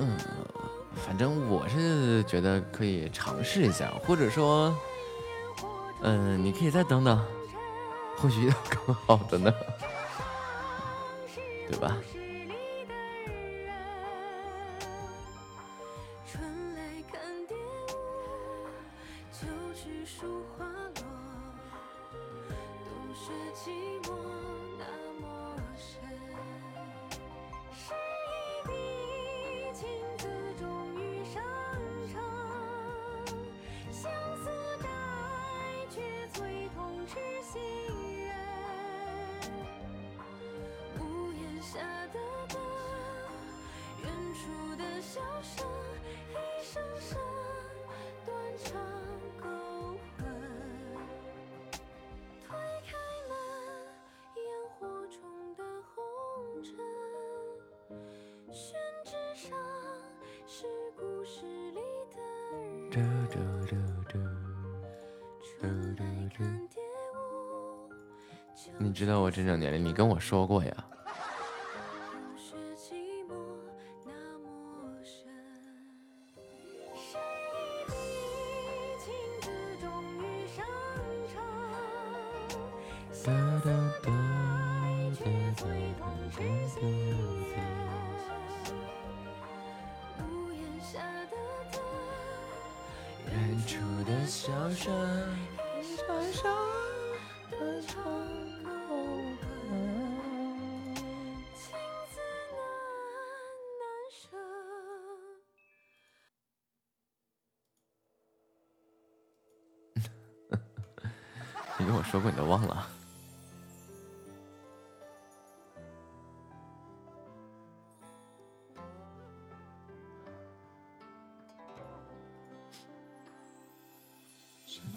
[0.00, 0.16] 嗯，
[1.06, 4.74] 反正我是觉得可以尝试一下，或者说，
[6.00, 7.22] 嗯，你可以再等等，
[8.16, 9.52] 或许有更好的呢，
[11.68, 11.96] 对吧？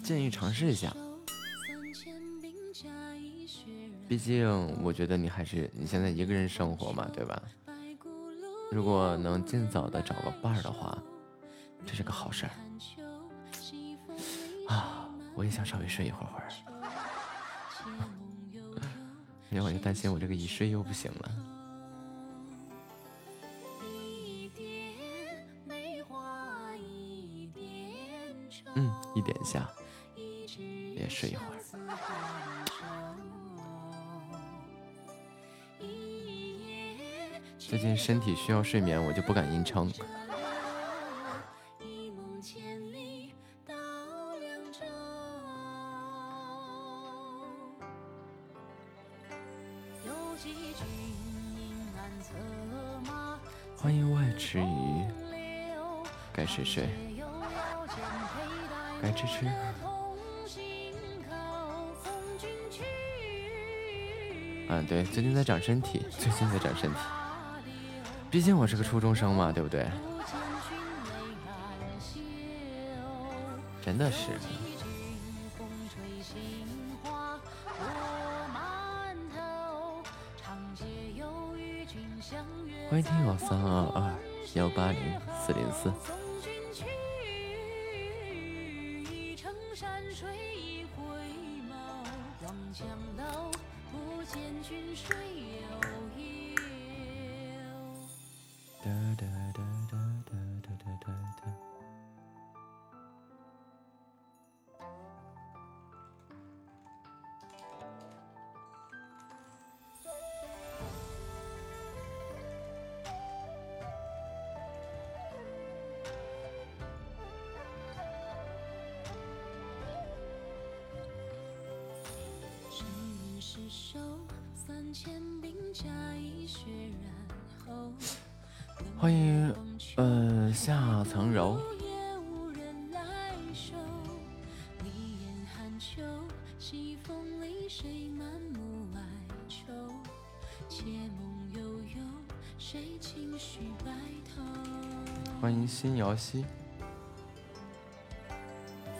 [0.04, 0.94] 建议尝试一下，
[4.06, 4.46] 毕竟
[4.82, 7.42] 我觉得你还是你现在一个人生活嘛，对吧？
[8.70, 11.02] 如果能尽早的找个伴儿的话，
[11.86, 12.52] 这是个好事儿
[14.68, 15.08] 啊！
[15.34, 16.52] 我也想稍微睡一会儿会儿，
[19.50, 21.30] 因为我就担心我这个一睡又不行了。
[23.86, 27.64] 一点梅花一点
[28.50, 29.66] 愁，嗯，一点下，
[30.94, 31.50] 也睡一会儿。
[37.58, 39.90] 最近身体需要睡眠，我就不敢硬撑。
[65.14, 66.96] 最近在长身体，最近在长身体。
[68.32, 69.86] 毕竟我是个初中生嘛，对不对？
[73.80, 74.30] 真的是。
[75.56, 76.66] 风吹杏
[77.04, 77.38] 花
[77.78, 80.02] 落满头，
[80.42, 80.84] 长街
[81.14, 84.12] 又与君相约欢迎听友三二二
[84.54, 84.98] 幺八零
[85.46, 85.92] 四零四。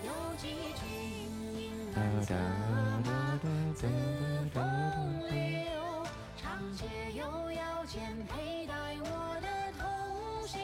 [0.04, 0.84] 有几句
[1.94, 2.36] 流长
[7.86, 9.04] 街佩戴我
[9.40, 9.46] 的
[9.78, 9.82] 同
[10.46, 10.58] 心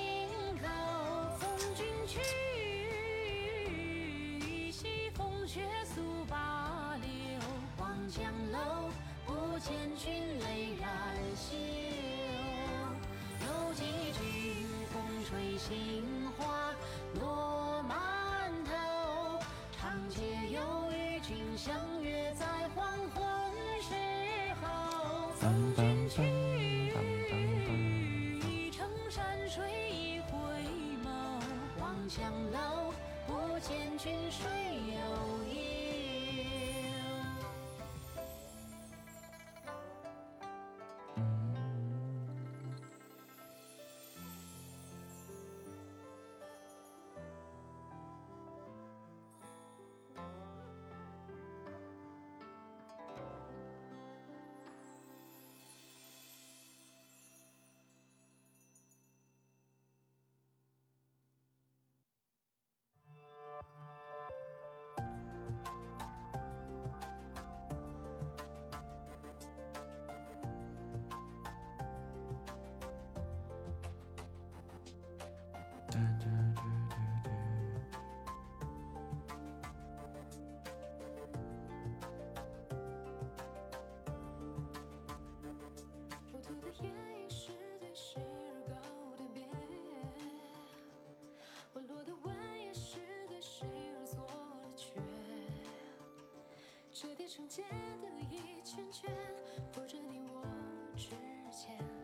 [1.39, 2.21] 风君去
[5.15, 7.09] 风雪诉八流
[7.79, 8.23] 望江
[8.53, 8.91] 楼
[9.25, 10.91] 不见君泪染
[11.37, 11.57] 袖
[13.47, 13.83] 有几
[14.13, 14.21] 句
[14.93, 16.20] 风吹心
[21.63, 23.23] 相约在黄昏
[23.83, 23.93] 时
[24.63, 24.65] 候。
[25.39, 25.45] 梆
[25.77, 26.17] 梆梆去。
[28.49, 30.33] 一程山水一回
[31.05, 31.07] 眸，
[31.79, 32.95] 望江楼，
[33.27, 34.49] 不见君水
[86.33, 88.75] 我吐的烟，也是对视而告
[89.17, 89.45] 的别；
[91.73, 92.99] 我落的吻，也是
[93.29, 94.27] 对视而作
[94.63, 94.95] 的诀。
[96.93, 97.65] 折叠成茧
[98.01, 99.15] 的一圈圈，
[99.73, 100.43] 拖着你我
[100.97, 101.11] 之
[101.51, 102.00] 间。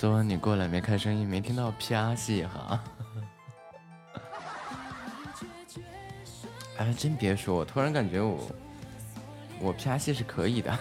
[0.00, 2.82] 昨晚你过来没开声音，没听到啪戏哈。
[6.78, 8.50] 哎，真别说，我突然感觉我
[9.60, 10.72] 我啪戏是可以的。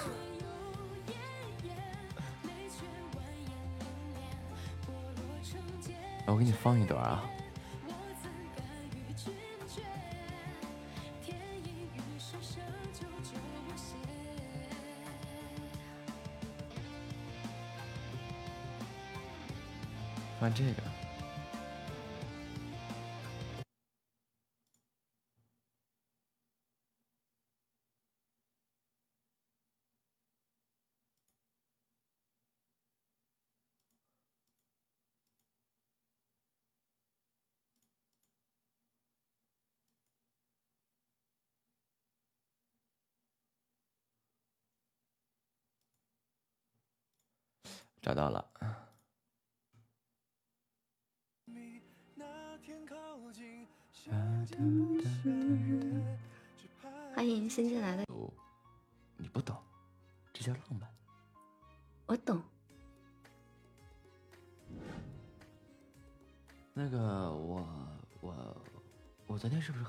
[6.26, 7.22] 我给你放一段啊。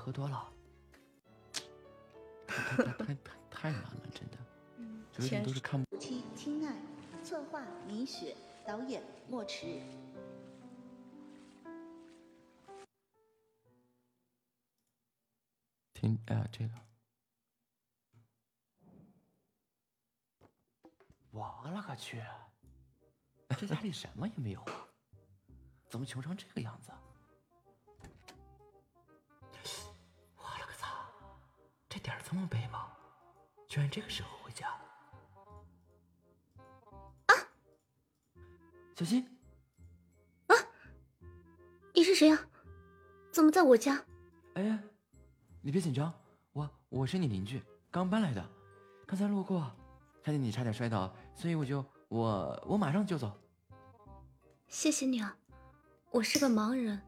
[0.01, 0.51] 喝多了？
[2.47, 3.13] 太太太太
[3.51, 4.37] 太难了，真的。
[5.19, 5.97] 有点都是看不。
[5.99, 6.75] 期青奈，
[7.23, 9.79] 策划米雪，导演莫池。
[15.93, 16.73] 听哎呀，这个，
[21.29, 22.23] 我勒个去！
[23.49, 24.87] 这家里什么也没有啊，
[25.87, 26.91] 怎么穷成这个样子？
[26.91, 27.10] 我
[32.01, 32.87] 点儿这么背吗？
[33.67, 34.67] 居然这个时候回家！
[37.27, 37.33] 啊！
[38.95, 39.27] 小心！
[41.93, 42.39] 你是谁呀、
[43.31, 44.03] 怎么在我家？
[44.55, 44.79] 哎呀，
[45.61, 46.11] 你别紧张，
[46.51, 48.43] 我我是你邻居，刚搬来的，
[49.05, 49.71] 刚才路过，
[50.23, 53.37] 看见你差点摔倒，所以我就我我马上就走。
[54.67, 55.37] 谢谢你啊，
[56.09, 56.99] 我是个盲人，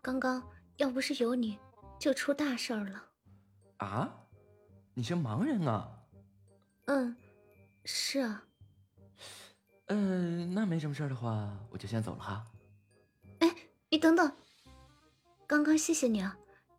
[0.00, 1.58] 刚刚要不是有你，
[1.98, 3.05] 就出大事儿了。
[3.78, 4.12] 啊？
[4.94, 5.92] 你是盲人啊？
[6.86, 7.16] 嗯，
[7.84, 8.42] 是啊，
[9.88, 12.46] 嗯、那没什么事儿的话，我就先走了哈。
[13.40, 13.54] 哎
[13.90, 14.32] 你等等，
[15.46, 16.36] 刚刚谢谢你啊，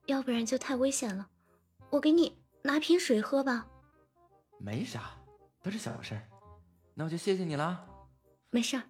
[0.07, 1.29] 要不然就太危险了。
[1.89, 3.67] 我给你拿瓶水喝吧。
[4.57, 5.11] 没啥，
[5.61, 6.27] 都是小事儿。
[6.95, 7.85] 那我就谢谢你啦，
[8.49, 8.83] 没事儿，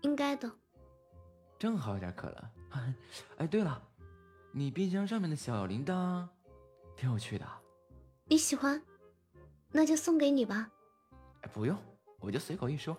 [0.00, 0.50] 应该的。
[1.58, 2.50] 正好有点渴了。
[3.36, 3.82] 哎，对了，
[4.52, 6.26] 你冰箱上面的小铃铛，
[6.96, 7.46] 挺有趣的。
[8.24, 8.82] 你喜欢，
[9.70, 10.70] 那就送给你吧。
[11.42, 11.76] 哎，不用，
[12.18, 12.96] 我就随口一说。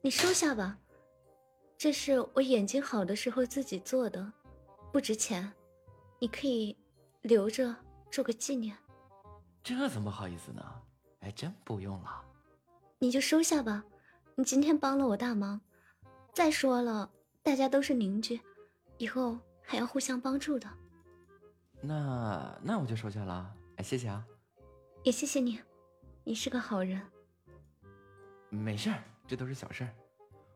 [0.00, 0.78] 你收下吧，
[1.76, 4.32] 这是我眼睛好的时候自己做的，
[4.92, 5.52] 不值钱，
[6.18, 6.76] 你可以
[7.22, 7.74] 留着
[8.10, 8.76] 做个纪念。
[9.62, 10.62] 这怎么好意思呢？
[11.20, 12.24] 哎，真不用了。
[12.98, 13.84] 你就收下吧，
[14.34, 15.60] 你今天帮了我大忙。
[16.32, 17.10] 再说了，
[17.42, 18.40] 大家都是邻居，
[18.96, 20.68] 以后还要互相帮助的。
[21.80, 23.54] 那那我就收下了。
[23.76, 24.26] 哎，谢谢啊。
[25.04, 25.60] 也谢谢你，
[26.24, 27.00] 你是个好人。
[28.50, 29.94] 没事儿，这都是小事儿。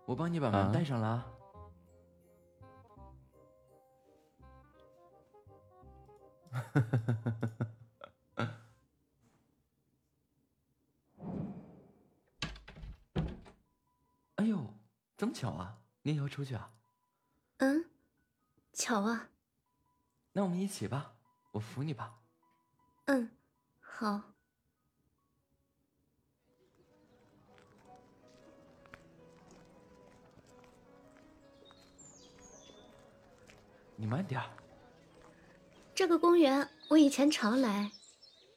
[0.05, 1.27] 我帮你把门带上了啊。
[14.37, 14.59] 哎呦，
[15.17, 15.79] 这么巧啊！
[16.03, 16.73] 你也要出去啊？
[17.59, 17.85] 嗯，
[18.73, 19.29] 巧啊。
[20.33, 21.13] 那我们一起吧，
[21.51, 22.15] 我扶你吧。
[23.05, 23.31] 嗯，
[23.81, 24.21] 好。
[33.97, 34.51] 你慢点儿。
[35.95, 37.93] 这个公园我以前常来，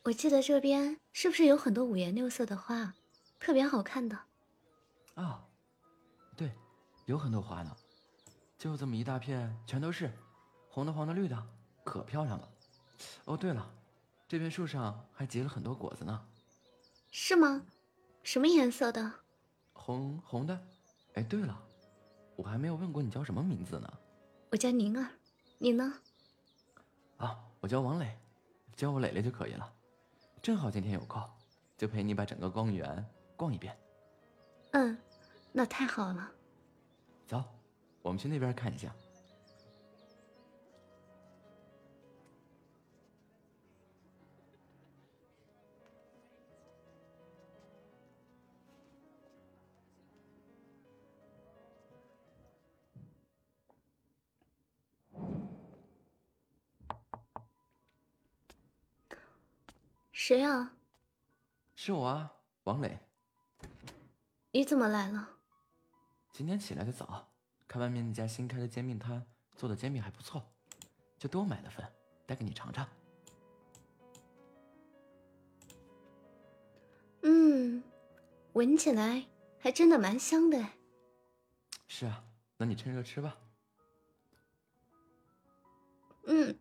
[0.04, 2.94] 我记得这边是不是有很多五颜六色的花，
[3.38, 4.18] 特别好看的？
[5.16, 5.46] 啊，
[6.38, 6.52] 对，
[7.06, 7.76] 有很多花呢，
[8.58, 10.12] 就这么一大片，全都是
[10.70, 11.48] 红的、黄的、绿的，
[11.86, 12.50] 可漂亮了。
[13.24, 13.66] 哦，对了，
[14.28, 16.26] 这边树上还结了很多果子呢，
[17.12, 17.66] 是吗？
[18.24, 19.14] 什么颜色的？
[19.72, 20.60] 红红的、
[21.14, 21.58] 哎，对了，
[22.36, 23.94] 我还没有问过你叫什么名字呢。
[24.52, 25.08] 我叫宁儿，
[25.60, 25.94] 你呢？
[27.18, 28.18] 啊，我叫王磊，
[28.76, 29.72] 叫我磊磊就可以了。
[30.42, 31.22] 正好今天有空，
[31.78, 33.06] 就陪你把整个公园
[33.38, 33.78] 逛一遍。
[34.72, 34.98] 嗯，
[35.52, 36.32] 那太好了。
[37.28, 37.44] 走，
[38.02, 38.94] 我们去那边看一下。
[60.28, 60.74] 谁啊？
[61.76, 62.98] 是我啊，王磊。
[64.54, 65.30] 你怎么来了？
[66.32, 67.32] 今天起来的早，
[67.68, 69.24] 看外面那家新开的煎饼摊
[69.56, 70.42] 做的煎饼还不错，
[71.20, 71.86] 就多买了份，
[72.26, 72.90] 带给你尝尝。
[77.22, 77.84] 嗯，
[78.54, 79.28] 闻起来
[79.60, 80.58] 还真的蛮香的。
[81.88, 82.24] 是啊，
[82.58, 83.38] 那你趁热吃吧。
[86.24, 86.58] 嗯，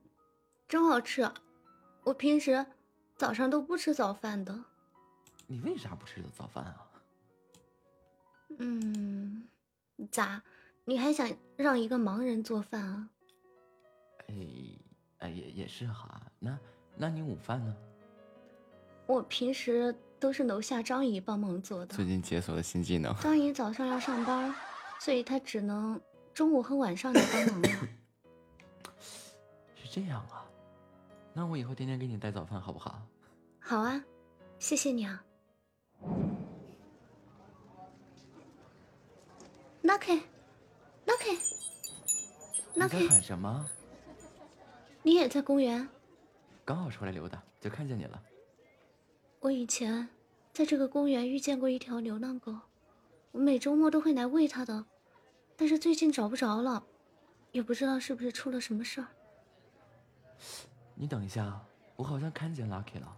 [0.68, 1.32] 真好吃。
[2.02, 2.66] 我平时
[3.16, 4.58] 早上都不吃早饭的。
[5.46, 6.86] 你为啥不吃早饭啊？
[8.58, 9.46] 嗯，
[10.10, 10.42] 咋？
[10.84, 13.08] 你还想让一个盲人做饭啊？
[14.28, 14.34] 哎，
[15.18, 16.20] 哎也也是哈。
[16.38, 16.58] 那
[16.96, 17.74] 那你午饭呢？
[19.06, 21.94] 我平时都是楼下张姨帮忙做的。
[21.94, 23.14] 最近解锁了新技能。
[23.16, 24.54] 张姨早上要上班，
[24.98, 26.00] 所以她只能
[26.32, 27.88] 中午和晚上来帮忙了。
[29.76, 30.43] 是这样啊，
[31.36, 33.02] 那我以后天天给你带早饭好不好？
[33.58, 34.04] 好啊，
[34.60, 35.24] 谢谢你啊。
[39.82, 41.38] Lucky，Lucky，Lucky，
[42.74, 43.66] 你在喊什么？
[45.02, 45.88] 你也在公园？
[46.64, 48.22] 刚好出来溜达，就看见你了。
[49.40, 50.08] 我以前
[50.52, 52.56] 在这个公园遇见过一条流浪狗，
[53.32, 54.86] 我每周末都会来喂它的，
[55.56, 56.86] 但是最近找不着了，
[57.50, 59.08] 也不知道是不是出了什么事儿。
[60.96, 61.60] 你等一下，
[61.96, 63.16] 我好像看见 Lucky 了。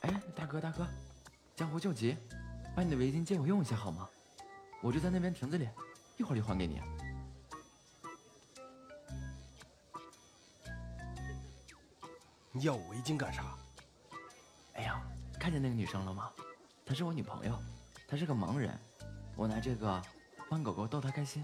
[0.00, 0.86] 哎，大哥大哥，
[1.54, 2.16] 江湖救急，
[2.74, 4.08] 把你的围巾借我用一下好吗？
[4.82, 5.68] 我就在那边亭子里，
[6.16, 6.82] 一会儿就还给你。
[12.50, 13.56] 你要我围巾干啥？
[14.74, 15.00] 哎呀，
[15.38, 16.30] 看见那个女生了吗？
[16.84, 17.56] 她是我女朋友，
[18.12, 18.78] 她是个盲人，
[19.36, 20.02] 我拿这个
[20.50, 21.42] 帮狗狗逗他开心。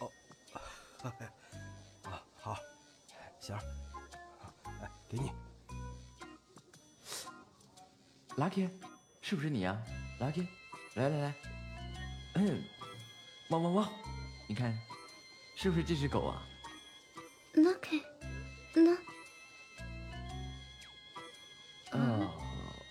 [0.00, 0.10] 哦，
[2.02, 2.58] 啊好，
[3.38, 3.56] 行，
[4.82, 5.30] 哎，给你。
[8.34, 8.68] Lucky，
[9.22, 9.80] 是不是你啊、
[10.18, 10.48] l u c k y
[10.94, 11.34] 来来来，
[12.34, 12.64] 嗯，
[13.50, 13.88] 汪汪汪，
[14.48, 14.76] 你看，
[15.54, 16.42] 是不是这只狗啊
[17.54, 18.02] ？Lucky，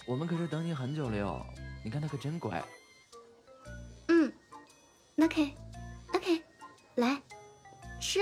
[0.06, 1.45] 我们可是等你很久了哟。
[1.84, 2.64] 你看它可真乖。
[4.08, 4.32] 嗯
[5.17, 6.42] ，Lucky，Lucky，
[6.95, 7.22] 来
[8.00, 8.19] 吃。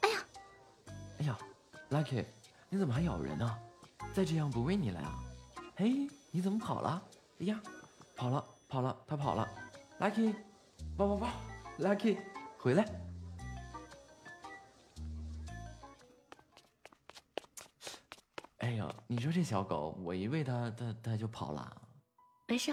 [0.00, 0.24] 哎呀
[1.18, 1.38] 哎呀
[1.90, 2.24] ，Lucky，
[2.68, 3.58] 你怎么还咬人呢？
[4.12, 5.18] 再这样不喂你了呀？
[5.76, 7.02] 嘿，你怎么跑了？
[7.40, 7.60] 哎呀，
[8.14, 9.48] 跑了跑了，它跑了。
[9.98, 10.34] Lucky，
[10.96, 11.28] 抱抱抱
[11.78, 12.18] ，Lucky，
[12.58, 12.84] 回来。
[18.72, 21.76] 哎呀，你说这小狗，我一喂它，它它就跑了。
[22.48, 22.72] 没事，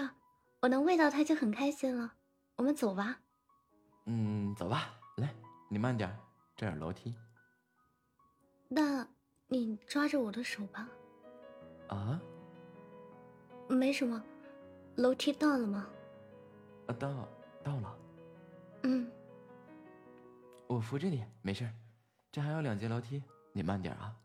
[0.62, 2.10] 我能喂到它就很开心了。
[2.56, 3.20] 我们走吧。
[4.06, 5.28] 嗯，走吧，来，
[5.68, 6.18] 你慢点，
[6.56, 7.14] 这儿有楼梯。
[8.66, 9.06] 那
[9.46, 10.88] 你抓着我的手吧。
[11.88, 12.18] 啊？
[13.68, 14.24] 没什么，
[14.96, 15.86] 楼梯到了吗？
[16.86, 17.28] 啊，到
[17.62, 17.98] 到了，
[18.84, 19.12] 嗯，
[20.66, 21.70] 我扶着你，没事。
[22.32, 23.22] 这还有两节楼梯，
[23.52, 24.16] 你慢点啊。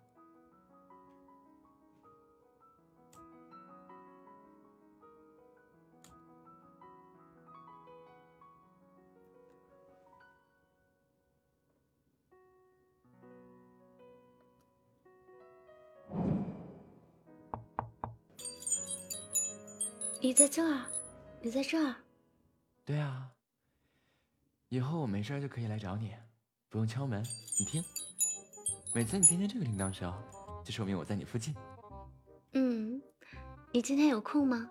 [20.25, 20.81] 你在这儿，
[21.39, 21.93] 你在这儿。
[22.83, 23.29] 对啊，
[24.69, 26.15] 以后我没事儿就可以来找你，
[26.67, 27.23] 不用敲门。
[27.59, 27.83] 你听，
[28.91, 30.11] 每次你听见这个铃铛声，
[30.63, 31.53] 就说明我在你附近。
[32.53, 32.99] 嗯，
[33.71, 34.67] 你今天有空吗？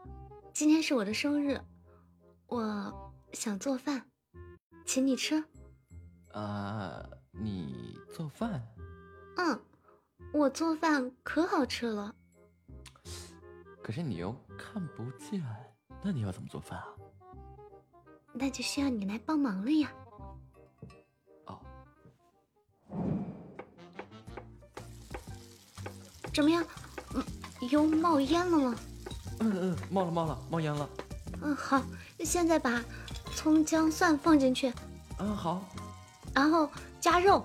[0.53, 1.61] 今天是我的生日，
[2.49, 4.05] 我想做饭，
[4.85, 5.41] 请你吃。
[6.33, 8.61] 啊，你做饭？
[9.37, 9.61] 嗯，
[10.33, 12.13] 我做饭可好吃了。
[13.81, 15.43] 可是你又看不见，
[16.03, 16.87] 那你要怎么做饭啊？
[18.33, 19.93] 那就需要你来帮忙了呀。
[21.47, 21.61] 哦。
[26.33, 26.65] 怎么样？
[27.15, 27.25] 嗯，
[27.71, 28.77] 油冒烟了吗？
[29.41, 30.89] 嗯嗯，冒了冒了，冒烟了。
[31.43, 31.83] 嗯，好，
[32.21, 32.83] 现在把
[33.35, 34.73] 葱姜蒜放进去。
[35.19, 35.65] 嗯，好。
[36.35, 36.69] 然后
[37.01, 37.45] 加肉，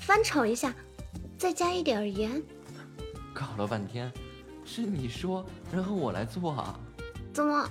[0.00, 0.72] 翻炒一下，
[1.36, 2.40] 再加一点盐。
[3.34, 4.12] 搞了半天，
[4.64, 6.78] 是你说，然后我来做啊。
[7.32, 7.68] 怎么，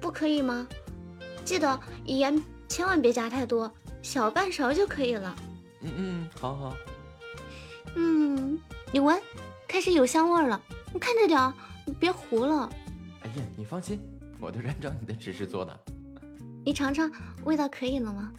[0.00, 0.66] 不可以吗？
[1.44, 3.70] 记得盐千万别加太多，
[4.02, 5.36] 小半勺就可以了。
[5.82, 6.76] 嗯嗯，好好。
[7.96, 8.58] 嗯，
[8.92, 9.20] 你闻，
[9.68, 10.60] 开始有香味儿了。
[10.92, 11.52] 你看着点儿，
[11.84, 12.68] 你别糊了。
[13.22, 14.00] 哎呀，你放心，
[14.40, 15.78] 我都是按照你的指示做的。
[16.64, 17.10] 你尝尝，
[17.44, 18.32] 味道可以了吗？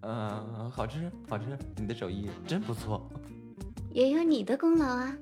[0.00, 1.44] 嗯，好吃好吃，
[1.76, 3.08] 你的手艺真不错。
[3.92, 5.16] 也有你的功劳啊。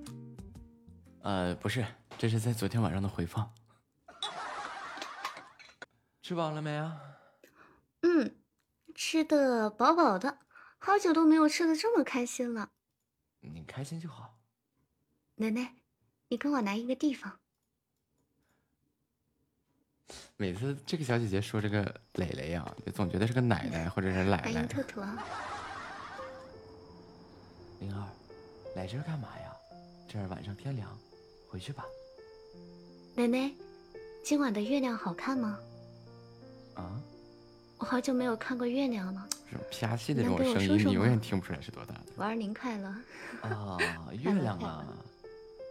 [1.22, 1.86] 呃，不是，
[2.18, 3.52] 这是在昨天晚上的回放。
[6.20, 7.00] 吃饱了没啊？
[8.00, 8.36] 嗯，
[8.94, 10.38] 吃的饱饱的，
[10.78, 12.70] 好久都没有吃的这么开心了。
[13.40, 14.38] 你开心就好。
[15.36, 15.76] 奶奶，
[16.28, 17.38] 你跟我来一个地方。
[20.36, 24.68] 每次这个小姐姐说这个蕾蕾呀，就总觉得是个奶奶或者是奶奶欢迎。
[24.68, 25.24] 兔兔啊！
[27.78, 28.08] 灵儿，
[28.74, 29.52] 来这儿干嘛呀？
[30.08, 30.98] 这儿晚上天凉，
[31.52, 31.84] 回去吧。
[33.14, 33.52] 奶奶，
[34.24, 35.58] 今晚的月亮好看吗？
[36.74, 36.98] 啊，
[37.76, 39.28] 我好久没有看过月亮了。
[39.50, 42.00] 这种啪气的这种声音，你永远听不出来是多大的。
[42.16, 42.88] 娃儿您快乐。
[43.42, 43.76] 啊，
[44.18, 44.86] 月亮啊，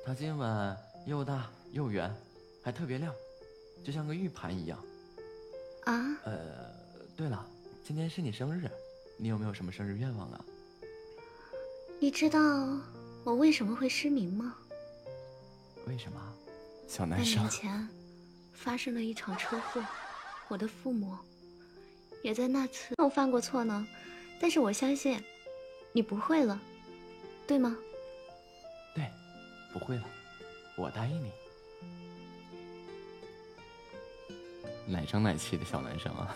[0.06, 0.77] 它今晚
[1.08, 2.14] 又大又圆，
[2.61, 3.11] 还特别亮，
[3.84, 4.77] 就像个玉盘一样。
[5.85, 6.72] 啊，呃，
[7.18, 7.43] 对了，
[7.84, 8.69] 今天是你生日，
[9.18, 10.45] 你有没有什么生日愿望啊？
[12.00, 12.40] 你知道
[13.24, 14.56] 我为什么会失明吗？
[15.88, 16.22] 为什么？
[16.88, 17.50] 小男生年。
[17.50, 17.90] 前
[18.53, 19.84] 发生了一场车祸，
[20.48, 21.18] 我的父母
[22.24, 23.88] 也在那次没有犯过错呢。
[24.40, 25.22] 但是我相信
[25.93, 26.60] 你不会了，
[27.48, 27.77] 对吗？
[28.93, 29.10] 对，
[29.72, 30.03] 不会了，
[30.76, 31.32] 我答应你。
[34.88, 36.35] 奶声奶气的小男生啊。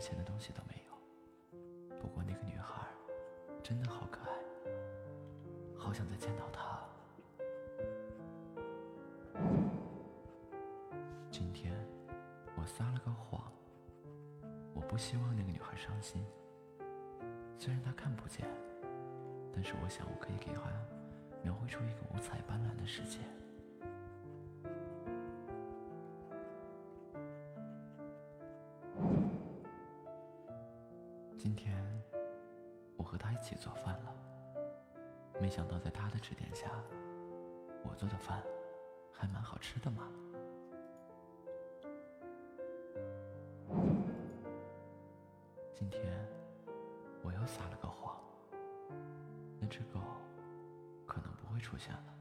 [0.00, 1.98] 值钱的东西都没有。
[2.00, 2.86] 不过那个女孩
[3.62, 4.32] 真的好可爱，
[5.76, 6.80] 好想再见到她。
[11.30, 11.74] 今天
[12.56, 13.52] 我撒了个谎，
[14.72, 16.24] 我不希望那个女孩伤心。
[17.58, 18.48] 虽然她看不见，
[19.52, 20.62] 但是我想我可以给她
[21.42, 23.18] 描绘出一个五彩斑斓的世界。
[31.52, 31.74] 今天
[32.96, 34.14] 我和他一起做饭了，
[35.40, 36.70] 没想到在他的指点下，
[37.82, 38.40] 我做的饭
[39.12, 40.08] 还蛮好吃的嘛。
[45.74, 46.00] 今天
[47.20, 48.16] 我又撒了个谎，
[49.58, 49.98] 那只狗
[51.04, 52.14] 可能不会出现了，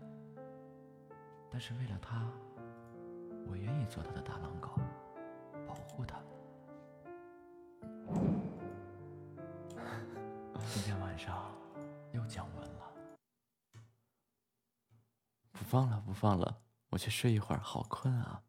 [1.51, 2.27] 但是为了它，
[3.47, 4.71] 我愿意做它的大狼狗，
[5.67, 6.19] 保护它。
[15.69, 18.41] 放了，不放了，我去睡一会儿，好困啊！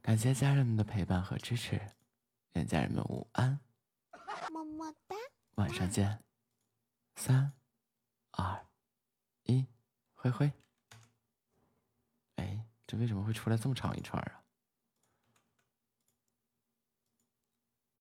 [0.00, 1.80] 感谢家人们的陪伴和支持，
[2.54, 3.60] 愿家人们午安，
[4.52, 5.14] 么么哒。
[5.54, 6.24] 晚上见。
[7.14, 7.52] 三、
[8.32, 8.66] 二、
[9.44, 9.64] 一，
[10.14, 10.52] 灰灰。
[12.34, 14.41] 哎，这为什么会出来这么长一串啊？